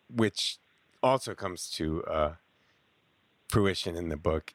[0.08, 0.58] which
[1.02, 2.34] also comes to uh,
[3.48, 4.54] fruition in the book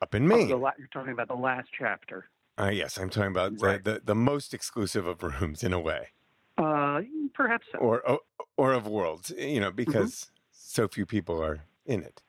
[0.00, 0.60] up in Oh, Maine.
[0.60, 2.28] la- you're talking about the last chapter.
[2.58, 3.82] Uh, yes, I'm talking about Right.
[3.82, 6.08] the, the, the most exclusive of rooms in a way,
[6.56, 7.02] Uh,
[7.34, 7.78] perhaps so.
[7.78, 8.20] or or,
[8.56, 12.22] or of worlds, you know, because so few people are in it.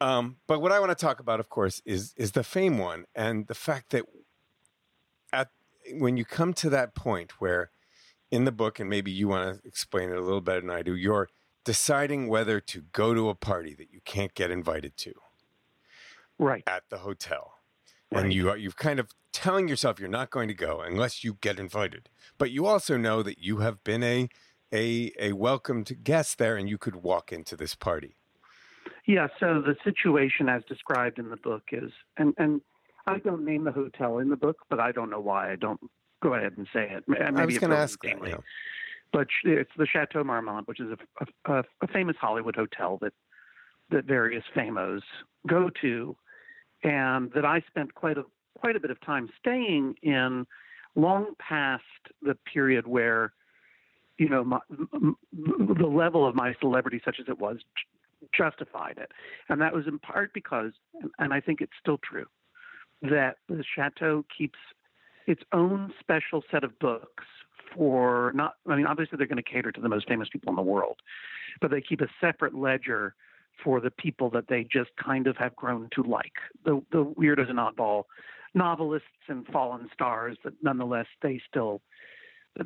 [0.00, 3.04] Um, but what I want to talk about, of course, is is the fame one
[3.14, 4.04] and the fact that
[5.32, 5.50] at
[5.94, 7.70] when you come to that point where
[8.30, 10.80] in the book, and maybe you want to explain it a little better than I
[10.82, 11.28] do, you're
[11.64, 15.12] deciding whether to go to a party that you can't get invited to
[16.38, 16.62] right.
[16.66, 17.54] at the hotel.
[18.10, 18.24] Right.
[18.24, 21.38] And you are you've kind of telling yourself you're not going to go unless you
[21.40, 22.10] get invited.
[22.36, 24.28] But you also know that you have been a
[24.72, 28.16] a a welcomed guest there and you could walk into this party.
[29.06, 32.60] Yeah, so the situation as described in the book is, and, and
[33.06, 35.80] I don't name the hotel in the book, but I don't know why I don't
[36.22, 37.04] go ahead and say it.
[37.08, 38.22] Maybe I was going to ask that.
[38.22, 38.44] know.
[39.12, 40.96] But it's the Chateau Marmont, which is
[41.26, 43.12] a, a, a famous Hollywood hotel that
[43.90, 45.02] that various famos
[45.46, 46.16] go to,
[46.82, 48.24] and that I spent quite a
[48.58, 50.46] quite a bit of time staying in,
[50.94, 51.82] long past
[52.22, 53.32] the period where,
[54.18, 54.60] you know, my,
[55.32, 57.58] the level of my celebrity, such as it was,
[58.36, 59.10] justified it,
[59.48, 60.72] and that was in part because,
[61.18, 62.26] and I think it's still true,
[63.02, 64.58] that the chateau keeps
[65.26, 67.24] its own special set of books
[67.74, 70.56] for not I mean obviously they're going to cater to the most famous people in
[70.56, 71.00] the world
[71.60, 73.14] but they keep a separate ledger
[73.62, 76.32] for the people that they just kind of have grown to like
[76.64, 78.04] the the weirdos and oddball
[78.54, 81.80] novelists and fallen stars that nonetheless they still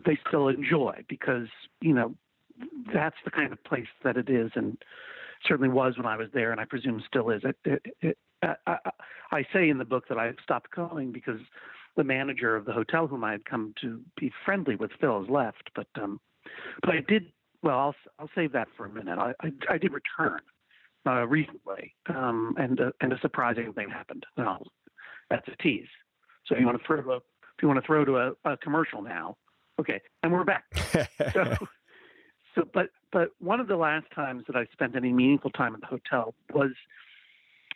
[0.04, 1.48] they still enjoy because
[1.80, 2.14] you know
[2.92, 4.78] that's the kind of place that it is and
[5.46, 8.54] certainly was when I was there and I presume still is it, it, it, I,
[8.66, 8.90] I,
[9.32, 11.40] I say in the book that I stopped going because
[11.96, 15.30] the manager of the hotel, whom I had come to be friendly with, Phil, has
[15.30, 15.70] left.
[15.74, 16.20] But um,
[16.82, 17.32] but I did.
[17.62, 19.18] Well, I'll I'll save that for a minute.
[19.18, 20.40] I I, I did return
[21.06, 24.26] uh, recently, um, and uh, and a surprising thing happened.
[24.36, 24.66] Well,
[25.30, 25.88] that's a tease.
[26.46, 28.32] So if you want to throw to a, if you want to throw to a,
[28.44, 29.36] a commercial now,
[29.80, 30.64] okay, and we're back.
[31.32, 31.56] So,
[32.54, 35.80] so but but one of the last times that I spent any meaningful time at
[35.80, 36.70] the hotel was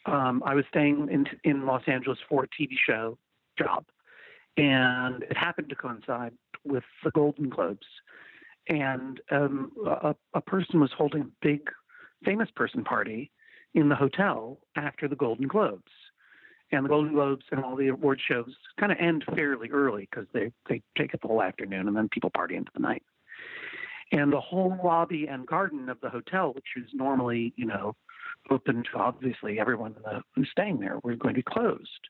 [0.06, 3.18] um, I was staying in in Los Angeles for a TV show
[3.58, 3.84] job,
[4.56, 6.32] and it happened to coincide
[6.64, 7.86] with the Golden Globes,
[8.68, 11.70] and um, a, a person was holding a big
[12.24, 13.30] famous person party
[13.74, 15.92] in the hotel after the Golden Globes.
[16.72, 20.26] And the Golden Globes and all the award shows kind of end fairly early because
[20.32, 23.02] they, they take up the whole afternoon and then people party into the night.
[24.12, 27.96] And the whole lobby and garden of the hotel, which is normally, you know,
[28.50, 29.94] open to obviously everyone
[30.34, 32.08] who's staying there, was going to be closed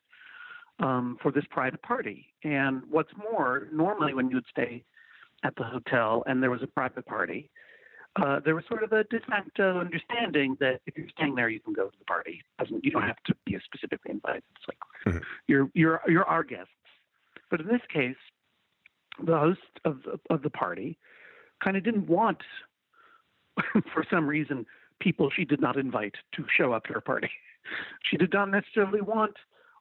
[0.78, 2.26] um, for this private party.
[2.44, 4.84] And what's more, normally when you would stay
[5.42, 7.50] at the hotel and there was a private party,
[8.16, 11.60] uh, there was sort of a de facto understanding that if you're staying there, you
[11.60, 12.42] can go to the party.
[12.58, 14.42] Doesn't you don't have to be specifically invited.
[14.56, 15.24] It's like mm-hmm.
[15.46, 16.72] you're you're you're our guests.
[17.50, 18.16] But in this case,
[19.24, 20.98] the host of of the party
[21.62, 22.38] kind of didn't want,
[23.94, 24.66] for some reason,
[25.00, 27.30] people she did not invite to show up to her party.
[28.10, 29.36] She did not necessarily want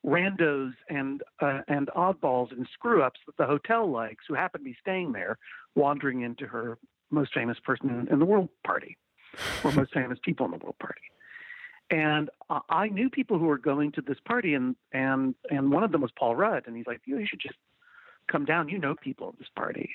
[0.05, 4.65] randos and uh, and oddballs and screw ups that the hotel likes who happen to
[4.65, 5.39] be staying there
[5.75, 6.77] wandering into her
[7.11, 8.97] most famous person in the world party
[9.63, 11.01] or most famous people in the world party.
[11.91, 12.29] And
[12.69, 16.01] I knew people who were going to this party and and and one of them
[16.01, 17.57] was Paul Rudd and he's like you, you should just
[18.31, 18.69] come down.
[18.69, 19.89] You know people at this party.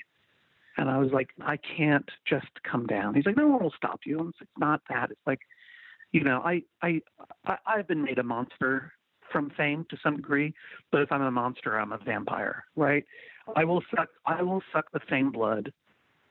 [0.77, 3.15] And I was like I can't just come down.
[3.15, 4.19] He's like no one will stop you.
[4.19, 5.11] And it's not that.
[5.11, 5.39] It's like
[6.11, 7.01] you know I I
[7.65, 8.91] I've been made a monster
[9.31, 10.53] from fame to some degree,
[10.91, 13.05] but if I'm a monster, I'm a vampire, right?
[13.55, 15.71] I will suck I will suck the fame blood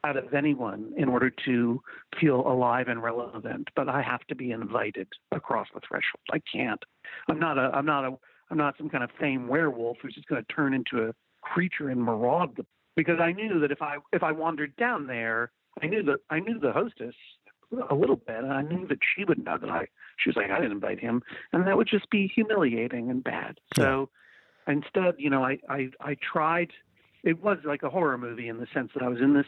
[0.04, 1.80] out of anyone in order to
[2.20, 6.22] feel alive and relevant, but I have to be invited across the threshold.
[6.32, 6.82] I can't.
[7.28, 8.16] I'm not a I'm not a
[8.50, 11.88] I'm not some kind of fame werewolf who's just going to turn into a creature
[11.88, 12.64] and maraud the
[12.96, 15.50] because I knew that if I if I wandered down there,
[15.82, 17.14] I knew that I knew the hostess
[17.90, 19.86] a little bit, and I knew that she would know that I.
[20.18, 21.22] She was like, I didn't invite him,
[21.52, 23.58] and that would just be humiliating and bad.
[23.76, 24.08] So
[24.66, 24.74] yeah.
[24.74, 26.70] instead, you know, I, I I tried.
[27.24, 29.46] It was like a horror movie in the sense that I was in this,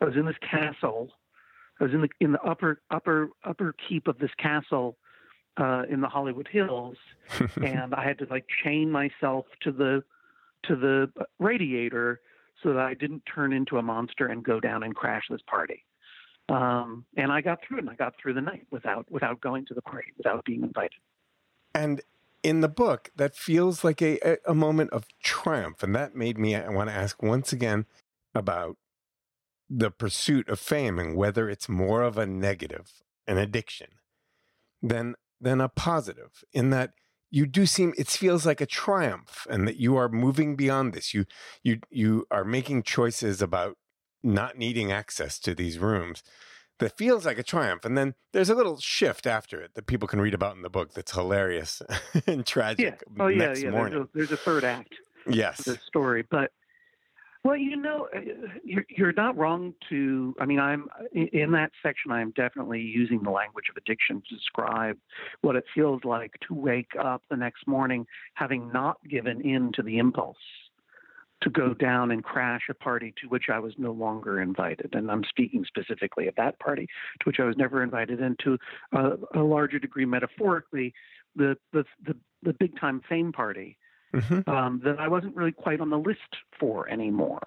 [0.00, 1.10] I was in this castle,
[1.80, 4.96] I was in the in the upper upper upper keep of this castle,
[5.56, 6.96] uh, in the Hollywood Hills,
[7.62, 10.02] and I had to like chain myself to the
[10.64, 12.20] to the radiator
[12.62, 15.84] so that I didn't turn into a monster and go down and crash this party.
[16.50, 19.66] Um, and I got through it, and I got through the night without without going
[19.66, 20.98] to the party, without being invited.
[21.74, 22.00] And
[22.42, 26.56] in the book, that feels like a, a moment of triumph, and that made me
[26.56, 27.86] I want to ask once again
[28.34, 28.76] about
[29.70, 32.90] the pursuit of fame and whether it's more of a negative,
[33.26, 33.88] an addiction,
[34.82, 36.44] than than a positive.
[36.52, 36.90] In that
[37.30, 41.14] you do seem it feels like a triumph, and that you are moving beyond this.
[41.14, 41.24] You
[41.62, 43.76] you you are making choices about
[44.22, 46.22] not needing access to these rooms
[46.80, 47.84] that feels like a triumph.
[47.84, 50.70] And then there's a little shift after it that people can read about in the
[50.70, 51.80] book that's hilarious
[52.26, 53.02] and tragic.
[53.06, 53.22] Yeah.
[53.22, 53.70] Oh, yeah, yeah.
[53.70, 54.94] There's a, there's a, third act.
[55.28, 55.62] Yes.
[55.64, 56.24] The story.
[56.28, 56.50] But,
[57.44, 58.20] well, you know, uh,
[58.64, 63.30] you're, you're not wrong to, I mean, I'm in that section, I'm definitely using the
[63.30, 64.98] language of addiction to describe
[65.40, 69.82] what it feels like to wake up the next morning having not given in to
[69.82, 70.36] the impulse
[71.42, 74.90] to go down and crash a party to which I was no longer invited.
[74.92, 76.86] And I'm speaking specifically of that party
[77.20, 78.58] to which I was never invited, and to
[78.92, 80.92] a, a larger degree, metaphorically,
[81.36, 83.78] the the the, the big time fame party
[84.14, 84.48] mm-hmm.
[84.50, 87.42] um, that I wasn't really quite on the list for anymore.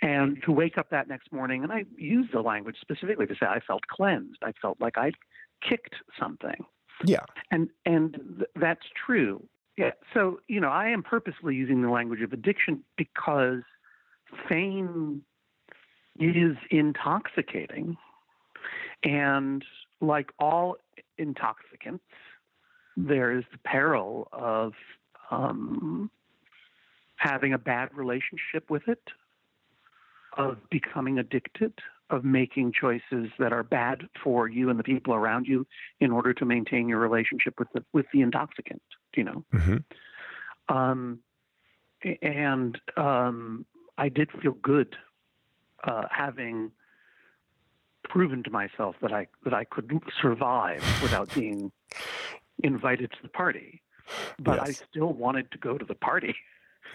[0.00, 3.46] And to wake up that next morning, and I use the language specifically to say
[3.46, 4.38] I felt cleansed.
[4.42, 5.16] I felt like I'd
[5.68, 6.64] kicked something.
[7.04, 7.24] Yeah.
[7.50, 9.42] And and th- that's true.
[9.76, 9.92] Yeah.
[10.12, 13.62] So, you know, I am purposely using the language of addiction because
[14.48, 15.22] fame
[16.18, 17.96] is intoxicating.
[19.04, 19.64] And
[20.00, 20.76] like all
[21.16, 22.04] intoxicants,
[22.96, 24.72] there is the peril of
[25.30, 26.10] um,
[27.16, 29.02] having a bad relationship with it,
[30.36, 31.72] of becoming addicted,
[32.10, 35.66] of making choices that are bad for you and the people around you
[36.00, 38.82] in order to maintain your relationship with the with the intoxicant
[39.18, 39.44] you know.
[39.52, 40.74] Mm-hmm.
[40.74, 41.18] Um,
[42.22, 44.96] and um, I did feel good
[45.84, 46.70] uh, having
[48.04, 49.90] proven to myself that I that I could
[50.22, 51.72] survive without being
[52.62, 53.82] invited to the party.
[54.38, 54.68] But yes.
[54.68, 56.34] I still wanted to go to the party.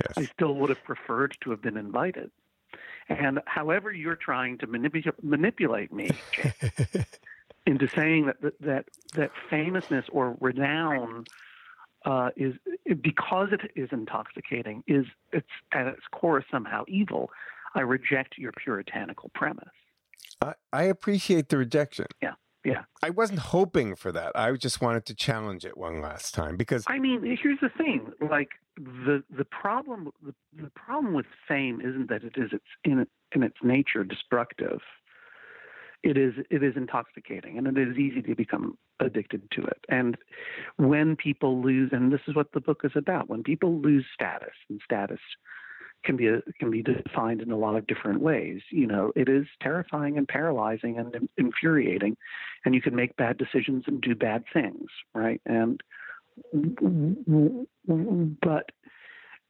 [0.02, 0.14] Yes.
[0.18, 2.32] I still would have preferred to have been invited.
[3.10, 6.10] And however you're trying to manipulate manipulate me
[7.66, 11.26] into saying that, that that that famousness or renown
[12.06, 12.56] uh, is
[13.02, 17.30] because it is intoxicating, is it's at its core somehow evil.
[17.76, 19.70] I reject your puritanical premise.
[20.42, 22.06] I, I appreciate the rejection.
[22.22, 22.34] Yeah.
[22.66, 22.84] Yeah.
[23.02, 24.32] I wasn't hoping for that.
[24.36, 28.12] I just wanted to challenge it one last time because I mean, here's the thing.
[28.22, 33.06] Like the the problem the, the problem with fame isn't that it is its in
[33.34, 34.80] in its nature destructive
[36.02, 40.18] it is it is intoxicating and it is easy to become addicted to it and
[40.78, 44.54] when people lose and this is what the book is about when people lose status
[44.70, 45.20] and status
[46.04, 49.46] can be can be defined in a lot of different ways you know it is
[49.62, 52.16] terrifying and paralyzing and infuriating
[52.66, 55.82] and you can make bad decisions and do bad things right and
[58.42, 58.72] but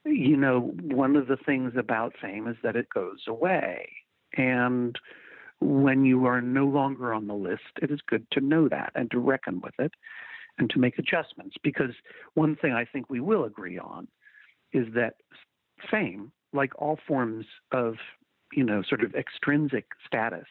[0.05, 3.89] you know, one of the things about fame is that it goes away.
[4.35, 4.97] And
[5.61, 9.09] when you are no longer on the list, it is good to know that and
[9.11, 9.93] to reckon with it
[10.57, 11.55] and to make adjustments.
[11.63, 11.91] Because
[12.33, 14.07] one thing I think we will agree on
[14.73, 15.15] is that
[15.89, 17.95] fame, like all forms of,
[18.51, 20.47] you know, sort of extrinsic status.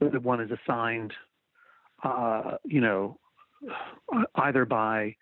[0.00, 1.12] That one is assigned,
[2.02, 3.18] uh, you know,
[4.34, 5.16] either by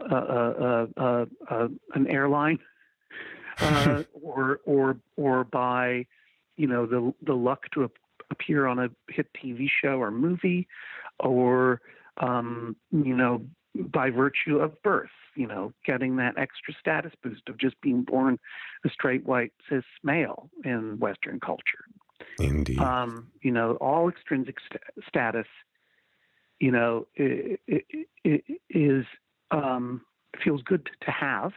[0.00, 2.58] uh, uh, uh, uh an airline
[4.12, 6.04] or or or by
[6.56, 7.88] you know the the luck to
[8.30, 10.66] appear on a hit TV show or movie,
[11.20, 11.80] or
[12.18, 13.44] um, you know
[13.74, 18.38] by virtue of birth, you know, getting that extra status boost of just being born
[18.84, 21.84] a straight white cis male in Western culture.
[22.38, 22.78] Indeed.
[22.78, 25.46] Um, you know, all extrinsic st- status,
[26.60, 29.04] you know, it, it, it is
[29.50, 30.02] um,
[30.42, 31.52] feels good to have,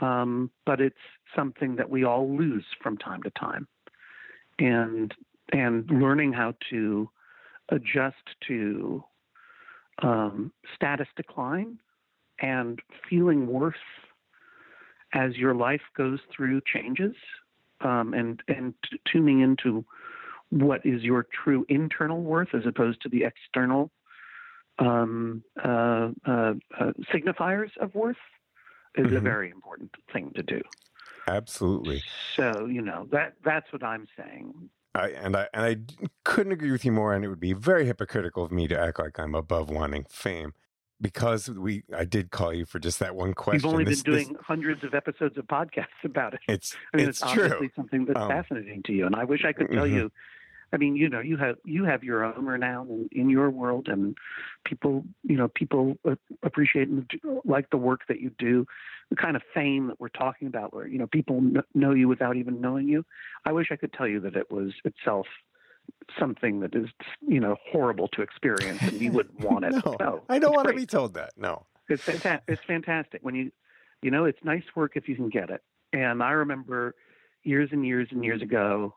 [0.00, 0.96] um, but it's
[1.34, 3.66] something that we all lose from time to time,
[4.58, 5.14] and
[5.52, 7.08] and learning how to
[7.70, 9.04] adjust to
[10.02, 11.78] um, status decline
[12.40, 13.74] and feeling worse
[15.12, 17.14] as your life goes through changes
[17.80, 19.84] um, and and t- tuning into
[20.50, 23.90] what is your true internal worth as opposed to the external
[24.78, 28.16] um, uh, uh, uh, signifiers of worth
[28.96, 29.16] is mm-hmm.
[29.16, 30.60] a very important thing to do.
[31.28, 32.02] Absolutely.
[32.36, 34.70] So you know that that's what I'm saying.
[34.94, 35.76] I, and I and I
[36.24, 37.14] couldn't agree with you more.
[37.14, 40.52] And it would be very hypocritical of me to act like I'm above wanting fame
[41.00, 43.68] because we I did call you for just that one question.
[43.68, 46.40] You've only this, been doing this, hundreds of episodes of podcasts about it.
[46.48, 47.44] It's I mean, it's, it's true.
[47.44, 49.96] obviously something that's um, fascinating to you, and I wish I could tell mm-hmm.
[49.96, 50.12] you.
[50.72, 53.88] I mean, you know, you have you have your own renown in, in your world,
[53.88, 54.16] and
[54.64, 55.98] people, you know, people
[56.42, 57.10] appreciate and
[57.44, 58.66] like the work that you do,
[59.10, 61.42] the kind of fame that we're talking about, where you know people
[61.74, 63.04] know you without even knowing you.
[63.44, 65.26] I wish I could tell you that it was itself
[66.18, 66.88] something that is
[67.26, 69.72] you know horrible to experience and you wouldn't want it.
[69.84, 70.74] no, no I don't want great.
[70.74, 71.32] to be told that.
[71.36, 72.44] No, it's fantastic.
[72.46, 73.50] It's fantastic when you
[74.02, 75.62] you know it's nice work if you can get it.
[75.92, 76.94] And I remember
[77.42, 78.94] years and years and years ago,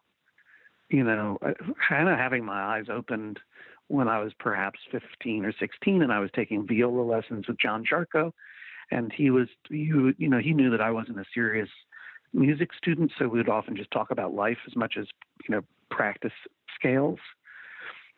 [0.89, 1.53] you know, uh,
[1.87, 3.39] kind of having my eyes opened
[3.87, 7.83] when I was perhaps 15 or 16, and I was taking viola lessons with John
[7.83, 8.31] Sciarco,
[8.91, 11.69] and he was you you know he knew that I wasn't a serious
[12.33, 15.07] music student, so we would often just talk about life as much as
[15.47, 16.33] you know practice
[16.75, 17.19] scales.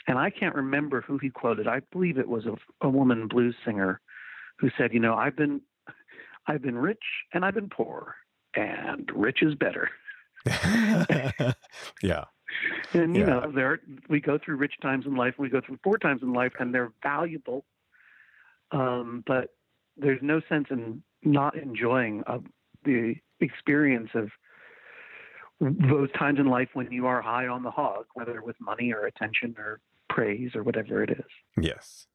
[0.08, 1.68] And I can't remember who he quoted.
[1.68, 4.02] I believe it was a, a woman blues singer
[4.58, 5.62] who said, "You know, I've been,
[6.48, 8.16] I've been rich and I've been poor,
[8.56, 9.90] and rich is better."
[12.04, 12.26] yeah.
[12.94, 13.80] And you know, there
[14.10, 16.74] we go through rich times in life, we go through poor times in life, and
[16.74, 17.66] they're valuable.
[18.72, 19.56] Um, but
[19.98, 22.40] there's no sense in not enjoying uh,
[22.84, 24.30] the experience of
[25.60, 29.06] those times in life when you are high on the hog, whether with money or
[29.06, 29.80] attention or
[30.10, 31.26] praise or whatever it is.
[31.60, 32.08] Yes.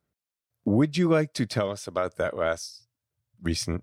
[0.64, 2.86] Would you like to tell us about that last
[3.42, 3.82] recent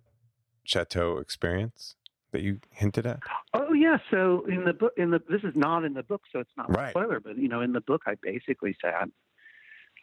[0.63, 1.95] chateau experience
[2.38, 3.19] that you hinted at?
[3.53, 3.97] Oh yeah.
[4.11, 6.69] So in the book, in the this is not in the book, so it's not
[6.76, 6.88] right.
[6.88, 7.19] a spoiler.
[7.19, 9.11] But you know, in the book, I basically say I'm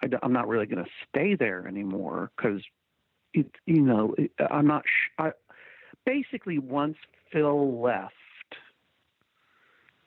[0.03, 2.61] I, am not really going to stay there anymore because
[3.33, 4.83] it you know it, I'm not.
[4.85, 5.31] Sh- I
[6.05, 6.97] basically once
[7.33, 8.15] Phil left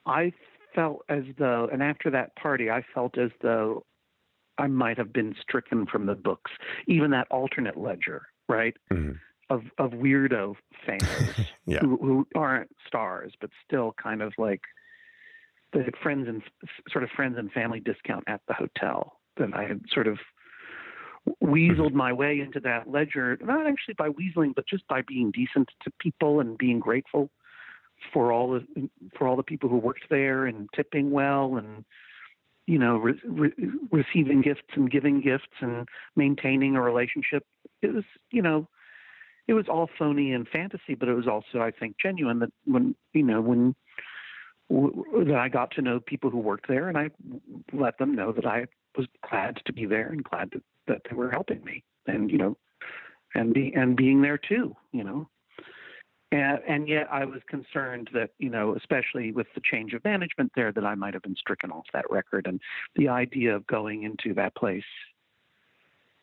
[0.08, 0.32] I
[0.74, 3.84] felt as though, and after that party, I felt as though
[4.56, 6.50] I might have been stricken from the books,
[6.86, 8.76] even that alternate ledger, right?
[8.90, 9.12] Mm-hmm.
[9.50, 11.02] Of of weirdo fans
[11.66, 11.78] yeah.
[11.78, 14.60] who, who aren't stars, but still kind of like
[15.72, 16.42] the friends and
[16.90, 19.14] sort of friends and family discount at the hotel.
[19.38, 20.18] That I had sort of
[21.42, 21.96] weaseled mm-hmm.
[21.96, 25.90] my way into that ledger, not actually by weaseling, but just by being decent to
[25.98, 27.30] people and being grateful
[28.12, 31.84] for all the for all the people who worked there and tipping well and
[32.66, 37.44] you know re- re- receiving gifts and giving gifts and maintaining a relationship
[37.82, 38.68] it was you know
[39.48, 42.94] it was all phony and fantasy but it was also i think genuine that when
[43.12, 43.74] you know when
[44.70, 47.10] w- that i got to know people who worked there and i
[47.72, 48.66] let them know that i
[48.96, 52.38] was glad to be there and glad that, that they were helping me and you
[52.38, 52.56] know
[53.34, 55.28] and be and being there too you know
[56.30, 60.52] and, and yet I was concerned that, you know, especially with the change of management
[60.54, 62.46] there, that I might have been stricken off that record.
[62.46, 62.60] And
[62.96, 64.84] the idea of going into that place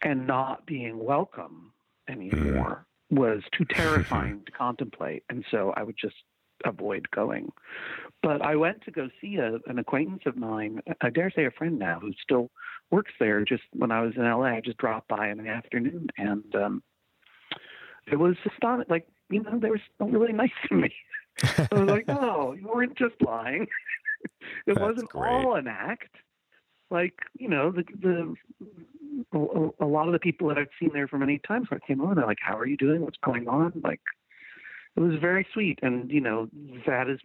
[0.03, 1.71] and not being welcome
[2.07, 2.94] anymore mm.
[3.09, 5.23] Was too terrifying to contemplate.
[5.29, 6.15] And so I would just
[6.63, 7.51] avoid going.
[8.23, 11.51] But I went to go see a, an acquaintance of mine, I dare say a
[11.51, 12.49] friend now, who still
[12.91, 13.43] works there.
[13.43, 16.83] Just when I was in LA, I just dropped by in the afternoon and um,
[18.11, 18.89] it was astonishing.
[18.89, 20.93] Like you know, they were really nice to me.
[21.43, 23.63] I was like, oh, you weren't just lying.
[24.23, 24.29] it
[24.67, 25.29] That's wasn't great.
[25.29, 26.15] all an act.
[26.89, 28.35] Like you know, the the
[29.33, 31.87] a, a lot of the people that I've seen there for many times when I
[31.87, 33.01] came on, they're like, "How are you doing?
[33.01, 34.01] What's going on?" Like,
[34.95, 36.47] it was very sweet, and you know,
[36.85, 37.19] that is,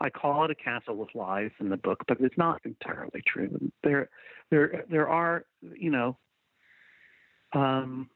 [0.00, 3.70] I call it a castle with lies in the book, but it's not entirely true.
[3.82, 4.10] There,
[4.50, 5.44] there, there are,
[5.76, 6.16] you know,
[7.52, 8.10] um,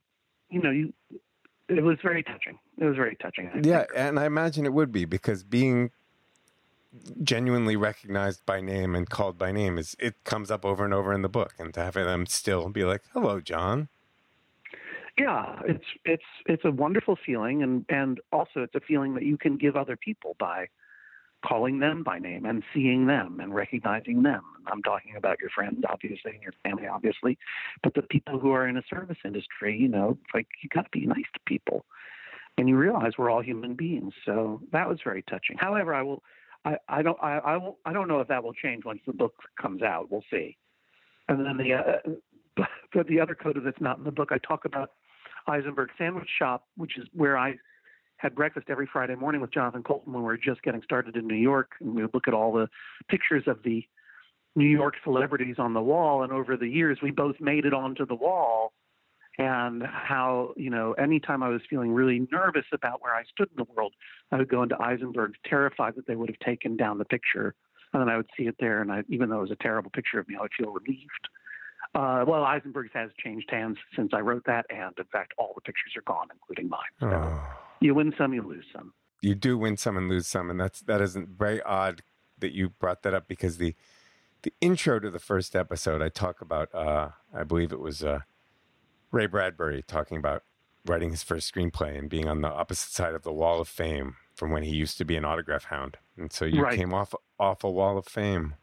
[0.51, 0.93] you know, you.
[1.69, 2.59] It was very touching.
[2.79, 3.51] It was very touching.
[3.53, 3.91] I Yeah, think.
[3.95, 5.91] and I imagine it would be because being
[7.23, 11.13] genuinely recognized by name and called by name is it comes up over and over
[11.13, 13.89] in the book, and to have them still be like, "Hello, John."
[15.19, 19.37] yeah it's it's it's a wonderful feeling and and also it's a feeling that you
[19.37, 20.67] can give other people by
[21.47, 25.83] calling them by name and seeing them and recognizing them i'm talking about your friends
[25.89, 27.37] obviously and your family obviously
[27.83, 30.99] but the people who are in a service industry you know like you got to
[30.99, 31.85] be nice to people
[32.57, 36.23] and you realize we're all human beings so that was very touching however i will
[36.65, 39.35] i don't i i, will, I don't know if that will change once the book
[39.61, 40.57] comes out we'll see
[41.29, 44.65] and then the uh, but the other coda that's not in the book i talk
[44.65, 44.91] about
[45.49, 47.55] Eisenberg Sandwich Shop, which is where I
[48.19, 51.27] had breakfast every Friday morning with Jonathan Coulton when we were just getting started in
[51.27, 51.73] New York.
[51.81, 52.69] And we would look at all the
[53.09, 53.85] pictures of the
[54.57, 56.23] New York celebrities on the wall.
[56.23, 58.73] And over the years, we both made it onto the wall.
[59.39, 63.57] And how, you know, anytime I was feeling really nervous about where I stood in
[63.65, 63.95] the world,
[64.33, 67.55] I would go into Eisenberg, terrified that they would have taken down the picture.
[67.93, 68.83] And then I would see it there.
[68.83, 71.29] And I, even though it was a terrible picture of me, I would feel relieved.
[71.95, 75.61] Uh, well, Eisenberg's has changed hands since I wrote that, and in fact, all the
[75.63, 76.81] pictures are gone, including mine.
[77.01, 77.41] So Oh.
[77.81, 78.93] you win some, you lose some.
[79.23, 82.03] you do win some and lose some, and that's that isn't very odd
[82.39, 83.75] that you brought that up because the
[84.43, 88.21] the intro to the first episode I talk about uh, I believe it was uh,
[89.11, 90.45] Ray Bradbury talking about
[90.85, 94.17] writing his first screenplay and being on the opposite side of the wall of fame
[94.35, 96.77] from when he used to be an autograph hound, and so you Right.
[96.77, 98.55] came off off a wall of fame.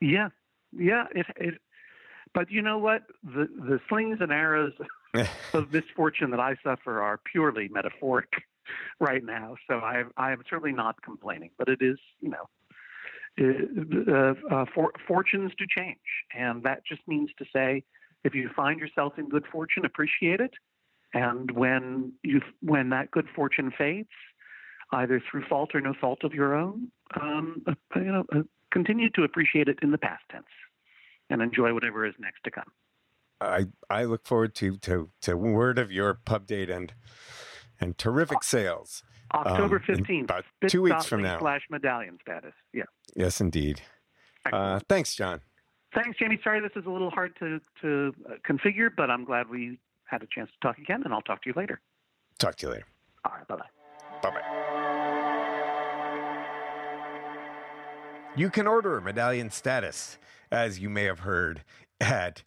[0.00, 0.28] Yeah,
[0.72, 1.06] yeah.
[1.14, 1.54] It, it,
[2.34, 3.02] but you know what?
[3.22, 4.72] The the slings and arrows
[5.54, 8.32] of misfortune that I suffer are purely metaphoric
[9.00, 9.56] right now.
[9.68, 12.48] So I I am certainly not complaining, but it is you know.
[13.36, 15.98] Uh, uh, uh, for, fortunes do change,
[16.38, 17.82] and that just means to say,
[18.24, 20.52] if you find yourself in good fortune, appreciate it,
[21.12, 24.08] and when you when that good fortune fades,
[24.92, 26.88] either through fault or no fault of your own,
[27.20, 28.42] um, uh, you know, uh,
[28.72, 30.46] continue to appreciate it in the past tense,
[31.30, 32.72] and enjoy whatever is next to come.
[33.40, 36.92] I I look forward to to to word of your pub date and
[37.80, 39.02] and terrific sales.
[39.34, 41.38] October Um, fifteenth, about two weeks from now.
[41.40, 42.54] Slash medallion status.
[42.72, 42.84] Yeah.
[43.16, 43.82] Yes, indeed.
[44.50, 45.40] Uh, thanks, John.
[45.94, 46.40] Thanks, Jamie.
[46.42, 50.22] Sorry this is a little hard to to uh, configure, but I'm glad we had
[50.22, 51.80] a chance to talk again, and I'll talk to you later.
[52.38, 52.86] Talk to you later.
[53.24, 53.46] All right.
[53.46, 53.64] Bye bye.
[54.22, 54.74] Bye bye.
[58.36, 60.18] You can order Medallion Status,
[60.50, 61.62] as you may have heard,
[62.00, 62.42] at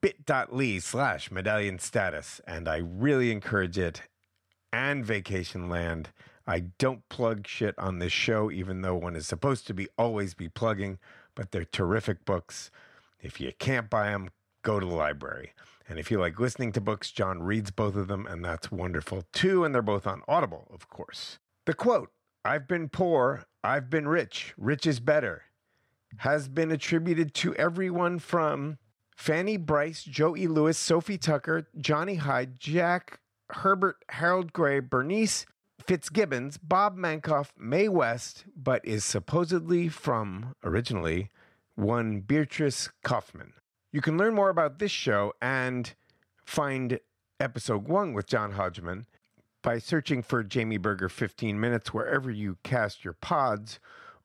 [0.00, 2.40] bit.ly slash medallion status.
[2.46, 4.02] And I really encourage it
[4.72, 6.06] and Vacationland.
[6.46, 10.34] I don't plug shit on this show, even though one is supposed to be always
[10.34, 10.98] be plugging,
[11.34, 12.70] but they're terrific books.
[13.20, 14.30] If you can't buy them,
[14.62, 15.52] go to the library.
[15.88, 19.24] And if you like listening to books, John reads both of them, and that's wonderful
[19.32, 19.64] too.
[19.64, 21.38] And they're both on Audible, of course.
[21.66, 22.10] The quote
[22.44, 25.42] I've been poor, I've been rich, rich is better,
[26.18, 28.78] has been attributed to everyone from
[29.14, 35.46] Fanny Brice, Joey Lewis, Sophie Tucker, Johnny Hyde, Jack Herbert, Harold Gray, Bernice
[35.82, 41.30] Fitzgibbons, Bob Mankoff, Mae West, but is supposedly from originally
[41.74, 43.54] one Beatrice Kaufman.
[43.92, 45.92] You can learn more about this show and
[46.44, 46.98] find
[47.40, 49.06] episode one with John Hodgman
[49.62, 53.80] by searching for Jamie Berger 15 Minutes wherever you cast your pods